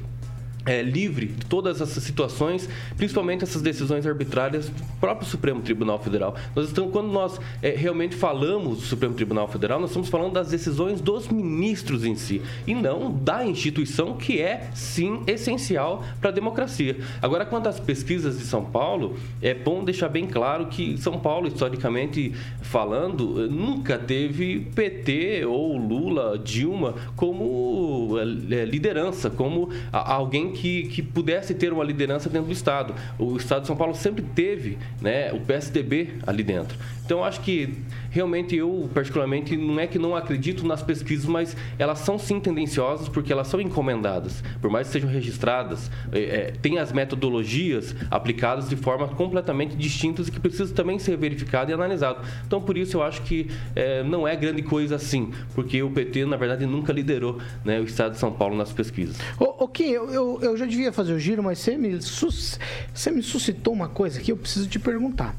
é, 0.66 0.82
livre 0.82 1.28
de 1.28 1.46
todas 1.46 1.80
essas 1.80 2.04
situações, 2.04 2.68
principalmente 2.98 3.44
essas 3.44 3.62
decisões 3.62 4.06
arbitrárias 4.06 4.68
do 4.70 4.84
próprio 5.00 5.28
Supremo 5.28 5.62
Tribunal 5.62 6.00
Federal. 6.00 6.36
Nós 6.56 6.68
estamos, 6.68 6.92
quando 6.92 7.12
nós 7.12 7.40
é, 7.62 7.70
realmente 7.70 8.16
falamos 8.16 8.80
do 8.80 8.84
Supremo 8.84 9.14
Tribunal 9.14 9.48
Federal, 9.48 9.80
nós 9.80 9.92
estamos 9.92 10.10
falando 10.10 10.34
das 10.34 10.50
decisões 10.50 11.00
dos 11.00 11.28
ministros 11.28 12.04
em 12.04 12.16
si, 12.16 12.42
e 12.66 12.74
não 12.74 13.12
da 13.12 13.46
instituição 13.46 14.18
que 14.18 14.42
é, 14.42 14.70
sim, 14.74 15.22
essencial 15.28 16.04
para 16.20 16.30
a 16.30 16.34
democracia. 16.34 16.98
Agora, 17.22 17.46
quanto 17.46 17.70
às 17.70 17.80
pesquisas 17.80 18.40
de 18.40 18.46
São 18.46 18.66
Paulo, 18.66 19.16
é 19.42 19.54
bom 19.54 19.84
deixar 19.84 20.10
bem 20.10 20.26
claro 20.26 20.68
que 20.68 20.98
São 20.98 21.20
Paulo, 21.20 21.48
historicamente 21.48 22.34
falando, 22.62 23.50
nunca 23.50 23.98
teve 23.98 24.62
PT 24.74 25.46
ou 25.46 25.78
Lula, 25.78 26.40
Dilma 26.40 26.96
como 27.16 28.18
é, 28.50 28.66
liderança, 28.66 29.30
como 29.30 29.70
alguém 29.92 30.55
que, 30.56 30.84
que 30.88 31.02
pudesse 31.02 31.54
ter 31.54 31.72
uma 31.72 31.84
liderança 31.84 32.30
dentro 32.30 32.48
do 32.48 32.54
Estado. 32.54 32.96
O 33.20 33.38
Estado 33.38 33.62
de 33.62 33.68
São 33.68 33.76
Paulo 33.76 33.94
sempre 33.94 34.24
teve 34.24 34.78
né, 35.02 35.32
o 35.34 35.40
PSDB 35.40 36.16
ali 36.26 36.44
dentro. 36.44 36.78
Então, 37.06 37.24
acho 37.24 37.42
que 37.42 37.76
realmente 38.16 38.56
eu, 38.56 38.90
particularmente, 38.94 39.58
não 39.58 39.78
é 39.78 39.86
que 39.86 40.00
não 40.00 40.16
acredito 40.16 40.66
nas 40.66 40.82
pesquisas, 40.82 41.26
mas 41.26 41.56
elas 41.78 42.00
são 42.00 42.18
sim 42.18 42.40
tendenciosas 42.40 43.10
porque 43.10 43.34
elas 43.34 43.50
são 43.50 43.60
encomendadas. 43.60 44.42
Por 44.62 44.72
mais 44.72 44.88
que 44.88 44.94
sejam 44.94 45.10
registradas, 45.10 45.92
é, 46.14 46.20
é, 46.20 46.52
tem 46.62 46.80
as 46.80 46.94
metodologias 46.94 47.94
aplicadas 48.10 48.70
de 48.70 48.78
forma 48.78 49.10
completamente 49.10 49.76
distintas 49.76 50.30
e 50.30 50.32
que 50.32 50.40
precisam 50.40 50.74
também 50.74 50.98
ser 50.98 51.18
verificado 51.18 51.72
e 51.72 51.74
analisado. 51.74 52.26
Então, 52.48 52.62
por 52.62 52.78
isso, 52.78 52.96
eu 52.96 53.04
acho 53.04 53.22
que 53.24 53.50
é, 53.76 54.02
não 54.02 54.26
é 54.26 54.34
grande 54.34 54.62
coisa 54.62 54.96
assim, 54.96 55.34
porque 55.54 55.84
o 55.84 55.92
PT, 55.92 56.26
na 56.26 56.38
verdade, 56.38 56.66
nunca 56.66 56.94
liderou 56.94 57.40
né, 57.66 57.82
o 57.82 57.84
Estado 57.84 58.14
de 58.14 58.18
São 58.18 58.32
Paulo 58.32 58.56
nas 58.56 58.72
pesquisas. 58.72 59.18
Ô 59.38 59.68
Kim, 59.68 59.90
eu, 59.90 60.10
eu, 60.10 60.40
eu 60.42 60.58
já 60.58 60.66
devia 60.66 60.94
fazer 60.94 61.12
o 61.12 61.20
giro, 61.20 61.44
mas 61.44 61.60
você 61.60 61.76
me, 61.76 62.00
você 62.00 63.12
me 63.12 63.22
suscitou 63.22 63.74
uma 63.74 63.90
coisa 63.90 64.22
que 64.22 64.32
eu 64.32 64.38
preciso 64.38 64.70
te 64.70 64.80
perguntar. 64.80 65.36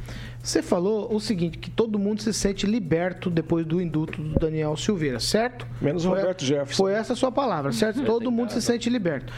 Você 0.47 0.63
falou 0.63 1.13
o 1.13 1.19
seguinte, 1.19 1.59
que 1.59 1.69
todo 1.69 1.99
mundo 1.99 2.23
se 2.23 2.33
sente 2.33 2.69
liberto 2.69 3.29
depois 3.29 3.67
do 3.67 3.83
induto 3.83 4.23
do 4.23 4.39
Daniel 4.39 4.77
Silveira, 4.77 5.19
certo? 5.19 5.67
Menos 5.81 6.05
o 6.05 6.11
Roberto 6.11 6.45
Jefferson. 6.45 6.85
Foi 6.85 6.93
essa 6.93 7.15
a 7.15 7.17
sua 7.17 7.33
palavra, 7.33 7.73
certo? 7.73 8.05
Todo 8.05 8.31
mundo 8.31 8.53
se 8.53 8.63
sente 8.63 8.89
liberto. 8.89 9.33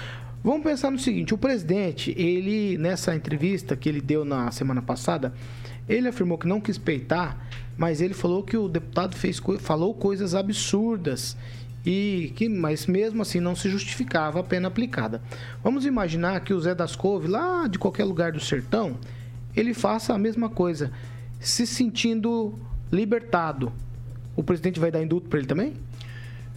Vamos 0.44 0.62
pensar 0.62 0.90
no 0.90 0.98
seguinte, 0.98 1.32
o 1.32 1.38
presidente, 1.38 2.14
ele, 2.14 2.76
nessa 2.76 3.14
entrevista 3.14 3.74
que 3.74 3.88
ele 3.88 4.02
deu 4.02 4.22
na 4.22 4.50
semana 4.50 4.82
passada, 4.82 5.32
ele 5.88 6.08
afirmou 6.08 6.36
que 6.36 6.46
não 6.46 6.60
quis 6.60 6.76
peitar, 6.76 7.38
mas 7.74 8.02
ele 8.02 8.12
falou 8.12 8.42
que 8.42 8.58
o 8.58 8.68
deputado 8.68 9.16
fez, 9.16 9.40
falou 9.60 9.94
coisas 9.94 10.34
absurdas 10.34 11.38
e 11.86 12.34
que, 12.36 12.50
mas 12.50 12.86
mesmo 12.86 13.22
assim 13.22 13.40
não 13.40 13.56
se 13.56 13.70
justificava 13.70 14.40
a 14.40 14.44
pena 14.44 14.68
aplicada. 14.68 15.22
Vamos 15.64 15.86
imaginar 15.86 16.40
que 16.40 16.52
o 16.52 16.60
Zé 16.60 16.74
das 16.74 16.94
Couve, 16.94 17.28
lá 17.28 17.66
de 17.66 17.78
qualquer 17.78 18.04
lugar 18.04 18.30
do 18.30 18.40
sertão, 18.40 18.98
ele 19.56 19.74
faça 19.74 20.14
a 20.14 20.18
mesma 20.18 20.48
coisa, 20.48 20.90
se 21.40 21.66
sentindo 21.66 22.54
libertado. 22.90 23.72
O 24.36 24.42
presidente 24.42 24.78
vai 24.78 24.90
dar 24.90 25.02
indulto 25.02 25.28
para 25.28 25.38
ele 25.38 25.48
também? 25.48 25.74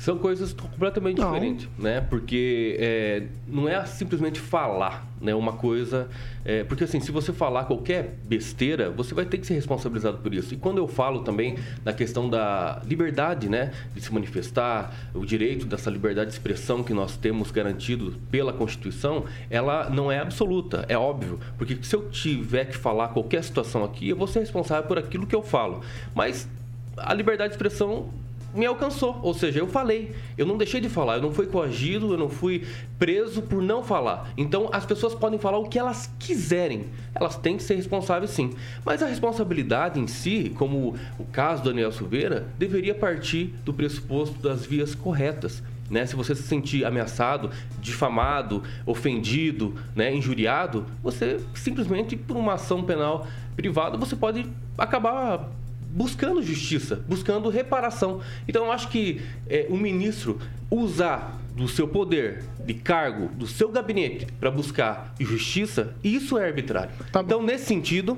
São 0.01 0.17
coisas 0.17 0.51
completamente 0.51 1.21
não. 1.21 1.31
diferentes, 1.31 1.69
né? 1.77 2.01
Porque 2.01 2.75
é, 2.79 3.27
não 3.47 3.69
é 3.69 3.85
simplesmente 3.85 4.39
falar, 4.39 5.07
né? 5.21 5.35
Uma 5.35 5.53
coisa... 5.53 6.09
É, 6.43 6.63
porque, 6.63 6.85
assim, 6.85 6.99
se 6.99 7.11
você 7.11 7.31
falar 7.31 7.65
qualquer 7.65 8.15
besteira, 8.23 8.89
você 8.89 9.13
vai 9.13 9.25
ter 9.25 9.37
que 9.37 9.45
ser 9.45 9.53
responsabilizado 9.53 10.17
por 10.17 10.33
isso. 10.33 10.55
E 10.55 10.57
quando 10.57 10.79
eu 10.79 10.87
falo 10.87 11.19
também 11.19 11.55
da 11.83 11.93
questão 11.93 12.27
da 12.27 12.81
liberdade, 12.83 13.47
né? 13.47 13.73
De 13.93 14.01
se 14.01 14.11
manifestar, 14.11 14.91
o 15.13 15.23
direito 15.23 15.67
dessa 15.67 15.91
liberdade 15.91 16.31
de 16.31 16.33
expressão 16.35 16.83
que 16.83 16.95
nós 16.95 17.15
temos 17.15 17.51
garantido 17.51 18.15
pela 18.31 18.51
Constituição, 18.51 19.25
ela 19.51 19.87
não 19.87 20.11
é 20.11 20.17
absoluta, 20.17 20.83
é 20.89 20.97
óbvio. 20.97 21.39
Porque 21.59 21.77
se 21.83 21.95
eu 21.95 22.09
tiver 22.09 22.65
que 22.65 22.75
falar 22.75 23.09
qualquer 23.09 23.43
situação 23.43 23.83
aqui, 23.83 24.09
eu 24.09 24.15
vou 24.15 24.25
ser 24.25 24.39
responsável 24.39 24.87
por 24.87 24.97
aquilo 24.97 25.27
que 25.27 25.35
eu 25.35 25.43
falo. 25.43 25.81
Mas 26.15 26.49
a 26.97 27.13
liberdade 27.13 27.49
de 27.49 27.55
expressão 27.55 28.09
me 28.53 28.65
alcançou. 28.65 29.19
Ou 29.21 29.33
seja, 29.33 29.59
eu 29.59 29.67
falei. 29.67 30.13
Eu 30.37 30.45
não 30.45 30.57
deixei 30.57 30.81
de 30.81 30.89
falar. 30.89 31.15
Eu 31.15 31.21
não 31.21 31.31
fui 31.31 31.47
coagido, 31.47 32.13
eu 32.13 32.17
não 32.17 32.29
fui 32.29 32.65
preso 32.97 33.41
por 33.41 33.61
não 33.61 33.83
falar. 33.83 34.31
Então 34.37 34.69
as 34.71 34.85
pessoas 34.85 35.15
podem 35.15 35.39
falar 35.39 35.57
o 35.57 35.67
que 35.67 35.79
elas 35.79 36.11
quiserem. 36.19 36.85
Elas 37.13 37.35
têm 37.35 37.57
que 37.57 37.63
ser 37.63 37.75
responsáveis 37.75 38.31
sim. 38.31 38.53
Mas 38.85 39.01
a 39.01 39.07
responsabilidade 39.07 39.99
em 39.99 40.07
si, 40.07 40.53
como 40.57 40.95
o 41.17 41.25
caso 41.25 41.63
do 41.63 41.69
Daniel 41.69 41.91
Silveira, 41.91 42.47
deveria 42.57 42.95
partir 42.95 43.53
do 43.65 43.73
pressuposto 43.73 44.39
das 44.41 44.65
vias 44.65 44.93
corretas. 44.95 45.63
Né? 45.89 46.05
Se 46.05 46.15
você 46.15 46.33
se 46.33 46.43
sentir 46.43 46.85
ameaçado, 46.85 47.51
difamado, 47.81 48.63
ofendido, 48.85 49.75
né? 49.93 50.13
injuriado, 50.15 50.85
você 51.03 51.39
simplesmente 51.53 52.15
por 52.15 52.37
uma 52.37 52.53
ação 52.53 52.81
penal 52.81 53.27
privada 53.57 53.97
você 53.97 54.15
pode 54.15 54.47
acabar 54.77 55.49
buscando 55.93 56.41
justiça, 56.41 57.03
buscando 57.07 57.49
reparação. 57.49 58.21
Então 58.47 58.65
eu 58.65 58.71
acho 58.71 58.87
que 58.87 59.21
é, 59.47 59.67
o 59.69 59.77
ministro 59.77 60.39
usar 60.69 61.39
do 61.55 61.67
seu 61.67 61.87
poder, 61.87 62.43
de 62.65 62.73
cargo, 62.73 63.27
do 63.35 63.45
seu 63.45 63.69
gabinete 63.69 64.25
para 64.39 64.49
buscar 64.49 65.13
justiça, 65.19 65.93
isso 66.03 66.37
é 66.37 66.45
arbitrário. 66.45 66.91
Tá 67.11 67.21
então, 67.21 67.43
nesse 67.43 67.65
sentido, 67.65 68.17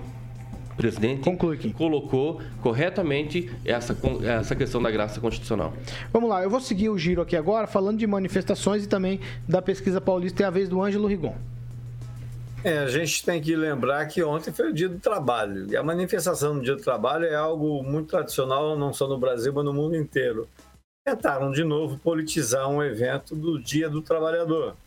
o 0.71 0.75
presidente 0.75 1.29
colocou 1.75 2.41
corretamente 2.61 3.49
essa, 3.65 3.97
essa 4.23 4.55
questão 4.55 4.81
da 4.81 4.91
graça 4.91 5.19
constitucional. 5.19 5.73
Vamos 6.11 6.29
lá, 6.29 6.43
eu 6.43 6.49
vou 6.49 6.59
seguir 6.59 6.89
o 6.89 6.97
giro 6.97 7.21
aqui 7.21 7.35
agora, 7.35 7.67
falando 7.67 7.97
de 7.97 8.07
manifestações 8.07 8.83
e 8.83 8.87
também 8.87 9.19
da 9.47 9.61
pesquisa 9.61 9.99
paulista, 9.99 10.43
é 10.43 10.45
a 10.45 10.49
vez 10.49 10.69
do 10.69 10.81
Ângelo 10.81 11.07
Rigon. 11.07 11.35
É, 12.63 12.77
a 12.77 12.87
gente 12.87 13.25
tem 13.25 13.41
que 13.41 13.55
lembrar 13.57 14.05
que 14.07 14.23
ontem 14.23 14.53
foi 14.53 14.69
o 14.69 14.73
dia 14.73 14.87
do 14.87 14.97
trabalho. 14.97 15.69
E 15.69 15.75
a 15.75 15.83
manifestação 15.83 16.55
do 16.55 16.63
dia 16.63 16.75
do 16.75 16.81
trabalho 16.81 17.25
é 17.25 17.35
algo 17.35 17.83
muito 17.83 18.09
tradicional, 18.09 18.77
não 18.77 18.93
só 18.93 19.05
no 19.05 19.17
Brasil, 19.17 19.51
mas 19.51 19.65
no 19.65 19.73
mundo 19.73 19.97
inteiro. 19.97 20.47
Tentaram 21.05 21.51
de 21.51 21.65
novo 21.65 21.97
politizar 21.99 22.69
um 22.69 22.81
evento 22.81 23.35
do 23.35 23.61
dia 23.61 23.89
do 23.89 24.01
trabalhador. 24.01 24.77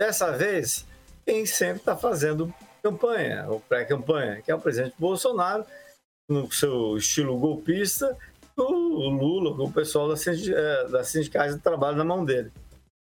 Dessa 0.00 0.32
vez, 0.32 0.84
quem 1.24 1.46
sempre 1.46 1.76
está 1.76 1.96
fazendo 1.96 2.52
campanha, 2.82 3.46
ou 3.48 3.60
pré-campanha, 3.60 4.42
que 4.42 4.50
é 4.50 4.54
o 4.54 4.60
presidente 4.60 4.96
Bolsonaro, 4.98 5.64
no 6.28 6.50
seu 6.50 6.96
estilo 6.96 7.38
golpista, 7.38 8.16
o 8.56 9.08
Lula, 9.08 9.50
o 9.62 9.72
pessoal 9.72 10.08
da, 10.08 10.14
da 10.90 11.04
Sindicais 11.04 11.54
do 11.54 11.62
Trabalho 11.62 11.96
na 11.96 12.04
mão 12.04 12.24
dele. 12.24 12.50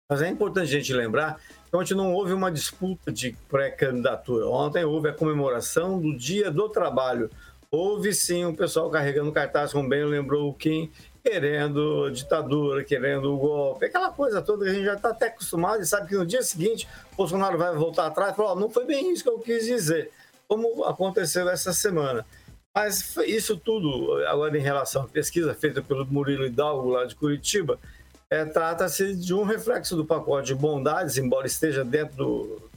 Mas 0.10 0.22
é 0.22 0.30
importante 0.30 0.68
a 0.68 0.78
gente 0.78 0.93
lembrar 0.93 1.39
Ontem 1.76 1.93
não 1.93 2.14
houve 2.14 2.32
uma 2.32 2.49
disputa 2.49 3.12
de 3.12 3.36
pré-candidatura. 3.49 4.47
Ontem 4.47 4.86
houve 4.86 5.10
a 5.10 5.14
comemoração 5.14 5.99
do 5.99 6.18
Dia 6.18 6.49
do 6.49 6.70
Trabalho. 6.70 7.30
Houve 7.70 8.14
sim 8.14 8.45
um 8.45 8.56
pessoal 8.56 8.89
carregando 8.89 9.32
cartaz, 9.32 9.74
como 9.74 9.89
bem 9.89 10.06
lembrou 10.06 10.49
o 10.49 10.53
Kim, 10.53 10.89
querendo 11.22 12.10
ditadura, 12.12 12.84
querendo 12.84 13.34
o 13.34 13.38
golpe, 13.38 13.86
aquela 13.86 14.10
coisa 14.10 14.41
toda 14.41 14.64
que 14.64 14.72
a 14.72 14.74
gente 14.74 14.86
já 14.86 14.93
está 14.93 15.10
até 15.10 15.28
acostumado 15.28 15.82
e 15.82 15.86
sabe 15.86 16.08
que 16.08 16.16
no 16.16 16.26
dia 16.26 16.43
seguinte 16.43 16.88
Bolsonaro 17.18 17.58
vai 17.58 17.76
voltar 17.76 18.06
atrás 18.06 18.32
e 18.32 18.36
falar: 18.36 18.53
oh, 18.53 18.60
não 18.60 18.70
foi 18.70 18.86
bem 18.86 19.12
isso 19.12 19.24
que 19.24 19.30
eu 19.30 19.39
quis 19.39 19.66
dizer, 19.66 20.12
como 20.47 20.86
aconteceu 20.86 21.49
essa 21.49 21.74
semana. 21.74 22.26
Mas 22.74 23.18
isso 23.26 23.58
tudo, 23.58 24.24
agora 24.28 24.58
em 24.58 24.62
relação 24.62 25.03
à 25.03 25.08
pesquisa 25.08 25.53
feita 25.53 25.82
pelo 25.82 26.06
Murilo 26.06 26.45
Hidalgo, 26.45 26.89
lá 26.89 27.06
de 27.06 27.16
Curitiba, 27.16 27.80
é, 28.32 28.46
trata-se 28.46 29.16
de 29.16 29.34
um 29.34 29.44
reflexo 29.44 29.96
do 29.96 30.06
pacote 30.06 30.48
de 30.48 30.56
bondades, 30.56 31.18
embora 31.18 31.48
esteja 31.48 31.84
dentro 31.84 32.16
do, 32.16 32.70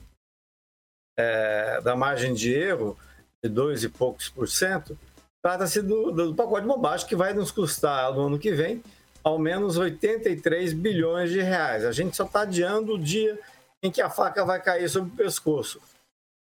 é, 1.19 1.81
da 1.81 1.97
margem 1.97 2.35
de 2.35 2.53
erro 2.53 2.99
de 3.43 3.51
dois 3.51 3.83
e 3.85 3.89
poucos 3.89 4.29
por 4.29 4.49
cento, 4.49 4.99
trata-se 5.43 5.81
do, 5.81 6.11
do, 6.11 6.35
pacote 6.35 6.63
de 6.63 6.69
bobagem 6.69 7.07
que 7.07 7.17
vai 7.17 7.33
nos 7.33 7.51
custar 7.51 8.13
no 8.13 8.27
ano 8.27 8.39
que 8.39 8.53
vem 8.53 8.83
ao 9.23 9.39
menos 9.39 9.77
83 9.77 10.73
bilhões 10.73 11.31
de 11.31 11.41
reais. 11.41 11.85
A 11.85 11.93
gente 11.93 12.17
só 12.17 12.25
está 12.25 12.43
adiando 12.43 12.95
o 12.95 12.99
dia 12.99 13.39
em 13.83 13.91
que 13.91 14.01
a 14.01 14.11
faca 14.11 14.45
vai 14.45 14.61
cair 14.61 14.89
sobre 14.89 15.13
o 15.13 15.17
pescoço, 15.17 15.81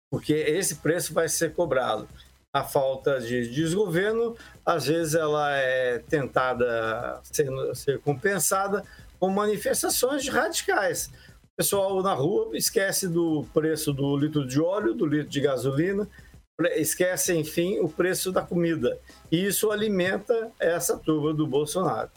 porque 0.10 0.34
esse 0.34 0.76
preço 0.76 1.14
vai 1.14 1.28
ser 1.28 1.54
cobrado 1.54 2.08
a 2.56 2.64
falta 2.64 3.20
de 3.20 3.50
desgoverno, 3.50 4.34
às 4.66 4.88
vezes 4.88 5.14
ela 5.14 5.54
é 5.58 6.00
tentada 6.00 7.20
ser, 7.22 7.50
ser 7.76 8.00
compensada 8.00 8.82
com 9.20 9.30
manifestações 9.30 10.30
radicais. 10.30 11.08
O 11.44 11.58
pessoal 11.58 12.02
na 12.02 12.14
rua 12.14 12.58
esquece 12.58 13.10
do 13.10 13.46
preço 13.54 13.92
do 13.92 14.16
litro 14.16 14.48
de 14.48 14.62
óleo, 14.62 14.94
do 14.94 15.06
litro 15.06 15.30
de 15.30 15.42
gasolina, 15.42 16.08
esquece, 16.78 17.38
enfim, 17.38 17.80
o 17.80 17.90
preço 17.90 18.32
da 18.32 18.42
comida. 18.42 18.98
E 19.30 19.46
isso 19.46 19.70
alimenta 19.70 20.50
essa 20.58 20.98
turma 20.98 21.34
do 21.34 21.46
Bolsonaro. 21.46 22.10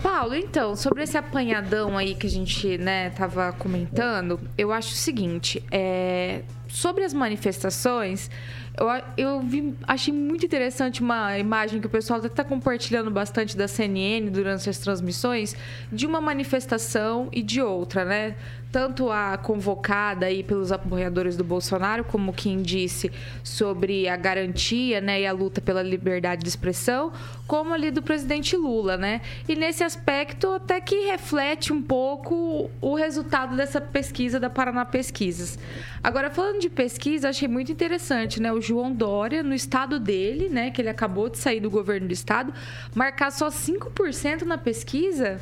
Paulo, 0.00 0.36
então, 0.36 0.76
sobre 0.76 1.02
esse 1.02 1.18
apanhadão 1.18 1.98
aí 1.98 2.14
que 2.14 2.28
a 2.28 2.30
gente, 2.30 2.78
né, 2.78 3.10
tava 3.10 3.52
comentando, 3.52 4.38
eu 4.56 4.72
acho 4.72 4.92
o 4.92 4.96
seguinte, 4.96 5.60
é, 5.72 6.44
sobre 6.68 7.02
as 7.04 7.12
manifestações, 7.12 8.30
eu, 8.78 8.86
eu 9.16 9.40
vi, 9.40 9.74
achei 9.86 10.14
muito 10.14 10.46
interessante 10.46 11.00
uma 11.00 11.36
imagem 11.38 11.80
que 11.80 11.86
o 11.86 11.90
pessoal 11.90 12.20
está 12.20 12.44
compartilhando 12.44 13.10
bastante 13.10 13.56
da 13.56 13.66
CNN 13.66 14.30
durante 14.30 14.70
as 14.70 14.78
transmissões, 14.78 15.56
de 15.90 16.06
uma 16.06 16.20
manifestação 16.20 17.28
e 17.32 17.42
de 17.42 17.60
outra, 17.60 18.04
né? 18.04 18.36
Tanto 18.70 19.10
a 19.10 19.36
convocada 19.38 20.26
aí 20.26 20.42
pelos 20.42 20.70
apoiadores 20.70 21.36
do 21.36 21.44
Bolsonaro, 21.44 22.04
como 22.04 22.32
quem 22.32 22.60
disse 22.60 23.10
sobre 23.42 24.08
a 24.08 24.16
garantia 24.16 25.00
né, 25.00 25.22
e 25.22 25.26
a 25.26 25.32
luta 25.32 25.60
pela 25.60 25.82
liberdade 25.82 26.42
de 26.42 26.48
expressão, 26.48 27.12
como 27.46 27.72
ali 27.72 27.90
do 27.90 28.02
presidente 28.02 28.56
Lula, 28.56 28.96
né? 28.96 29.22
E 29.48 29.56
nesse 29.56 29.82
aspecto 29.82 30.52
até 30.52 30.80
que 30.80 31.06
reflete 31.06 31.72
um 31.72 31.80
pouco 31.80 32.70
o 32.80 32.94
resultado 32.94 33.56
dessa 33.56 33.80
pesquisa 33.80 34.38
da 34.38 34.50
Paraná 34.50 34.84
Pesquisas. 34.84 35.58
Agora, 36.02 36.30
falando 36.30 36.60
de 36.60 36.68
pesquisa, 36.68 37.30
achei 37.30 37.48
muito 37.48 37.72
interessante, 37.72 38.40
né? 38.40 38.52
O 38.52 38.60
João 38.60 38.92
Dória, 38.92 39.42
no 39.42 39.54
estado 39.54 39.98
dele, 39.98 40.48
né, 40.48 40.70
que 40.70 40.82
ele 40.82 40.90
acabou 40.90 41.28
de 41.30 41.38
sair 41.38 41.60
do 41.60 41.70
governo 41.70 42.08
do 42.08 42.12
estado, 42.12 42.52
marcar 42.94 43.32
só 43.32 43.48
5% 43.48 44.42
na 44.42 44.58
pesquisa 44.58 45.40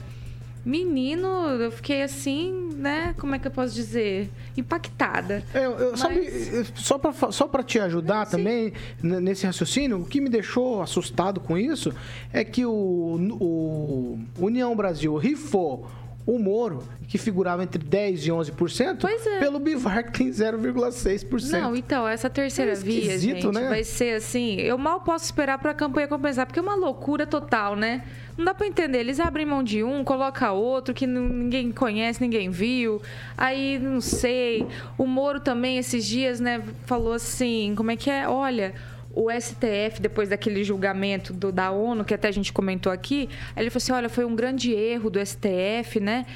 Menino, 0.66 1.28
eu 1.28 1.70
fiquei 1.70 2.02
assim, 2.02 2.70
né? 2.74 3.14
Como 3.18 3.32
é 3.36 3.38
que 3.38 3.46
eu 3.46 3.52
posso 3.52 3.72
dizer? 3.72 4.28
Impactada. 4.56 5.44
É, 5.54 5.64
eu, 5.64 5.92
Mas... 5.92 6.00
sabe, 6.00 6.66
só 6.74 6.98
para 6.98 7.30
só 7.30 7.46
pra 7.46 7.62
te 7.62 7.78
ajudar 7.78 8.26
também 8.26 8.72
nesse 9.00 9.46
raciocínio, 9.46 10.00
o 10.00 10.04
que 10.04 10.20
me 10.20 10.28
deixou 10.28 10.82
assustado 10.82 11.38
com 11.38 11.56
isso 11.56 11.94
é 12.32 12.42
que 12.42 12.66
o, 12.66 13.38
o 13.40 14.18
União 14.40 14.74
Brasil 14.74 15.16
rifou 15.16 15.88
o 16.26 16.40
Moro, 16.40 16.82
que 17.06 17.16
figurava 17.18 17.62
entre 17.62 17.82
10% 17.82 18.26
e 18.26 18.30
11%, 18.30 18.98
pois 19.00 19.24
é. 19.24 19.38
pelo 19.38 19.60
Bivar, 19.60 20.04
que 20.04 20.18
tem 20.18 20.28
0,6%. 20.28 21.50
Não, 21.52 21.76
então, 21.76 22.06
essa 22.06 22.28
terceira 22.28 22.72
é 22.72 22.74
via, 22.74 23.16
gente, 23.16 23.46
né? 23.46 23.68
vai 23.68 23.84
ser 23.84 24.16
assim... 24.16 24.56
Eu 24.56 24.76
mal 24.76 25.00
posso 25.00 25.24
esperar 25.26 25.58
para 25.58 25.70
a 25.70 25.74
campanha 25.74 26.08
compensar, 26.08 26.44
porque 26.44 26.58
é 26.58 26.62
uma 26.62 26.74
loucura 26.74 27.26
total, 27.26 27.76
né? 27.76 28.02
Não 28.36 28.44
dá 28.44 28.52
para 28.52 28.66
entender. 28.66 28.98
Eles 28.98 29.20
abrem 29.20 29.46
mão 29.46 29.62
de 29.62 29.84
um, 29.84 30.02
coloca 30.02 30.50
outro 30.50 30.92
que 30.92 31.06
ninguém 31.06 31.70
conhece, 31.70 32.20
ninguém 32.20 32.50
viu. 32.50 33.00
Aí, 33.38 33.78
não 33.78 34.00
sei. 34.00 34.66
O 34.98 35.06
Moro 35.06 35.40
também, 35.40 35.78
esses 35.78 36.04
dias, 36.04 36.38
né, 36.38 36.62
falou 36.84 37.14
assim: 37.14 37.72
como 37.76 37.90
é 37.92 37.96
que 37.96 38.10
é? 38.10 38.28
Olha 38.28 38.74
o 39.16 39.30
STF, 39.30 39.98
depois 39.98 40.28
daquele 40.28 40.62
julgamento 40.62 41.32
do, 41.32 41.50
da 41.50 41.70
ONU, 41.70 42.04
que 42.04 42.12
até 42.12 42.28
a 42.28 42.30
gente 42.30 42.52
comentou 42.52 42.92
aqui, 42.92 43.30
ele 43.56 43.70
falou 43.70 43.78
assim: 43.78 43.92
olha, 43.92 44.10
foi 44.10 44.26
um 44.26 44.36
grande 44.36 44.72
erro 44.74 45.08
do 45.08 45.18
STF, 45.24 45.98
né? 45.98 46.26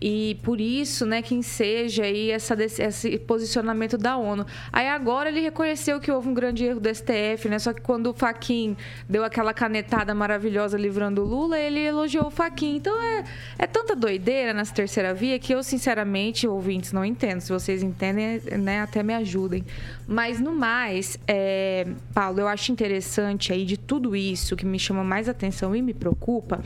E 0.00 0.38
por 0.42 0.60
isso, 0.60 1.04
né, 1.04 1.20
quem 1.20 1.42
seja 1.42 2.04
aí 2.04 2.30
essa, 2.30 2.56
esse 2.62 3.18
posicionamento 3.18 3.98
da 3.98 4.16
ONU. 4.16 4.46
Aí 4.72 4.88
agora 4.88 5.28
ele 5.28 5.40
reconheceu 5.40 6.00
que 6.00 6.10
houve 6.10 6.28
um 6.28 6.34
grande 6.34 6.64
erro 6.64 6.80
do 6.80 6.88
STF, 6.88 7.48
né? 7.48 7.58
Só 7.58 7.74
que 7.74 7.82
quando 7.82 8.06
o 8.06 8.14
Faquin 8.14 8.76
deu 9.06 9.22
aquela 9.24 9.52
canetada 9.52 10.14
maravilhosa 10.14 10.78
livrando 10.78 11.22
o 11.22 11.26
Lula, 11.26 11.58
ele 11.58 11.80
elogiou 11.80 12.28
o 12.28 12.30
Faquin. 12.30 12.76
Então 12.76 13.00
é, 13.02 13.24
é 13.58 13.66
tanta 13.66 13.94
doideira 13.94 14.54
nessa 14.54 14.72
terceira 14.72 15.12
via 15.12 15.38
que 15.38 15.52
eu, 15.52 15.62
sinceramente, 15.62 16.48
ouvintes, 16.48 16.92
não 16.92 17.04
entendo. 17.04 17.40
Se 17.40 17.52
vocês 17.52 17.82
entendem, 17.82 18.40
né, 18.58 18.80
até 18.80 19.02
me 19.02 19.14
ajudem. 19.14 19.64
Mas 20.06 20.40
no 20.40 20.54
mais, 20.54 21.18
é, 21.28 21.86
Paulo, 22.14 22.40
eu 22.40 22.48
acho 22.48 22.72
interessante 22.72 23.52
aí 23.52 23.66
de 23.66 23.76
tudo 23.76 24.16
isso 24.16 24.56
que 24.56 24.64
me 24.64 24.78
chama 24.78 25.04
mais 25.04 25.28
atenção 25.28 25.76
e 25.76 25.82
me 25.82 25.92
preocupa 25.92 26.62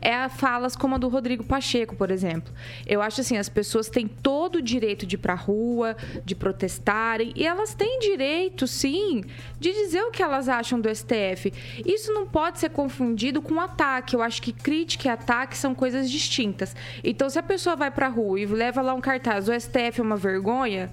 é 0.00 0.28
falas 0.28 0.76
como 0.76 0.94
a 0.94 0.98
do 0.98 1.08
Rodrigo 1.08 1.44
Pacheco, 1.44 1.96
por 1.96 2.10
exemplo. 2.10 2.52
Eu 2.86 3.02
acho 3.02 3.20
assim, 3.20 3.36
as 3.36 3.48
pessoas 3.48 3.88
têm 3.88 4.06
todo 4.06 4.56
o 4.56 4.62
direito 4.62 5.06
de 5.06 5.16
ir 5.16 5.18
para 5.18 5.32
a 5.32 5.36
rua, 5.36 5.96
de 6.24 6.34
protestarem, 6.34 7.32
e 7.34 7.46
elas 7.46 7.74
têm 7.74 7.98
direito, 7.98 8.66
sim, 8.66 9.24
de 9.58 9.72
dizer 9.72 10.02
o 10.02 10.10
que 10.10 10.22
elas 10.22 10.48
acham 10.48 10.80
do 10.80 10.94
STF. 10.94 11.52
Isso 11.84 12.12
não 12.12 12.26
pode 12.26 12.58
ser 12.58 12.70
confundido 12.70 13.40
com 13.40 13.60
ataque. 13.60 14.14
Eu 14.14 14.22
acho 14.22 14.42
que 14.42 14.52
crítica 14.52 15.08
e 15.08 15.10
ataque 15.10 15.56
são 15.56 15.74
coisas 15.74 16.10
distintas. 16.10 16.74
Então, 17.02 17.28
se 17.28 17.38
a 17.38 17.42
pessoa 17.42 17.76
vai 17.76 17.90
para 17.90 18.06
a 18.06 18.10
rua 18.10 18.40
e 18.40 18.46
leva 18.46 18.82
lá 18.82 18.94
um 18.94 19.00
cartaz, 19.00 19.48
o 19.48 19.60
STF 19.60 20.00
é 20.00 20.02
uma 20.02 20.16
vergonha, 20.16 20.90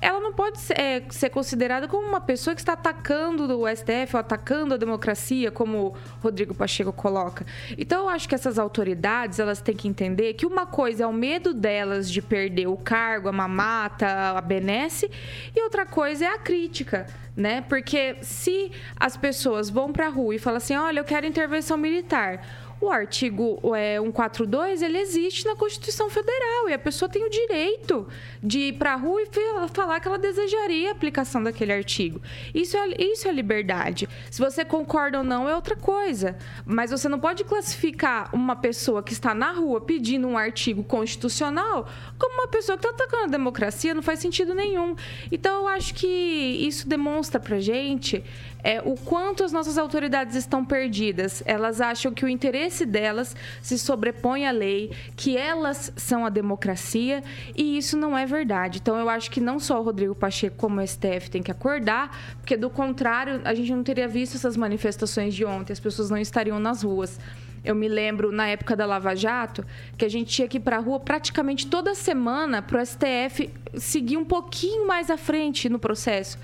ela 0.00 0.20
não 0.20 0.32
pode 0.32 0.58
ser, 0.60 0.78
é, 0.78 1.02
ser, 1.10 1.30
considerada 1.30 1.88
como 1.88 2.06
uma 2.06 2.20
pessoa 2.20 2.54
que 2.54 2.60
está 2.60 2.74
atacando 2.74 3.44
o 3.58 3.66
STF 3.68 4.14
ou 4.14 4.20
atacando 4.20 4.74
a 4.74 4.76
democracia, 4.76 5.50
como 5.50 5.94
Rodrigo 6.22 6.54
Pacheco 6.54 6.92
coloca. 6.92 7.46
Então, 7.78 8.04
eu 8.04 8.08
acho 8.08 8.28
que 8.28 8.34
essas 8.34 8.58
autoridades 8.58 9.38
elas 9.38 9.60
têm 9.60 9.74
que 9.74 9.88
entender 9.88 10.34
que 10.34 10.46
uma 10.46 10.66
coisa 10.66 11.04
é 11.04 11.06
o 11.06 11.12
medo 11.12 11.54
delas 11.54 12.10
de 12.10 12.20
perder 12.20 12.66
o 12.66 12.76
cargo, 12.76 13.28
a 13.28 13.32
mamata, 13.32 14.06
a 14.36 14.40
benesse, 14.40 15.10
e 15.54 15.62
outra 15.62 15.86
coisa 15.86 16.26
é 16.26 16.28
a 16.28 16.38
crítica. 16.38 17.06
Né? 17.36 17.60
Porque 17.60 18.16
se 18.22 18.72
as 18.98 19.14
pessoas 19.14 19.68
vão 19.68 19.92
para 19.92 20.06
a 20.06 20.08
rua 20.08 20.34
e 20.34 20.38
falam 20.38 20.56
assim: 20.56 20.74
olha, 20.74 21.00
eu 21.00 21.04
quero 21.04 21.26
intervenção 21.26 21.76
militar 21.76 22.40
o 22.80 22.90
artigo 22.90 23.60
é, 23.74 23.98
142, 23.98 24.82
ele 24.82 24.98
existe 24.98 25.46
na 25.46 25.56
Constituição 25.56 26.10
Federal 26.10 26.68
e 26.68 26.74
a 26.74 26.78
pessoa 26.78 27.08
tem 27.08 27.24
o 27.24 27.30
direito 27.30 28.06
de 28.42 28.58
ir 28.58 28.72
para 28.74 28.92
a 28.92 28.96
rua 28.96 29.22
e 29.22 29.28
falar 29.72 29.98
que 30.00 30.08
ela 30.08 30.18
desejaria 30.18 30.90
a 30.90 30.92
aplicação 30.92 31.42
daquele 31.42 31.72
artigo. 31.72 32.20
Isso 32.54 32.76
é, 32.76 32.88
isso 32.98 33.26
é 33.26 33.32
liberdade. 33.32 34.08
Se 34.30 34.40
você 34.40 34.64
concorda 34.64 35.18
ou 35.18 35.24
não 35.24 35.48
é 35.48 35.54
outra 35.54 35.76
coisa. 35.76 36.36
Mas 36.64 36.90
você 36.90 37.08
não 37.08 37.18
pode 37.18 37.44
classificar 37.44 38.34
uma 38.34 38.56
pessoa 38.56 39.02
que 39.02 39.12
está 39.12 39.34
na 39.34 39.52
rua 39.52 39.80
pedindo 39.80 40.26
um 40.26 40.36
artigo 40.36 40.84
constitucional 40.84 41.88
como 42.18 42.34
uma 42.34 42.48
pessoa 42.48 42.76
que 42.76 42.86
está 42.86 42.94
atacando 42.94 43.24
a 43.24 43.28
democracia. 43.28 43.94
Não 43.94 44.02
faz 44.02 44.18
sentido 44.18 44.54
nenhum. 44.54 44.94
Então, 45.30 45.62
eu 45.62 45.68
acho 45.68 45.94
que 45.94 46.06
isso 46.06 46.88
demonstra 46.88 47.40
para 47.40 47.58
gente 47.58 48.22
é, 48.66 48.82
o 48.84 48.96
quanto 48.96 49.44
as 49.44 49.52
nossas 49.52 49.78
autoridades 49.78 50.34
estão 50.34 50.64
perdidas. 50.64 51.40
Elas 51.46 51.80
acham 51.80 52.12
que 52.12 52.24
o 52.24 52.28
interesse 52.28 52.84
delas 52.84 53.36
se 53.62 53.78
sobrepõe 53.78 54.44
à 54.44 54.50
lei, 54.50 54.90
que 55.14 55.36
elas 55.36 55.92
são 55.94 56.26
a 56.26 56.28
democracia, 56.28 57.22
e 57.54 57.78
isso 57.78 57.96
não 57.96 58.18
é 58.18 58.26
verdade. 58.26 58.80
Então, 58.82 58.98
eu 58.98 59.08
acho 59.08 59.30
que 59.30 59.40
não 59.40 59.60
só 59.60 59.78
o 59.78 59.84
Rodrigo 59.84 60.16
Pacheco, 60.16 60.56
como 60.56 60.80
o 60.80 60.86
STF, 60.86 61.30
tem 61.30 61.44
que 61.44 61.50
acordar, 61.52 62.36
porque 62.38 62.56
do 62.56 62.68
contrário, 62.68 63.40
a 63.44 63.54
gente 63.54 63.70
não 63.70 63.84
teria 63.84 64.08
visto 64.08 64.34
essas 64.34 64.56
manifestações 64.56 65.32
de 65.32 65.44
ontem, 65.44 65.72
as 65.72 65.78
pessoas 65.78 66.10
não 66.10 66.18
estariam 66.18 66.58
nas 66.58 66.82
ruas. 66.82 67.20
Eu 67.66 67.74
me 67.74 67.88
lembro 67.88 68.30
na 68.30 68.46
época 68.46 68.76
da 68.76 68.86
Lava 68.86 69.16
Jato 69.16 69.66
que 69.98 70.04
a 70.04 70.08
gente 70.08 70.30
tinha 70.30 70.46
que 70.46 70.58
ir 70.58 70.60
para 70.60 70.76
a 70.76 70.80
rua 70.80 71.00
praticamente 71.00 71.66
toda 71.66 71.96
semana 71.96 72.62
para 72.62 72.80
o 72.80 72.86
STF 72.86 73.50
seguir 73.74 74.16
um 74.16 74.24
pouquinho 74.24 74.86
mais 74.86 75.10
à 75.10 75.16
frente 75.16 75.68
no 75.68 75.78
processo. 75.78 76.38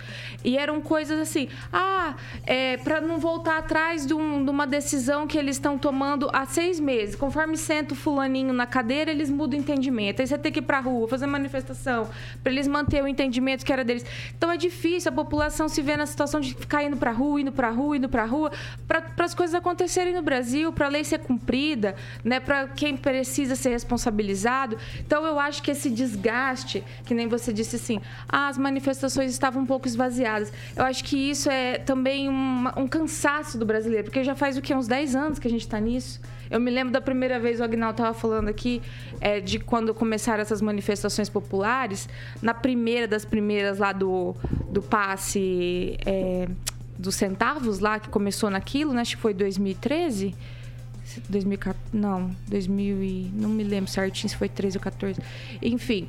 E 0.45 0.59
eram 0.59 0.81
coisas 0.81 1.21
assim, 1.21 1.49
ah, 1.73 2.17
é, 2.45 2.77
para 2.77 3.01
não 3.01 3.19
voltar 3.19 3.59
atrás 3.59 4.07
de, 4.07 4.13
um, 4.15 4.45
de, 4.45 4.51
uma 4.51 4.67
decisão 4.67 5.27
que 5.27 5.39
eles 5.39 5.57
estão 5.57 5.79
tomando 5.79 6.29
há 6.33 6.45
seis 6.45 6.81
meses. 6.81 7.15
Conforme 7.15 7.57
senta 7.57 7.95
o 7.95 7.97
fulaninho 7.97 8.53
na 8.53 8.67
cadeira, 8.67 9.11
eles 9.11 9.31
mudam 9.31 9.59
o 9.59 9.63
entendimento. 9.63 10.21
Aí 10.21 10.27
você 10.27 10.37
tem 10.37 10.53
que 10.53 10.59
ir 10.59 10.63
para 10.63 10.79
a 10.79 10.81
rua, 10.81 11.09
fazer 11.09 11.27
manifestação, 11.27 12.11
para 12.43 12.53
eles 12.53 12.67
manter 12.67 13.03
o 13.03 13.07
entendimento 13.07 13.65
que 13.65 13.73
era 13.73 13.85
deles. 13.85 14.05
Então 14.37 14.51
é 14.51 14.57
difícil 14.57 15.11
a 15.11 15.15
população 15.15 15.69
se 15.69 15.81
ver 15.81 15.97
na 15.97 16.07
situação 16.07 16.41
de 16.41 16.55
ficar 16.55 16.83
indo 16.83 16.97
para 16.97 17.11
a 17.11 17.15
rua, 17.15 17.41
indo 17.41 17.53
para 17.53 17.69
a 17.69 17.71
rua, 17.71 17.97
indo 17.97 18.09
para 18.09 18.25
a 18.25 18.27
rua, 18.27 18.51
para 18.87 19.25
as 19.25 19.35
coisas 19.35 19.55
acontecerem 19.55 20.13
no 20.13 20.23
Brasil, 20.23 20.73
para 20.73 20.87
a 20.87 20.89
lei 20.89 21.05
ser 21.13 21.19
cumprida, 21.21 21.95
né, 22.25 22.41
para 22.41 22.69
quem 22.69 22.97
precisa 22.97 23.55
ser 23.55 23.71
responsabilizado. 23.71 24.77
Então 25.01 25.25
eu 25.27 25.39
acho 25.39 25.63
que 25.63 25.71
esse 25.71 25.91
desgaste, 25.91 26.83
que 27.05 27.15
nem 27.15 27.29
você 27.29 27.53
disse 27.53 27.77
assim, 27.77 28.01
ah, 28.29 28.49
as 28.49 28.59
manifestações 28.59 29.31
estavam 29.31 29.63
um 29.63 29.67
pouco 29.67 29.87
esvaziadas. 29.87 30.53
Eu 30.75 30.85
acho 30.85 31.05
que 31.05 31.17
isso 31.17 31.51
é 31.51 31.79
também 31.79 32.29
um, 32.29 32.67
um 32.77 32.87
cansaço 32.87 33.59
do 33.59 33.67
brasileiro, 33.67 34.05
porque 34.05 34.25
já 34.25 34.35
faz 34.35 34.57
o 34.57 34.63
que 34.63 34.75
uns 34.75 34.89
10 34.89 35.15
anos 35.15 35.39
que 35.39 35.47
a 35.47 35.51
gente 35.51 35.63
está 35.63 35.79
nisso. 35.79 36.21
Eu 36.51 36.61
me 36.61 36.71
lembro 36.71 36.93
da 36.93 37.01
primeira 37.01 37.41
vez 37.41 37.61
o 37.61 37.65
Agnaldo 37.65 37.95
estava 37.95 38.15
falando 38.15 38.49
aqui 38.49 38.83
é, 39.21 39.41
de 39.41 39.59
quando 39.59 39.95
começaram 39.95 40.43
essas 40.43 40.61
manifestações 40.61 41.31
populares. 41.31 42.09
Na 42.43 42.53
primeira 42.53 43.09
das 43.09 43.25
primeiras 43.25 43.79
lá 43.79 43.91
do, 43.91 44.35
do 44.71 44.83
passe 44.83 45.97
é, 46.05 46.47
dos 46.99 47.15
centavos 47.15 47.79
lá, 47.79 47.99
que 47.99 48.11
começou 48.11 48.51
naquilo, 48.51 48.93
né? 48.93 49.01
Acho 49.01 49.17
que 49.17 49.23
foi 49.23 49.33
2013. 49.33 50.35
2014, 51.29 51.79
não, 51.93 52.31
2000 52.49 53.03
e, 53.03 53.31
não 53.35 53.49
me 53.49 53.65
lembro 53.65 53.91
certinho 53.91 54.29
se 54.29 54.37
foi 54.37 54.49
13 54.49 54.79
ou 54.79 54.83
14. 54.83 55.21
Enfim, 55.61 56.09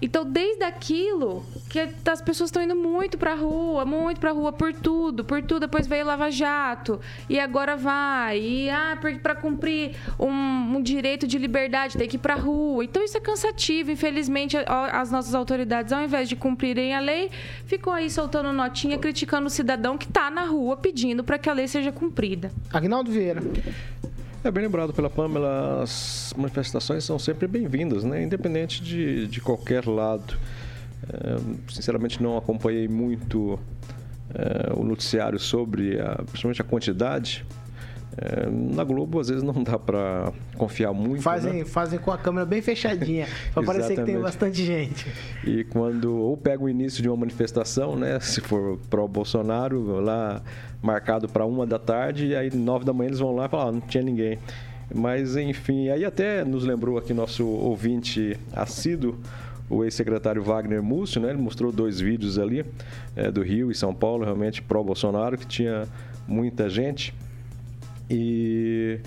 então, 0.00 0.24
desde 0.24 0.62
aquilo, 0.62 1.44
que 1.68 1.80
as 1.80 2.22
pessoas 2.22 2.48
estão 2.48 2.62
indo 2.62 2.76
muito 2.76 3.18
pra 3.18 3.34
rua, 3.34 3.84
muito 3.84 4.20
pra 4.20 4.30
rua 4.30 4.52
por 4.52 4.72
tudo, 4.72 5.24
por 5.24 5.42
tudo. 5.42 5.60
Depois 5.60 5.88
veio 5.88 6.06
Lava 6.06 6.30
Jato, 6.30 7.00
e 7.28 7.38
agora 7.38 7.76
vai. 7.76 8.38
E, 8.40 8.70
ah, 8.70 8.96
para 9.22 9.34
cumprir 9.34 9.96
um, 10.18 10.28
um, 10.76 10.82
direito 10.82 11.26
de 11.26 11.36
liberdade, 11.36 11.98
tem 11.98 12.08
que 12.08 12.14
ir 12.14 12.20
pra 12.20 12.36
rua. 12.36 12.84
Então, 12.84 13.02
isso 13.02 13.16
é 13.16 13.20
cansativo. 13.20 13.90
Infelizmente, 13.90 14.56
as 14.66 15.10
nossas 15.10 15.34
autoridades, 15.34 15.92
ao 15.92 16.02
invés 16.02 16.28
de 16.28 16.36
cumprirem 16.36 16.94
a 16.94 17.00
lei, 17.00 17.30
ficam 17.66 17.92
aí 17.92 18.08
soltando 18.08 18.52
notinha, 18.52 18.98
criticando 18.98 19.48
o 19.48 19.50
cidadão 19.50 19.98
que 19.98 20.06
tá 20.06 20.30
na 20.30 20.44
rua 20.44 20.76
pedindo 20.76 21.24
para 21.24 21.38
que 21.38 21.50
a 21.50 21.52
lei 21.52 21.66
seja 21.66 21.90
cumprida. 21.90 22.52
Agnaldo 22.72 23.10
Vieira. 23.10 23.42
É 24.44 24.52
bem 24.52 24.62
lembrado 24.62 24.92
pela 24.92 25.10
Pamela, 25.10 25.82
as 25.82 26.32
manifestações 26.36 27.02
são 27.02 27.18
sempre 27.18 27.48
bem-vindas, 27.48 28.04
né? 28.04 28.22
independente 28.22 28.80
de, 28.80 29.26
de 29.26 29.40
qualquer 29.40 29.84
lado. 29.84 30.36
É, 31.12 31.72
sinceramente, 31.72 32.22
não 32.22 32.36
acompanhei 32.36 32.86
muito 32.86 33.58
é, 34.32 34.72
o 34.74 34.84
noticiário 34.84 35.40
sobre, 35.40 36.00
a, 36.00 36.22
principalmente 36.22 36.62
a 36.62 36.64
quantidade. 36.64 37.44
É, 38.20 38.50
na 38.50 38.82
Globo, 38.82 39.20
às 39.20 39.28
vezes, 39.28 39.44
não 39.44 39.62
dá 39.62 39.78
para 39.78 40.32
confiar 40.56 40.92
muito. 40.92 41.22
Fazem, 41.22 41.60
né? 41.60 41.64
fazem 41.64 41.98
com 42.00 42.10
a 42.10 42.18
câmera 42.18 42.44
bem 42.44 42.60
fechadinha, 42.60 43.28
para 43.54 43.62
parecer 43.62 43.96
que 43.96 44.02
tem 44.02 44.18
bastante 44.18 44.64
gente. 44.64 45.06
E 45.44 45.62
quando 45.64 46.16
ou 46.16 46.36
pega 46.36 46.64
o 46.64 46.68
início 46.68 47.00
de 47.00 47.08
uma 47.08 47.16
manifestação, 47.16 47.94
né? 47.94 48.18
Se 48.18 48.40
for 48.40 48.76
pró-Bolsonaro, 48.90 50.00
lá 50.00 50.42
marcado 50.82 51.28
para 51.28 51.46
uma 51.46 51.64
da 51.64 51.78
tarde, 51.78 52.26
e 52.26 52.36
aí 52.36 52.54
nove 52.54 52.84
da 52.84 52.92
manhã 52.92 53.08
eles 53.08 53.20
vão 53.20 53.34
lá 53.34 53.46
e 53.46 53.48
falam, 53.48 53.68
ah, 53.68 53.72
não 53.72 53.80
tinha 53.80 54.02
ninguém. 54.02 54.38
Mas 54.92 55.36
enfim, 55.36 55.88
aí 55.88 56.04
até 56.04 56.44
nos 56.44 56.64
lembrou 56.64 56.98
aqui 56.98 57.14
nosso 57.14 57.46
ouvinte 57.46 58.36
assíduo, 58.52 59.18
o 59.70 59.84
ex-secretário 59.84 60.42
Wagner 60.42 60.82
Múcio, 60.82 61.20
né? 61.20 61.28
Ele 61.30 61.38
mostrou 61.38 61.70
dois 61.70 62.00
vídeos 62.00 62.38
ali 62.38 62.64
é, 63.14 63.30
do 63.30 63.42
Rio 63.42 63.70
e 63.70 63.74
São 63.74 63.94
Paulo, 63.94 64.24
realmente 64.24 64.62
pró-Bolsonaro, 64.62 65.36
que 65.36 65.46
tinha 65.46 65.86
muita 66.26 66.68
gente. 66.68 67.14
E 68.10 69.00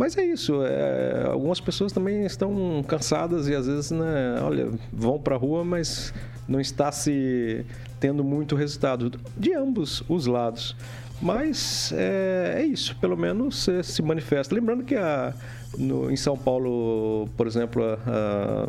mas 0.00 0.16
é 0.16 0.24
isso, 0.24 0.62
é, 0.64 1.26
algumas 1.26 1.60
pessoas 1.60 1.92
também 1.92 2.24
estão 2.24 2.82
cansadas 2.88 3.48
e 3.48 3.54
às 3.54 3.66
vezes, 3.66 3.90
né, 3.90 4.40
olha, 4.40 4.70
vão 4.90 5.18
para 5.18 5.34
a 5.34 5.38
rua, 5.38 5.62
mas 5.62 6.14
não 6.48 6.58
está 6.58 6.90
se 6.90 7.66
tendo 7.98 8.24
muito 8.24 8.56
resultado 8.56 9.12
de 9.36 9.52
ambos 9.52 10.02
os 10.08 10.26
lados. 10.26 10.74
Mas 11.20 11.92
é, 11.94 12.54
é 12.60 12.64
isso, 12.64 12.96
pelo 12.96 13.14
menos 13.14 13.68
se 13.84 14.00
manifesta. 14.00 14.54
Lembrando 14.54 14.84
que 14.84 14.96
a, 14.96 15.34
no, 15.76 16.10
em 16.10 16.16
São 16.16 16.34
Paulo, 16.34 17.28
por 17.36 17.46
exemplo, 17.46 17.84
a, 17.84 17.98
a, 18.06 18.68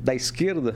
da 0.00 0.14
esquerda, 0.14 0.74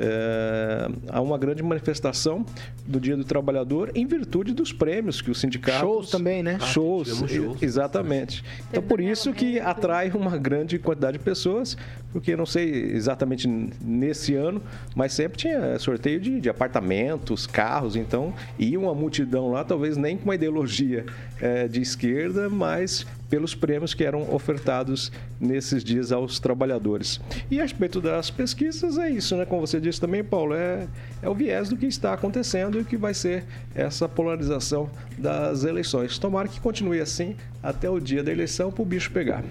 é, 0.00 0.88
há 1.08 1.20
uma 1.20 1.36
grande 1.36 1.62
manifestação 1.62 2.44
do 2.86 3.00
Dia 3.00 3.16
do 3.16 3.24
Trabalhador 3.24 3.90
em 3.94 4.06
virtude 4.06 4.52
dos 4.52 4.72
prêmios 4.72 5.20
que 5.20 5.30
o 5.30 5.34
sindicato 5.34 5.80
shows 5.80 6.10
também 6.10 6.42
né? 6.42 6.58
Shows, 6.60 7.22
ah, 7.22 7.28
shows. 7.28 7.62
exatamente. 7.62 8.44
Então 8.70 8.82
por 8.82 9.00
isso 9.00 9.32
que 9.32 9.58
atrai 9.58 10.10
uma 10.10 10.36
grande 10.36 10.78
quantidade 10.78 11.18
de 11.18 11.24
pessoas 11.24 11.76
porque 12.12 12.36
não 12.36 12.46
sei 12.46 12.92
exatamente 12.92 13.48
nesse 13.80 14.34
ano 14.34 14.62
mas 14.94 15.12
sempre 15.12 15.38
tinha 15.38 15.78
sorteio 15.78 16.20
de, 16.20 16.40
de 16.40 16.48
apartamentos 16.48 17.46
carros 17.46 17.96
então 17.96 18.32
ia 18.58 18.78
uma 18.78 18.94
multidão 18.94 19.50
lá 19.50 19.64
talvez 19.64 19.96
nem 19.96 20.16
com 20.16 20.24
uma 20.24 20.34
ideologia 20.34 21.04
é, 21.40 21.68
de 21.68 21.80
esquerda 21.80 22.48
mas 22.48 23.06
pelos 23.28 23.54
prêmios 23.54 23.94
que 23.94 24.04
eram 24.04 24.34
ofertados 24.34 25.12
nesses 25.40 25.84
dias 25.84 26.12
aos 26.12 26.38
trabalhadores. 26.40 27.20
E 27.50 27.58
a 27.58 27.62
respeito 27.62 28.00
das 28.00 28.30
pesquisas, 28.30 28.98
é 28.98 29.10
isso, 29.10 29.36
né? 29.36 29.44
Como 29.44 29.66
você 29.66 29.80
disse 29.80 30.00
também, 30.00 30.24
Paulo, 30.24 30.54
é, 30.54 30.88
é 31.22 31.28
o 31.28 31.34
viés 31.34 31.68
do 31.68 31.76
que 31.76 31.86
está 31.86 32.12
acontecendo 32.12 32.80
e 32.80 32.84
que 32.84 32.96
vai 32.96 33.14
ser 33.14 33.44
essa 33.74 34.08
polarização 34.08 34.88
das 35.16 35.64
eleições. 35.64 36.18
Tomara 36.18 36.48
que 36.48 36.60
continue 36.60 37.00
assim 37.00 37.36
até 37.62 37.88
o 37.90 38.00
dia 38.00 38.22
da 38.22 38.32
eleição 38.32 38.70
para 38.70 38.82
o 38.82 38.84
bicho 38.86 39.10
pegar. 39.10 39.44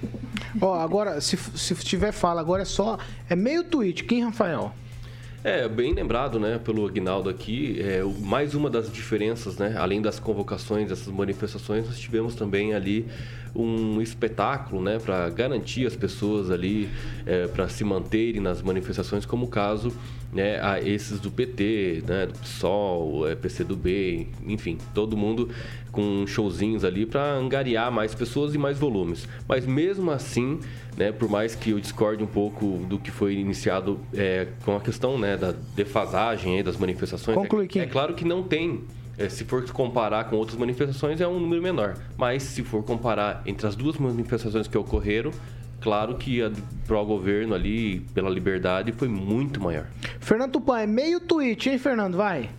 Ó, 0.59 0.73
agora, 0.79 1.21
se, 1.21 1.37
se 1.37 1.75
tiver 1.75 2.11
fala, 2.11 2.41
agora 2.41 2.63
é 2.63 2.65
só. 2.65 2.97
É 3.29 3.35
meio 3.35 3.63
tweet, 3.63 4.03
quem, 4.03 4.23
Rafael? 4.23 4.73
É, 5.43 5.67
bem 5.67 5.93
lembrado, 5.93 6.39
né, 6.39 6.59
pelo 6.61 6.85
Aguinaldo 6.85 7.29
aqui, 7.29 7.79
é, 7.79 8.01
mais 8.21 8.53
uma 8.53 8.69
das 8.69 8.91
diferenças, 8.91 9.57
né, 9.57 9.75
além 9.77 10.01
das 10.01 10.19
convocações, 10.19 10.89
dessas 10.89 11.07
manifestações, 11.07 11.85
nós 11.85 11.97
tivemos 11.97 12.35
também 12.35 12.73
ali 12.73 13.05
um 13.57 14.01
espetáculo, 14.01 14.81
né, 14.81 14.99
para 14.99 15.29
garantir 15.29 15.85
as 15.87 15.95
pessoas 15.95 16.51
ali, 16.51 16.89
é, 17.25 17.47
para 17.47 17.67
se 17.67 17.83
manterem 17.83 18.39
nas 18.39 18.61
manifestações, 18.61 19.25
como 19.25 19.45
o 19.45 19.49
caso, 19.49 19.91
né, 20.31 20.59
a 20.61 20.79
esses 20.79 21.19
do 21.19 21.31
PT, 21.31 22.03
né, 22.07 22.27
do 22.27 22.33
PSOL, 22.39 23.27
é, 23.27 23.35
PCdoB, 23.35 24.27
enfim, 24.45 24.77
todo 24.93 25.17
mundo 25.17 25.49
com 25.91 26.27
showzinhos 26.27 26.85
ali 26.85 27.05
para 27.05 27.33
angariar 27.33 27.91
mais 27.91 28.13
pessoas 28.13 28.53
e 28.53 28.57
mais 28.57 28.77
volumes. 28.77 29.27
Mas 29.47 29.65
mesmo 29.65 30.11
assim, 30.11 30.59
né, 30.95 31.11
por 31.11 31.27
mais 31.27 31.55
que 31.55 31.71
eu 31.71 31.79
discorde 31.79 32.23
um 32.23 32.27
pouco 32.27 32.85
do 32.87 32.99
que 32.99 33.09
foi 33.09 33.35
iniciado 33.35 33.99
é, 34.13 34.47
com 34.63 34.75
a 34.75 34.79
questão 34.79 35.17
né, 35.17 35.35
da 35.35 35.53
defasagem 35.75 36.57
aí, 36.57 36.63
das 36.63 36.77
manifestações, 36.77 37.35
Conclui, 37.35 37.67
é, 37.75 37.79
é 37.79 37.85
claro 37.87 38.13
que 38.13 38.23
não 38.23 38.43
tem 38.43 38.83
é, 39.17 39.27
se 39.29 39.43
for 39.43 39.65
comparar 39.71 40.25
com 40.25 40.35
outras 40.35 40.57
manifestações, 40.57 41.19
é 41.19 41.27
um 41.27 41.39
número 41.39 41.61
menor. 41.61 41.97
Mas 42.15 42.43
se 42.43 42.63
for 42.63 42.83
comparar 42.83 43.41
entre 43.45 43.65
as 43.65 43.75
duas 43.75 43.97
manifestações 43.97 44.67
que 44.67 44.77
ocorreram, 44.77 45.31
claro 45.81 46.15
que 46.15 46.41
a 46.41 46.51
pró-governo 46.85 47.55
ali, 47.55 48.01
pela 48.13 48.29
liberdade, 48.29 48.91
foi 48.91 49.07
muito 49.07 49.59
maior. 49.59 49.87
Fernando 50.19 50.53
Tupan, 50.53 50.81
é 50.81 50.87
meio 50.87 51.19
tweet, 51.19 51.69
hein, 51.69 51.79
Fernando? 51.79 52.15
Vai. 52.15 52.49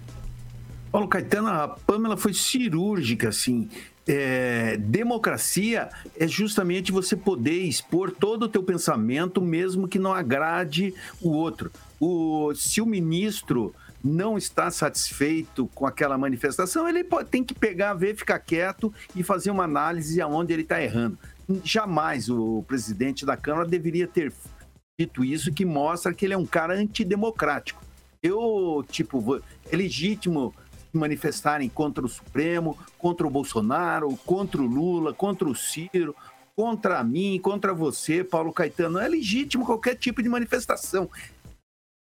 Paulo 0.91 1.07
Caetano, 1.07 1.49
a 1.49 1.69
Pamela 1.69 2.17
foi 2.17 2.33
cirúrgica, 2.33 3.29
assim. 3.29 3.69
É, 4.11 4.79
democracia 4.79 5.91
é 6.19 6.27
justamente 6.27 6.91
você 6.91 7.15
poder 7.15 7.63
expor 7.65 8.11
todo 8.11 8.45
o 8.45 8.49
teu 8.49 8.63
pensamento, 8.63 9.39
mesmo 9.39 9.87
que 9.87 9.99
não 9.99 10.15
agrade 10.15 10.95
o 11.21 11.29
outro. 11.29 11.71
O, 12.01 12.55
se 12.55 12.81
o 12.81 12.87
ministro 12.87 13.75
não 14.03 14.38
está 14.38 14.70
satisfeito 14.70 15.68
com 15.74 15.86
aquela 15.86 16.16
manifestação, 16.16 16.88
ele 16.88 17.03
pode, 17.03 17.28
tem 17.28 17.42
que 17.42 17.55
pegar, 17.55 17.94
ver, 17.94 18.16
ficar 18.16 18.38
quieto 18.38 18.92
e 19.14 19.22
fazer 19.22 19.51
uma 19.51 19.64
análise 19.64 20.20
aonde 20.20 20.53
ele 20.53 20.62
está 20.62 20.82
errando. 20.82 21.18
Jamais 21.64 22.28
o 22.28 22.62
presidente 22.66 23.24
da 23.24 23.36
Câmara 23.36 23.66
deveria 23.66 24.07
ter 24.07 24.32
dito 24.99 25.24
isso, 25.24 25.53
que 25.53 25.64
mostra 25.64 26.12
que 26.12 26.24
ele 26.24 26.34
é 26.34 26.38
um 26.38 26.46
cara 26.46 26.74
antidemocrático. 26.74 27.82
Eu, 28.22 28.84
tipo, 28.90 29.40
é 29.70 29.76
legítimo 29.76 30.55
manifestarem 30.92 31.68
contra 31.68 32.05
o 32.05 32.09
Supremo, 32.09 32.76
contra 32.99 33.26
o 33.26 33.30
Bolsonaro, 33.30 34.16
contra 34.26 34.61
o 34.61 34.66
Lula, 34.66 35.14
contra 35.14 35.49
o 35.49 35.55
Ciro, 35.55 36.14
contra 36.57 37.05
mim, 37.05 37.38
contra 37.40 37.72
você, 37.72 38.24
Paulo 38.24 38.53
Caetano. 38.53 38.99
É 38.99 39.07
legítimo 39.07 39.64
qualquer 39.64 39.94
tipo 39.94 40.22
de 40.22 40.28
manifestação. 40.28 41.09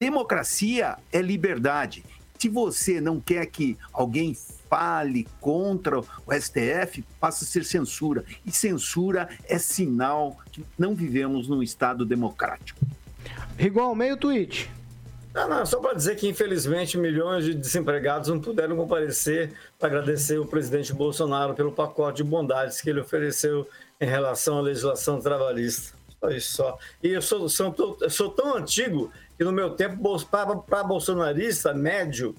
Democracia 0.03 0.97
é 1.13 1.23
liberdade. 1.23 2.05
Se 2.37 2.49
você 2.49 3.01
não 3.01 3.21
quer 3.21 3.47
que 3.47 3.79
alguém 3.93 4.37
fale 4.69 5.29
contra 5.41 6.01
o 6.01 6.05
STF, 6.33 7.05
passa 7.21 7.45
a 7.45 7.47
ser 7.47 7.65
censura. 7.65 8.25
E 8.45 8.51
censura 8.51 9.29
é 9.45 9.61
sinal 9.61 10.37
que 10.51 10.65
não 10.77 10.93
vivemos 10.93 11.47
num 11.47 11.63
Estado 11.63 12.05
democrático. 12.05 12.81
Igual 13.57 13.95
meio 13.95 14.17
tweet. 14.17 14.69
Não, 15.33 15.49
não, 15.49 15.65
só 15.65 15.79
para 15.79 15.95
dizer 15.95 16.17
que, 16.17 16.29
infelizmente, 16.29 16.99
milhões 16.99 17.45
de 17.45 17.55
desempregados 17.55 18.29
não 18.29 18.41
puderam 18.41 18.75
comparecer 18.75 19.53
para 19.79 19.87
agradecer 19.87 20.37
o 20.37 20.45
presidente 20.45 20.93
Bolsonaro 20.93 21.55
pelo 21.55 21.71
pacote 21.71 22.25
de 22.25 22.29
bondades 22.29 22.81
que 22.81 22.91
ele 22.91 23.01
ofereceu 23.01 23.69
em 24.01 24.07
relação 24.07 24.59
à 24.59 24.63
legislação 24.63 25.21
trabalhista. 25.21 25.95
Só 26.23 26.31
isso 26.31 26.53
só. 26.57 26.79
E 27.03 27.09
eu 27.09 27.23
sou, 27.23 27.49
sou, 27.49 27.99
eu 28.01 28.11
sou 28.11 28.31
tão 28.31 28.57
antigo 28.57 29.13
que, 29.37 29.45
no 29.45 29.53
meu 29.53 29.71
tempo, 29.71 30.19
para 30.69 30.85
bolsonarista 30.85 31.73
médio, 31.75 32.35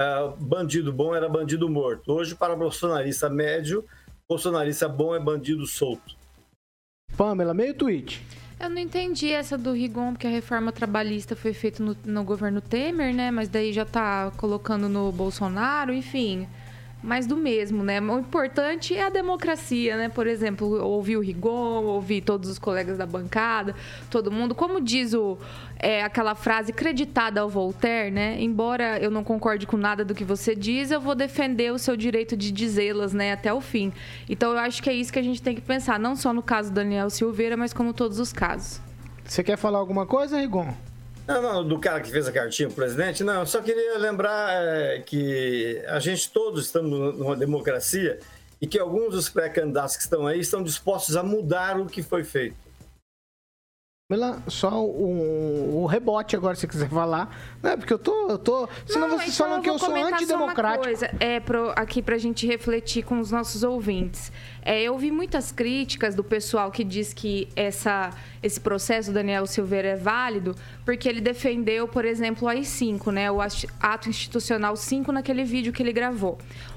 uh, 0.00 0.36
bandido 0.36 0.92
bom 0.92 1.14
era 1.14 1.28
bandido 1.28 1.68
morto. 1.68 2.12
Hoje, 2.12 2.34
para 2.34 2.56
bolsonarista 2.56 3.28
médio, 3.30 3.84
bolsonarista 4.28 4.88
bom 4.88 5.14
é 5.14 5.20
bandido 5.20 5.66
solto. 5.66 6.16
Pamela, 7.16 7.54
meio 7.54 7.74
tweet. 7.74 8.24
Eu 8.60 8.70
não 8.70 8.78
entendi 8.78 9.30
essa 9.30 9.58
do 9.58 9.72
Rigon, 9.72 10.12
porque 10.12 10.26
a 10.26 10.30
reforma 10.30 10.72
trabalhista 10.72 11.34
foi 11.36 11.52
feita 11.52 11.82
no, 11.82 11.96
no 12.04 12.24
governo 12.24 12.60
Temer, 12.60 13.14
né? 13.14 13.30
Mas 13.30 13.48
daí 13.48 13.72
já 13.72 13.84
tá 13.84 14.32
colocando 14.36 14.88
no 14.88 15.10
Bolsonaro, 15.12 15.92
enfim 15.92 16.48
mais 17.04 17.26
do 17.26 17.36
mesmo, 17.36 17.84
né? 17.84 18.00
O 18.00 18.18
importante 18.18 18.94
é 18.94 19.04
a 19.04 19.10
democracia, 19.10 19.96
né? 19.96 20.08
Por 20.08 20.26
exemplo, 20.26 20.82
ouvir 20.82 21.18
o 21.18 21.20
Rigon, 21.20 21.84
ouvir 21.84 22.22
todos 22.22 22.48
os 22.48 22.58
colegas 22.58 22.96
da 22.96 23.04
bancada, 23.04 23.74
todo 24.10 24.32
mundo. 24.32 24.54
Como 24.54 24.80
diz 24.80 25.12
o, 25.12 25.36
é, 25.78 26.02
aquela 26.02 26.34
frase 26.34 26.72
creditada 26.72 27.42
ao 27.42 27.48
Voltaire, 27.48 28.10
né? 28.10 28.40
Embora 28.40 28.98
eu 28.98 29.10
não 29.10 29.22
concorde 29.22 29.66
com 29.66 29.76
nada 29.76 30.04
do 30.04 30.14
que 30.14 30.24
você 30.24 30.54
diz, 30.54 30.90
eu 30.90 31.00
vou 31.00 31.14
defender 31.14 31.72
o 31.72 31.78
seu 31.78 31.94
direito 31.96 32.36
de 32.36 32.50
dizê-las, 32.50 33.12
né? 33.12 33.32
Até 33.32 33.52
o 33.52 33.60
fim. 33.60 33.92
Então 34.28 34.52
eu 34.52 34.58
acho 34.58 34.82
que 34.82 34.88
é 34.88 34.94
isso 34.94 35.12
que 35.12 35.18
a 35.18 35.22
gente 35.22 35.42
tem 35.42 35.54
que 35.54 35.60
pensar, 35.60 36.00
não 36.00 36.16
só 36.16 36.32
no 36.32 36.42
caso 36.42 36.70
do 36.70 36.74
Daniel 36.74 37.10
Silveira, 37.10 37.56
mas 37.56 37.74
como 37.74 37.92
todos 37.92 38.18
os 38.18 38.32
casos. 38.32 38.80
Você 39.24 39.42
quer 39.42 39.56
falar 39.56 39.78
alguma 39.78 40.06
coisa, 40.06 40.38
Rigon? 40.38 40.74
Não, 41.26 41.40
não, 41.40 41.66
do 41.66 41.78
cara 41.78 42.00
que 42.00 42.10
fez 42.10 42.28
a 42.28 42.32
cartinha 42.32 42.68
pro 42.68 42.76
presidente, 42.76 43.24
não, 43.24 43.40
eu 43.40 43.46
só 43.46 43.62
queria 43.62 43.96
lembrar 43.98 44.50
é, 44.52 44.98
que 45.00 45.82
a 45.88 45.98
gente 45.98 46.30
todos 46.30 46.66
estamos 46.66 47.16
numa 47.16 47.34
democracia 47.34 48.18
e 48.60 48.66
que 48.66 48.78
alguns 48.78 49.14
dos 49.14 49.28
pré-candidatos 49.30 49.96
que 49.96 50.02
estão 50.02 50.26
aí 50.26 50.40
estão 50.40 50.62
dispostos 50.62 51.16
a 51.16 51.22
mudar 51.22 51.80
o 51.80 51.86
que 51.86 52.02
foi 52.02 52.24
feito. 52.24 52.63
Só 54.48 54.84
o, 54.84 55.82
o, 55.82 55.86
rebote 55.86 56.36
agora, 56.36 56.54
se 56.54 56.68
quiser 56.68 56.90
falar. 56.90 57.34
Não, 57.62 57.70
é 57.70 57.76
porque 57.78 57.90
eu 57.90 57.98
tô. 57.98 58.28
Eu 58.28 58.36
tô 58.36 58.68
senão 58.84 59.08
não, 59.08 59.18
vocês 59.18 59.34
então 59.34 59.46
falam 59.46 59.62
que 59.62 59.70
eu 59.70 59.78
sou 59.78 59.96
antidemocrático. 59.96 60.84
Coisa, 60.84 61.10
é 61.18 61.40
pro, 61.40 61.70
aqui 61.70 62.02
pra 62.02 62.18
gente 62.18 62.46
refletir 62.46 63.02
com 63.02 63.18
os 63.18 63.30
nossos 63.30 63.62
ouvintes. 63.62 64.30
É, 64.60 64.82
eu 64.82 64.98
vi 64.98 65.10
muitas 65.10 65.50
críticas 65.50 66.14
do 66.14 66.22
pessoal 66.22 66.70
que 66.70 66.84
diz 66.84 67.14
que 67.14 67.48
essa 67.56 68.10
esse 68.42 68.60
processo 68.60 69.10
do 69.10 69.14
Daniel 69.14 69.46
Silveira 69.46 69.88
é 69.88 69.96
válido 69.96 70.54
porque 70.84 71.08
ele 71.08 71.22
defendeu, 71.22 71.88
por 71.88 72.04
exemplo, 72.04 72.46
o 72.46 72.48
AI-5, 72.50 73.10
né, 73.10 73.30
o 73.30 73.38
ato 73.40 74.10
institucional 74.10 74.76
5 74.76 75.10
naquele 75.12 75.44
vídeo 75.44 75.72
que 75.72 75.82
ele 75.82 75.94
gravou. 75.94 76.36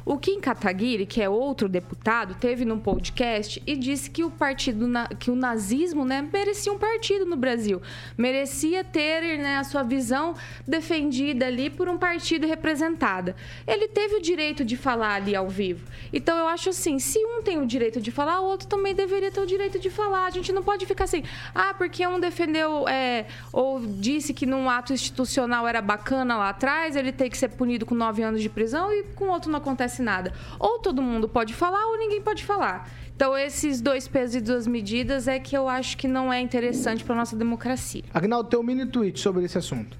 O 0.09 0.17
Kim 0.17 0.39
Kataguiri, 0.39 1.05
que 1.05 1.21
é 1.21 1.27
outro 1.27 1.67
deputado, 1.67 2.33
teve 2.33 2.63
num 2.63 2.79
podcast 2.79 3.61
e 3.67 3.75
disse 3.75 4.09
que 4.09 4.23
o 4.23 4.31
partido, 4.31 4.87
que 5.19 5.29
o 5.29 5.35
nazismo, 5.35 6.05
né, 6.05 6.25
merecia 6.31 6.71
um 6.71 6.77
partido 6.77 7.25
no 7.25 7.35
Brasil, 7.35 7.81
merecia 8.17 8.85
ter 8.85 9.37
né, 9.37 9.57
a 9.57 9.65
sua 9.65 9.83
visão 9.83 10.33
defendida 10.65 11.47
ali 11.47 11.69
por 11.69 11.89
um 11.89 11.97
partido 11.97 12.47
representada. 12.47 13.35
Ele 13.67 13.89
teve 13.89 14.15
o 14.15 14.21
direito 14.21 14.63
de 14.63 14.77
falar 14.77 15.15
ali 15.15 15.35
ao 15.35 15.49
vivo. 15.49 15.85
Então 16.13 16.37
eu 16.37 16.47
acho 16.47 16.69
assim, 16.69 16.99
se 16.99 17.19
um 17.19 17.41
tem 17.43 17.57
o 17.57 17.65
direito 17.65 17.99
de 17.99 18.09
falar, 18.09 18.39
o 18.39 18.45
outro 18.45 18.65
também 18.65 18.95
deveria 18.95 19.29
ter 19.29 19.41
o 19.41 19.45
direito 19.45 19.77
de 19.77 19.89
falar. 19.89 20.25
A 20.27 20.29
gente 20.29 20.53
não 20.53 20.63
pode 20.63 20.85
ficar 20.85 21.03
assim, 21.03 21.21
ah, 21.53 21.73
porque 21.77 22.07
um 22.07 22.17
defendeu 22.17 22.87
é, 22.87 23.25
ou 23.51 23.81
disse 23.81 24.33
que 24.33 24.45
num 24.45 24.69
ato 24.69 24.93
institucional 24.93 25.67
era 25.67 25.81
bacana 25.81 26.37
lá 26.37 26.47
atrás, 26.47 26.95
ele 26.95 27.11
tem 27.11 27.29
que 27.29 27.37
ser 27.37 27.49
punido 27.49 27.85
com 27.85 27.93
nove 27.93 28.23
anos 28.23 28.41
de 28.41 28.47
prisão 28.47 28.89
e 28.93 29.03
com 29.03 29.27
outro 29.27 29.51
não 29.51 29.57
acontece 29.57 29.96
nada. 30.01 30.33
Ou 30.59 30.79
todo 30.79 31.01
mundo 31.01 31.27
pode 31.27 31.53
falar 31.53 31.85
ou 31.87 31.97
ninguém 31.97 32.21
pode 32.21 32.43
falar. 32.43 32.89
Então, 33.15 33.35
esses 33.37 33.81
dois 33.81 34.07
pesos 34.07 34.35
e 34.35 34.41
duas 34.41 34.67
medidas 34.67 35.27
é 35.27 35.39
que 35.39 35.57
eu 35.57 35.67
acho 35.67 35.97
que 35.97 36.07
não 36.07 36.31
é 36.31 36.39
interessante 36.39 37.03
para 37.03 37.15
nossa 37.15 37.35
democracia. 37.35 38.03
Agnaldo, 38.13 38.49
teu 38.49 38.61
mini 38.61 38.85
tweet 38.85 39.19
sobre 39.19 39.43
esse 39.43 39.57
assunto. 39.57 39.97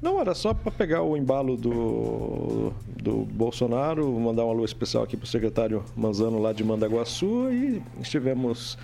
Não, 0.00 0.20
era 0.20 0.34
só 0.34 0.52
para 0.52 0.70
pegar 0.70 1.02
o 1.02 1.16
embalo 1.16 1.56
do, 1.56 2.72
do 3.02 3.24
Bolsonaro, 3.24 4.06
mandar 4.20 4.44
um 4.44 4.50
alô 4.50 4.64
especial 4.64 5.02
aqui 5.02 5.16
para 5.16 5.24
o 5.24 5.26
secretário 5.26 5.82
Manzano 5.96 6.38
lá 6.38 6.52
de 6.52 6.62
Mandaguaçu 6.62 7.50
e 7.50 7.82
estivemos 8.00 8.74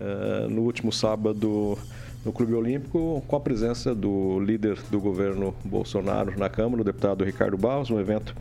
uh, 0.00 0.48
no 0.48 0.62
último 0.62 0.90
sábado 0.90 1.76
no 2.24 2.32
Clube 2.32 2.54
Olímpico 2.54 3.22
com 3.26 3.36
a 3.36 3.40
presença 3.40 3.94
do 3.94 4.40
líder 4.40 4.78
do 4.90 4.98
governo 4.98 5.54
Bolsonaro 5.64 6.38
na 6.38 6.48
Câmara, 6.48 6.80
o 6.80 6.84
deputado 6.84 7.22
Ricardo 7.22 7.58
Barros, 7.58 7.90
um 7.90 8.00
evento 8.00 8.34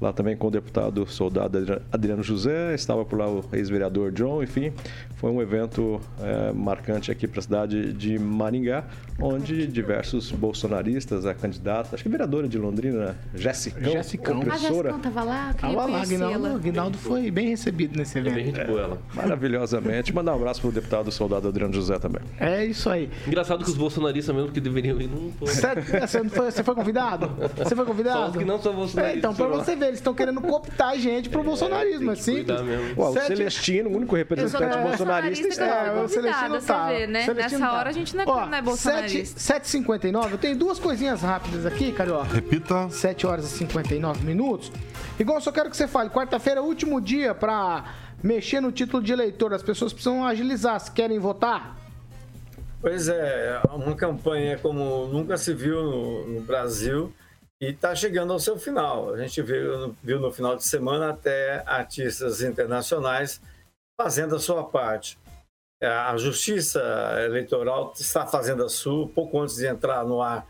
lá 0.00 0.12
também 0.12 0.36
com 0.36 0.48
o 0.48 0.50
deputado 0.50 1.06
soldado 1.06 1.82
Adriano 1.92 2.22
José, 2.22 2.74
estava 2.74 3.04
por 3.04 3.18
lá 3.18 3.28
o 3.28 3.44
ex-vereador 3.52 4.10
John, 4.12 4.42
enfim, 4.42 4.72
foi 5.16 5.30
um 5.30 5.42
evento 5.42 6.00
é, 6.22 6.52
marcante 6.52 7.10
aqui 7.10 7.26
para 7.28 7.40
a 7.40 7.42
cidade 7.42 7.92
de 7.92 8.18
Maringá, 8.18 8.84
onde 9.20 9.66
diversos 9.66 10.30
bolsonaristas, 10.32 11.26
a 11.26 11.34
candidata, 11.34 11.94
acho 11.94 12.02
que 12.02 12.08
vereadora 12.08 12.48
de 12.48 12.58
Londrina, 12.58 13.16
Jéssica, 13.34 13.84
Jéssica, 13.90 14.34
professora. 14.34 14.94
Ah, 14.94 14.96
estava 14.96 15.22
lá, 15.22 15.50
Estava 15.50 15.86
lá, 15.86 16.02
Aguinaldo, 16.02 16.46
Aguinaldo 16.46 16.98
foi 16.98 17.30
bem 17.30 17.48
recebido 17.48 17.96
nesse 17.96 18.18
evento. 18.18 18.32
É 18.32 18.36
bem 18.36 18.46
gente 18.46 18.64
boa 18.64 18.80
ela. 18.80 18.98
Maravilhosamente. 19.14 20.14
Mandar 20.14 20.32
um 20.32 20.36
abraço 20.36 20.60
para 20.60 20.70
o 20.70 20.72
deputado 20.72 21.12
soldado 21.12 21.48
Adriano 21.48 21.72
José 21.72 21.98
também. 21.98 22.22
É 22.38 22.64
isso 22.64 22.88
aí. 22.88 23.10
Engraçado 23.26 23.62
que 23.62 23.70
os 23.70 23.76
bolsonaristas 23.76 24.34
mesmo 24.34 24.50
que 24.50 24.60
deveriam 24.60 25.00
ir 25.00 25.08
não 25.08 25.30
Você, 25.40 26.28
foi, 26.30 26.50
você 26.50 26.64
foi 26.64 26.74
convidado? 26.74 27.30
Você 27.56 27.76
foi 27.76 27.84
convidado? 27.84 28.18
Só 28.18 28.28
os 28.30 28.36
que 28.36 28.44
não 28.44 28.60
são 28.60 28.74
bolsonaristas. 28.74 29.16
É, 29.16 29.18
então, 29.18 29.34
para 29.34 29.48
você 29.48 29.76
ver, 29.76 29.89
eles 29.90 30.00
estão 30.00 30.14
querendo 30.14 30.40
cooptar 30.40 30.90
a 30.90 30.96
gente 30.96 31.28
pro 31.28 31.40
é, 31.40 31.44
bolsonarismo, 31.44 32.10
é 32.10 32.16
simples. 32.16 32.60
Ué, 32.60 32.94
o 32.96 33.12
Sete... 33.12 33.26
Celestino, 33.26 33.90
o 33.90 33.96
único 33.96 34.16
representante 34.16 34.78
bolsonarista, 34.78 35.48
está 35.48 35.64
é, 35.64 36.00
o 36.00 36.08
Celestino 36.08 36.60
tá. 36.62 36.88
Vê, 36.88 37.06
né? 37.06 37.24
Celestino 37.24 37.34
Nessa 37.34 37.58
tá. 37.58 37.78
hora 37.78 37.90
a 37.90 37.92
gente 37.92 38.16
não 38.16 38.22
é, 38.22 38.26
Ó, 38.28 38.46
não 38.46 38.58
é 38.58 38.62
bolsonarista. 38.62 39.38
7h59, 39.60 40.32
eu 40.32 40.38
tenho 40.38 40.56
duas 40.56 40.78
coisinhas 40.78 41.22
rápidas 41.22 41.66
aqui, 41.66 41.92
Carioca. 41.92 42.32
Repita. 42.32 42.88
7 42.88 43.26
horas 43.26 43.44
e 43.46 43.56
59 43.58 44.24
minutos. 44.24 44.72
Igual 45.18 45.38
eu 45.38 45.42
só 45.42 45.52
quero 45.52 45.68
que 45.68 45.76
você 45.76 45.86
fale, 45.86 46.08
quarta-feira 46.08 46.60
é 46.60 46.62
o 46.62 46.66
último 46.66 47.00
dia 47.00 47.34
para 47.34 47.84
mexer 48.22 48.60
no 48.60 48.72
título 48.72 49.02
de 49.02 49.12
eleitor. 49.12 49.52
As 49.52 49.62
pessoas 49.62 49.92
precisam 49.92 50.24
agilizar 50.24 50.78
se 50.80 50.90
querem 50.90 51.18
votar. 51.18 51.76
Pois 52.80 53.08
é, 53.08 53.60
uma 53.70 53.94
campanha 53.94 54.58
como 54.58 55.06
nunca 55.08 55.36
se 55.36 55.52
viu 55.52 55.82
no, 55.82 56.26
no 56.26 56.40
Brasil 56.40 57.12
e 57.60 57.66
está 57.66 57.94
chegando 57.94 58.32
ao 58.32 58.40
seu 58.40 58.58
final. 58.58 59.12
A 59.12 59.18
gente 59.18 59.42
viu, 59.42 59.94
viu 60.02 60.18
no 60.18 60.32
final 60.32 60.56
de 60.56 60.64
semana 60.64 61.10
até 61.10 61.62
artistas 61.66 62.40
internacionais 62.40 63.40
fazendo 64.00 64.34
a 64.34 64.40
sua 64.40 64.64
parte. 64.64 65.18
É, 65.82 65.86
a 65.86 66.16
Justiça 66.16 66.80
Eleitoral 67.24 67.92
está 67.98 68.26
fazendo 68.26 68.64
a 68.64 68.68
sua. 68.68 69.08
Pouco 69.08 69.40
antes 69.40 69.56
de 69.56 69.66
entrar 69.66 70.04
no 70.04 70.22
ar, 70.22 70.46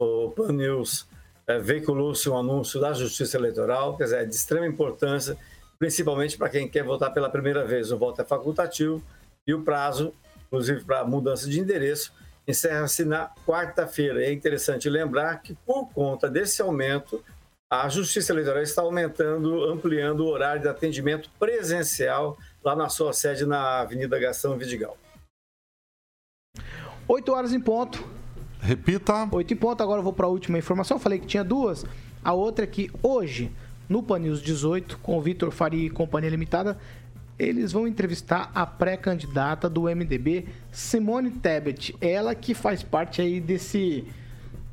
o 0.00 0.30
Pan 0.30 0.52
News 0.52 1.06
é, 1.46 1.58
veiculou-se 1.58 2.28
um 2.28 2.36
anúncio 2.36 2.78
da 2.80 2.92
Justiça 2.92 3.38
Eleitoral, 3.38 3.96
quer 3.96 4.04
dizer, 4.04 4.22
é 4.22 4.24
de 4.26 4.34
extrema 4.34 4.66
importância, 4.66 5.36
principalmente 5.78 6.36
para 6.36 6.50
quem 6.50 6.68
quer 6.68 6.84
votar 6.84 7.12
pela 7.14 7.30
primeira 7.30 7.64
vez. 7.64 7.90
O 7.90 7.98
voto 7.98 8.20
é 8.20 8.24
facultativo 8.24 9.02
e 9.46 9.54
o 9.54 9.62
prazo, 9.62 10.12
inclusive 10.46 10.84
para 10.84 11.04
mudança 11.04 11.48
de 11.48 11.58
endereço, 11.58 12.12
encerra-se 12.46 13.04
na 13.04 13.30
quarta-feira. 13.46 14.24
É 14.24 14.32
interessante 14.32 14.88
lembrar 14.88 15.42
que, 15.42 15.54
por 15.66 15.88
conta 15.92 16.28
desse 16.28 16.60
aumento, 16.62 17.22
a 17.70 17.88
Justiça 17.88 18.32
Eleitoral 18.32 18.62
está 18.62 18.82
aumentando, 18.82 19.64
ampliando 19.64 20.20
o 20.20 20.28
horário 20.28 20.62
de 20.62 20.68
atendimento 20.68 21.30
presencial 21.38 22.36
lá 22.62 22.76
na 22.76 22.88
sua 22.88 23.12
sede 23.12 23.46
na 23.46 23.80
Avenida 23.80 24.18
Gastão 24.18 24.58
Vidigal. 24.58 24.96
8 27.08 27.32
horas 27.32 27.52
em 27.52 27.60
ponto. 27.60 28.04
Repita. 28.60 29.28
8 29.30 29.54
em 29.54 29.56
ponto, 29.56 29.82
agora 29.82 30.00
eu 30.00 30.04
vou 30.04 30.12
para 30.12 30.26
a 30.26 30.28
última 30.28 30.58
informação. 30.58 30.98
falei 30.98 31.18
que 31.18 31.26
tinha 31.26 31.42
duas. 31.42 31.84
A 32.22 32.32
outra 32.32 32.64
é 32.64 32.68
que 32.68 32.90
hoje, 33.02 33.50
no 33.88 34.02
Pan 34.02 34.20
News 34.20 34.40
18, 34.40 34.98
com 34.98 35.16
o 35.16 35.20
Vitor 35.20 35.50
Faria 35.50 35.86
e 35.86 35.90
Companhia 35.90 36.30
Limitada, 36.30 36.78
eles 37.42 37.72
vão 37.72 37.86
entrevistar 37.86 38.50
a 38.54 38.64
pré-candidata 38.64 39.68
do 39.68 39.82
MDB, 39.82 40.46
Simone 40.70 41.30
Tebet. 41.30 41.94
Ela 42.00 42.34
que 42.34 42.54
faz 42.54 42.82
parte 42.82 43.20
aí 43.20 43.40
desse 43.40 44.04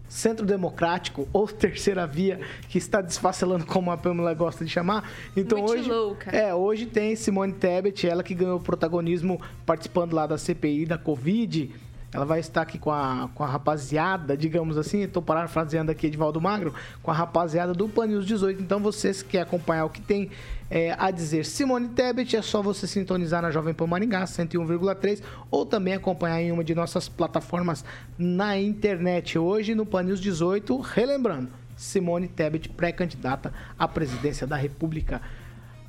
centro 0.07 0.45
democrático 0.45 1.27
ou 1.31 1.47
terceira 1.47 2.05
via 2.07 2.39
que 2.67 2.77
está 2.77 2.99
desfacelando 2.99 3.65
como 3.65 3.91
a 3.91 3.97
Pamela 3.97 4.33
gosta 4.33 4.65
de 4.65 4.71
chamar. 4.71 5.09
Então 5.35 5.59
Muito 5.59 5.71
hoje 5.71 5.89
louca. 5.89 6.31
é, 6.31 6.53
hoje 6.53 6.85
tem 6.87 7.15
Simone 7.15 7.53
Tebet, 7.53 8.07
ela 8.07 8.23
que 8.23 8.33
ganhou 8.33 8.59
protagonismo 8.59 9.39
participando 9.65 10.13
lá 10.13 10.25
da 10.25 10.37
CPI 10.37 10.85
da 10.85 10.97
Covid 10.97 11.71
Ela 12.11 12.25
vai 12.25 12.39
estar 12.39 12.63
aqui 12.63 12.79
com 12.79 12.91
a, 12.91 13.29
com 13.35 13.43
a 13.43 13.47
rapaziada, 13.47 14.35
digamos 14.35 14.77
assim, 14.77 15.03
estou 15.03 15.21
parafraseando 15.21 15.91
aqui 15.91 16.07
Edvaldo 16.07 16.41
Magro, 16.41 16.73
com 17.03 17.11
a 17.11 17.13
rapaziada 17.13 17.71
do 17.73 17.87
Pan 17.87 18.07
News 18.07 18.25
18. 18.25 18.61
Então, 18.61 18.79
você 18.79 19.13
se 19.13 19.23
quer 19.23 19.41
acompanhar 19.41 19.85
o 19.85 19.89
que 19.89 20.01
tem 20.01 20.31
é, 20.71 20.95
a 20.97 21.11
dizer 21.11 21.45
Simone 21.45 21.89
Tebet, 21.89 22.35
é 22.35 22.41
só 22.41 22.61
você 22.61 22.87
sintonizar 22.87 23.41
na 23.41 23.51
Jovem 23.51 23.73
Pan 23.73 23.87
Maringá 23.87 24.23
101,3 24.23 25.21
ou 25.51 25.65
também 25.65 25.93
acompanhar 25.93 26.41
em 26.41 26.51
uma 26.51 26.63
de 26.63 26.73
nossas 26.73 27.07
plataformas 27.07 27.85
na 28.17 28.57
internet. 28.57 29.37
Hoje, 29.37 29.75
no 29.75 29.85
Pan 29.85 30.03
News 30.03 30.19
18, 30.19 30.79
relembrando, 30.79 31.49
Simone 31.75 32.27
Tebet, 32.27 32.69
pré-candidata 32.69 33.53
à 33.77 33.87
presidência 33.87 34.45
da 34.45 34.55
República. 34.55 35.21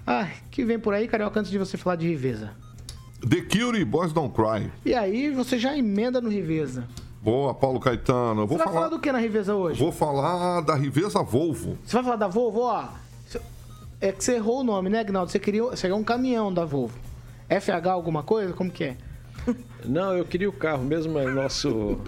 Ah, 0.07 0.29
que 0.51 0.64
vem 0.64 0.79
por 0.79 0.95
aí, 0.95 1.09
Carioca, 1.09 1.41
antes 1.41 1.51
de 1.51 1.59
você 1.59 1.77
falar 1.77 1.97
de 1.97 2.07
Riveza. 2.07 2.51
The 3.21 3.43
Cure, 3.43 3.85
Boys 3.85 4.12
Don't 4.12 4.35
Cry. 4.35 4.71
E 4.85 4.95
aí, 4.95 5.31
você 5.31 5.59
já 5.59 5.77
emenda 5.77 6.21
no 6.21 6.31
Riveza. 6.31 6.87
Boa, 7.23 7.53
Paulo 7.53 7.79
Caetano. 7.79 8.43
Eu 8.43 8.47
vou 8.47 8.57
você 8.57 8.64
vai 8.64 8.66
falar... 8.66 8.87
falar 8.87 8.89
do 8.89 8.99
que 8.99 9.12
na 9.12 9.18
Riveza 9.18 9.55
hoje? 9.55 9.79
Vou 9.79 9.93
falar 9.93 10.62
da 10.62 10.75
Riveza 10.75 11.23
Volvo. 11.23 11.77
Você 11.85 11.97
vai 11.97 12.05
falar 12.05 12.16
da 12.16 12.29
Volvo, 12.29 12.61
ó. 12.61 12.89
É 14.01 14.11
que 14.11 14.25
você 14.25 14.37
errou 14.37 14.61
o 14.61 14.64
nome, 14.64 14.89
né, 14.89 15.01
Agnaldo? 15.01 15.31
Você 15.31 15.39
queria, 15.39 15.62
você 15.62 15.83
queria 15.83 15.97
um 15.97 16.03
caminhão 16.03 16.53
da 16.53 16.64
Volvo. 16.64 16.99
FH 17.51 17.89
alguma 17.91 18.23
coisa? 18.23 18.55
Como 18.55 18.71
que 18.71 18.85
é? 18.85 18.97
Não, 19.85 20.16
eu 20.16 20.25
queria 20.25 20.49
o 20.49 20.53
carro 20.53 20.83
mesmo, 20.83 21.12
mas 21.12 21.27
o 21.29 21.35
nosso 21.35 21.99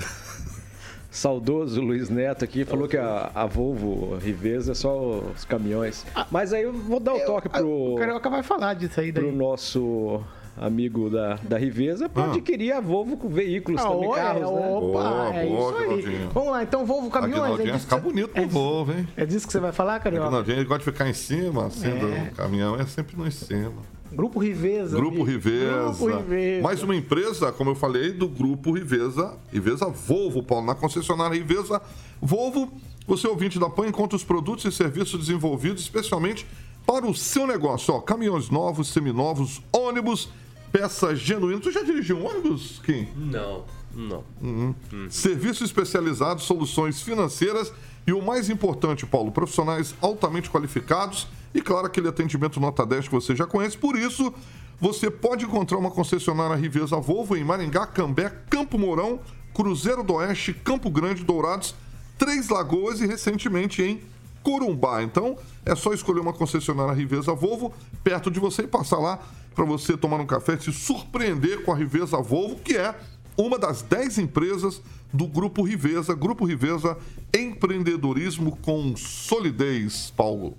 saudoso 1.11 1.83
Luiz 1.83 2.09
Neto 2.09 2.43
aqui 2.43 2.65
falou 2.65 2.89
que 2.89 2.97
a, 2.97 3.31
a 3.35 3.45
Volvo 3.45 4.17
Riveza 4.17 4.73
é 4.73 4.75
só 4.75 5.19
os 5.19 5.45
caminhões. 5.45 6.07
Mas 6.31 6.55
aí 6.55 6.63
eu 6.63 6.73
vou 6.73 6.99
dar 6.99 7.13
o 7.13 7.21
toque 7.27 7.51
pro. 7.51 7.95
O 7.95 7.97
Carioca 7.97 8.31
vai 8.31 8.43
falar 8.43 8.73
disso 8.73 8.99
aí 8.99 9.13
daí. 9.13 9.23
Pro 9.23 9.33
nosso 9.33 10.23
amigo 10.57 11.09
da, 11.11 11.35
da 11.43 11.59
Riveza 11.59 12.09
para 12.09 12.25
Ah. 12.25 12.31
adquirir 12.33 12.73
a 12.73 12.81
Volvo 12.81 13.17
com 13.17 13.29
veículos 13.29 13.81
Ah, 13.81 13.89
também, 13.89 14.11
carros, 14.13 14.41
né? 14.43 14.49
Opa, 14.49 14.81
Boa, 14.81 15.35
é 15.35 15.47
boa, 15.47 15.95
isso 15.97 16.09
aí. 16.09 16.29
Vamos 16.33 16.51
lá, 16.53 16.63
então 16.63 16.85
Volvo 16.87 17.11
Caminhões. 17.11 17.61
É 17.61 17.65
disso, 17.65 17.79
ficar 17.81 17.97
que- 17.97 18.03
bonito 18.03 18.31
é 18.35 18.41
disso- 18.41 18.53
Volvo, 18.53 18.93
hein? 18.93 19.09
é 19.17 19.27
disso 19.27 19.47
que 19.47 19.53
você 19.53 19.61
vai 19.61 19.73
falar, 19.73 19.99
Carioca? 20.01 20.27
Aguinaldinho, 20.27 20.57
ele 20.59 20.65
gosta 20.65 20.85
de 20.85 20.91
ficar 20.93 21.09
em 21.09 21.15
cima, 21.15 21.67
assim, 21.67 21.89
É. 21.89 21.95
do 22.29 22.35
caminhão. 22.37 22.77
É 22.79 22.85
sempre 22.87 23.17
no 23.17 23.27
em 23.27 23.31
cima. 23.31 23.73
Grupo 24.13 24.39
Riveza. 24.39 24.95
Grupo. 24.95 25.23
Riveza. 25.23 25.95
Grupo 26.05 26.07
Riveza. 26.19 26.63
Mais 26.63 26.83
uma 26.83 26.95
empresa, 26.95 27.51
como 27.51 27.71
eu 27.71 27.75
falei, 27.75 28.13
do 28.13 28.29
Grupo 28.29 28.71
Riveza. 28.73 29.35
Riveza 29.51 29.87
Volvo, 29.87 30.43
Paulo. 30.43 30.67
Na 30.67 30.75
concessionária 30.75 31.35
Riveza 31.35 31.81
Volvo, 32.21 32.71
você 33.07 33.27
ouvinte 33.27 33.59
da 33.59 33.71
PAN 33.71 33.87
encontra 33.87 34.15
os 34.15 34.23
produtos 34.23 34.67
e 34.67 34.71
serviços 34.71 35.19
desenvolvidos 35.19 35.83
especialmente 35.83 36.47
para 36.87 37.07
o 37.07 37.15
seu 37.15 37.47
negócio. 37.47 37.95
Ó, 37.95 38.01
caminhões 38.01 38.51
novos, 38.51 38.89
seminovos, 38.89 39.63
ônibus, 39.73 40.29
peças 40.71 41.19
genuínas. 41.21 41.63
Tu 41.63 41.71
já 41.71 41.83
dirigiu 41.83 42.19
um 42.19 42.27
ônibus, 42.27 42.81
Kim? 42.85 43.09
Não, 43.17 43.65
não. 43.95 44.25
Uhum. 44.41 44.75
Serviços 45.11 45.63
especializados, 45.63 46.45
soluções 46.45 47.03
financeiras 47.03 47.73
e 48.07 48.13
o 48.13 48.23
mais 48.23 48.51
importante, 48.51 49.07
Paulo, 49.07 49.31
profissionais 49.31 49.95
altamente 50.01 50.51
qualificados 50.51 51.29
e, 51.55 51.61
claro, 51.61 51.87
aquele 51.87 52.09
atendimento 52.09 52.59
nota 52.59 52.85
10 52.85 53.09
que 53.09 53.15
você 53.15 53.37
já 53.37 53.47
conhece. 53.47 53.77
Por 53.77 53.97
isso, 53.97 54.33
você 54.81 55.11
pode 55.11 55.45
encontrar 55.45 55.79
uma 55.79 55.91
concessionária 55.91 56.57
Riveza 56.57 56.97
Volvo 56.97 57.37
em 57.37 57.45
Maringá, 57.45 57.87
Cambé, 57.87 58.31
Campo 58.51 58.79
Mourão, 58.79 59.21
Cruzeiro 59.55 60.03
do 60.03 60.15
Oeste, 60.15 60.53
Campo 60.53 60.91
Grande, 60.91 61.23
Dourados, 61.23 61.75
Três 62.19 62.49
Lagoas 62.49 63.01
e, 63.01 63.07
recentemente, 63.07 63.83
em 63.83 64.01
Corumbá. 64.43 65.03
Então, 65.03 65.37
é 65.65 65.75
só 65.75 65.93
escolher 65.93 66.21
uma 66.21 66.33
concessionária 66.33 66.93
Riveza 66.93 67.35
Volvo 67.35 67.73
perto 68.03 68.31
de 68.31 68.41
você 68.41 68.63
e 68.63 68.67
passar 68.67 68.99
lá 68.99 69.19
para 69.55 69.65
você 69.65 69.97
tomar 69.97 70.19
um 70.21 70.27
café 70.27 70.55
e 70.55 70.61
se 70.61 70.73
surpreender 70.73 71.63
com 71.65 71.73
a 71.73 71.77
Riveza 71.77 72.17
Volvo, 72.19 72.57
que 72.57 72.77
é 72.77 72.95
uma 73.37 73.59
das 73.59 73.83
10 73.83 74.19
empresas 74.19 74.83
do 75.13 75.27
Grupo 75.27 75.63
Riveza. 75.63 76.15
Grupo 76.15 76.45
Riveza, 76.45 76.97
empreendedorismo 77.35 78.57
com 78.59 78.97
solidez, 78.97 80.11
Paulo. 80.17 80.57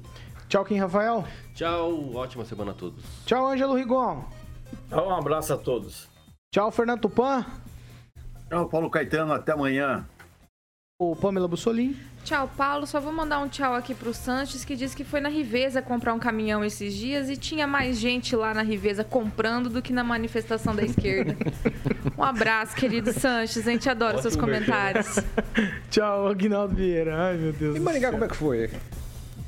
Tchau, 0.47 0.63
Kim 0.65 0.77
Rafael. 0.77 1.25
Tchau, 1.55 2.13
ótima 2.13 2.45
semana 2.45 2.71
a 2.71 2.73
todos. 2.73 3.03
Tchau, 3.25 3.47
Ângelo 3.47 3.75
Rigon. 3.75 4.23
Então, 4.87 5.07
um 5.07 5.15
abraço 5.15 5.53
a 5.53 5.57
todos. 5.57 6.07
Tchau, 6.53 6.71
Fernando 6.71 7.01
Tupan. 7.01 7.45
Tchau, 8.49 8.69
Paulo 8.69 8.89
Caetano. 8.89 9.33
Até 9.33 9.51
amanhã. 9.51 10.05
O 11.11 11.15
Pamela 11.15 11.47
Bussolim. 11.47 11.95
Tchau, 12.23 12.49
Paulo. 12.55 12.87
Só 12.87 13.01
vou 13.01 13.11
mandar 13.11 13.39
um 13.39 13.49
tchau 13.49 13.73
aqui 13.75 13.93
pro 13.93 14.13
Sanches, 14.13 14.63
que 14.63 14.75
disse 14.77 14.95
que 14.95 15.03
foi 15.03 15.19
na 15.19 15.27
Riveza 15.27 15.81
comprar 15.81 16.13
um 16.13 16.19
caminhão 16.19 16.63
esses 16.63 16.93
dias 16.93 17.29
e 17.29 17.35
tinha 17.35 17.67
mais 17.67 17.99
gente 17.99 18.33
lá 18.35 18.53
na 18.53 18.61
Riveza 18.61 19.03
comprando 19.03 19.69
do 19.69 19.81
que 19.81 19.91
na 19.91 20.03
manifestação 20.05 20.73
da 20.73 20.83
esquerda. 20.83 21.35
um 22.17 22.23
abraço, 22.23 22.75
querido 22.77 23.11
Sanches. 23.11 23.67
A 23.67 23.71
gente 23.71 23.89
adora 23.89 24.21
seus 24.21 24.37
comentários. 24.37 25.19
Tchau, 25.91 26.27
Aguinaldo 26.27 26.75
Vieira. 26.75 27.13
Ai, 27.29 27.35
meu 27.37 27.51
Deus 27.51 27.75
E 27.75 27.79
Maringá, 27.79 28.11
como 28.11 28.23
é 28.23 28.27
que 28.29 28.35
foi? 28.37 28.69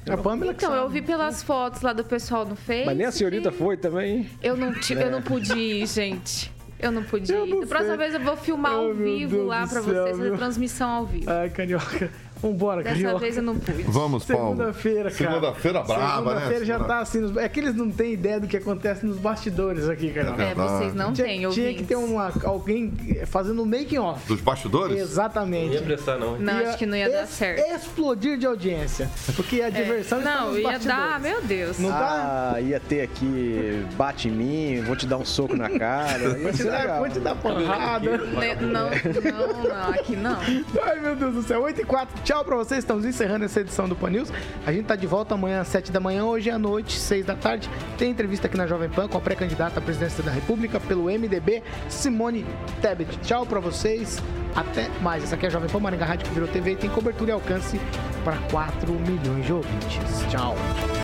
A 0.10 0.18
Pamela 0.18 0.54
que 0.54 0.64
Então, 0.66 0.76
eu 0.76 0.90
vi 0.90 1.02
pelas 1.02 1.42
fotos 1.42 1.82
lá 1.82 1.92
do 1.94 2.04
pessoal 2.04 2.46
no 2.46 2.56
Face. 2.56 2.86
Mas 2.86 2.98
nem 2.98 3.08
a 3.08 3.12
senhorita 3.12 3.52
foi 3.52 3.76
também. 3.78 4.30
Eu 4.44 4.56
não, 4.58 4.74
ti- 4.74 4.94
eu 4.94 5.10
não 5.10 5.22
pude 5.22 5.58
ir, 5.58 5.88
gente. 5.88 6.54
Eu 6.78 6.92
não 6.92 7.04
pude 7.04 7.32
Eu 7.32 7.46
ir. 7.46 7.50
não 7.50 7.62
Da 7.62 7.68
próxima 7.68 7.96
sei. 7.96 7.98
vez 7.98 8.14
eu 8.14 8.20
vou 8.20 8.36
filmar 8.38 8.72
Ai, 8.74 8.78
ao 8.78 8.94
vivo 8.94 9.44
lá 9.44 9.66
céu, 9.68 9.84
vocês, 9.84 10.18
fazer 10.18 10.38
transmissão 10.38 10.90
ao 10.90 11.06
vivo. 11.06 11.30
Ai, 11.30 11.50
Carioca. 11.50 12.12
Vambora, 12.42 12.84
Dessa 12.84 12.96
Carioca. 12.96 13.20
vez 13.20 13.38
eu 13.38 13.44
não 13.44 13.58
pude. 13.58 13.84
Vamos, 13.84 14.26
Paulo. 14.26 14.50
Segunda-feira, 14.58 15.12
cara. 15.12 15.32
Segunda-feira 15.32 15.84
braba, 15.84 16.02
né? 16.06 16.18
Segunda-feira 16.42 16.66
já 16.66 16.80
tá 16.80 17.00
assim. 17.00 17.20
nos- 17.22 17.38
É 17.38 17.48
que 17.50 17.60
eles 17.60 17.76
não 17.76 17.90
têm 17.90 18.14
ideia 18.14 18.40
do 18.40 18.48
que 18.48 18.58
acontece 18.58 19.06
nos 19.06 19.18
bastidores 19.18 19.88
aqui, 19.90 20.12
cara. 20.12 20.36
É, 20.42 20.54
vocês 20.54 20.94
não 20.94 21.12
Tinha, 21.14 21.28
têm, 21.28 21.50
tinha 21.50 21.74
que 21.74 21.84
ter 21.84 21.96
uma, 21.96 22.32
alguém 22.44 22.92
fazendo 23.26 23.62
um 23.62 23.66
making 23.66 23.98
off. 24.00 24.28
Dos 24.28 24.42
bastidores? 24.42 24.92
Não 24.92 24.98
ia 24.98 25.04
Exatamente. 25.04 25.82
prestar, 25.84 26.18
não. 26.18 26.38
Não, 26.38 26.54
acho 26.58 26.78
que 26.78 26.86
não 26.86 26.98
ia 26.98 27.10
dar 27.10 27.26
certo. 27.26 27.62
Explodir 27.76 28.38
de 28.38 28.46
audiência. 28.46 29.10
Porque 29.36 29.62
a 29.62 29.70
diversão 29.70 30.20
está 30.20 30.32
É. 30.32 30.36
Não, 30.36 30.48
nos 30.50 30.58
ia 30.58 30.64
bastidores. 30.64 30.86
dar, 31.02 31.20
meu 31.20 31.42
Deus. 31.42 31.80
Não 31.80 31.90
tá? 31.90 32.52
Ah, 32.56 32.62
ia 32.62 32.80
ter 32.80 33.02
aqui, 33.02 33.86
bate 33.98 34.28
em 34.28 34.32
mim, 34.32 34.82
vou 34.86 34.96
te 34.96 35.06
dar 35.08 35.18
um 35.18 35.26
soco 35.26 35.56
na 35.56 35.70
cara. 35.70 36.30
Vou 36.30 36.40
Ia 36.40 36.52
te 36.52 36.58
ser 36.58 36.72
dar, 36.72 37.00
vou 37.00 37.10
te 37.10 37.20
dar 37.20 37.36
porrada. 37.36 38.18
Não, 38.18 38.90
não, 38.90 39.64
não, 39.64 39.90
aqui 39.90 40.16
não. 40.16 40.38
Ai, 40.84 41.00
meu 41.00 41.16
Deus 41.16 41.34
do 41.36 41.44
céu. 41.44 41.62
8 41.64 41.82
e 41.82 41.86
4. 41.86 42.25
Tchau 42.26 42.44
pra 42.44 42.56
vocês. 42.56 42.80
Estamos 42.80 43.06
encerrando 43.06 43.46
essa 43.46 43.62
edição 43.62 43.88
do 43.88 43.96
Pan 43.96 44.10
News. 44.10 44.34
A 44.66 44.74
gente 44.74 44.88
tá 44.88 44.96
de 44.96 45.06
volta 45.06 45.36
amanhã 45.36 45.62
às 45.62 45.68
7 45.68 45.92
da 45.92 46.00
manhã. 46.00 46.26
Hoje 46.26 46.50
à 46.50 46.58
noite, 46.58 46.98
6 46.98 47.24
da 47.24 47.36
tarde. 47.36 47.70
Tem 48.00 48.10
entrevista 48.10 48.48
aqui 48.48 48.58
na 48.58 48.66
Jovem 48.66 48.90
Pan 48.90 49.08
com 49.08 49.16
a 49.16 49.22
pré-candidata 49.22 49.80
à 49.80 49.82
presidência 49.82 50.24
da 50.24 50.32
República 50.32 50.80
pelo 50.80 51.04
MDB, 51.04 51.62
Simone 51.88 52.44
Tebet. 52.82 53.16
Tchau 53.20 53.46
pra 53.46 53.60
vocês. 53.60 54.20
Até 54.56 54.90
mais. 55.04 55.24
Essa 55.24 55.36
aqui 55.36 55.46
é 55.46 55.50
a 55.50 55.52
Jovem 55.52 55.70
Pan 55.70 55.80
Maringá 55.80 56.06
Rádio 56.06 56.28
que 56.28 56.34
virou 56.34 56.50
TV 56.50 56.72
e 56.72 56.76
tem 56.76 56.90
cobertura 56.90 57.30
e 57.30 57.34
alcance 57.34 57.80
para 58.24 58.38
4 58.50 58.92
milhões 58.92 59.46
de 59.46 59.54
ouvintes. 59.54 60.26
Tchau. 60.32 60.56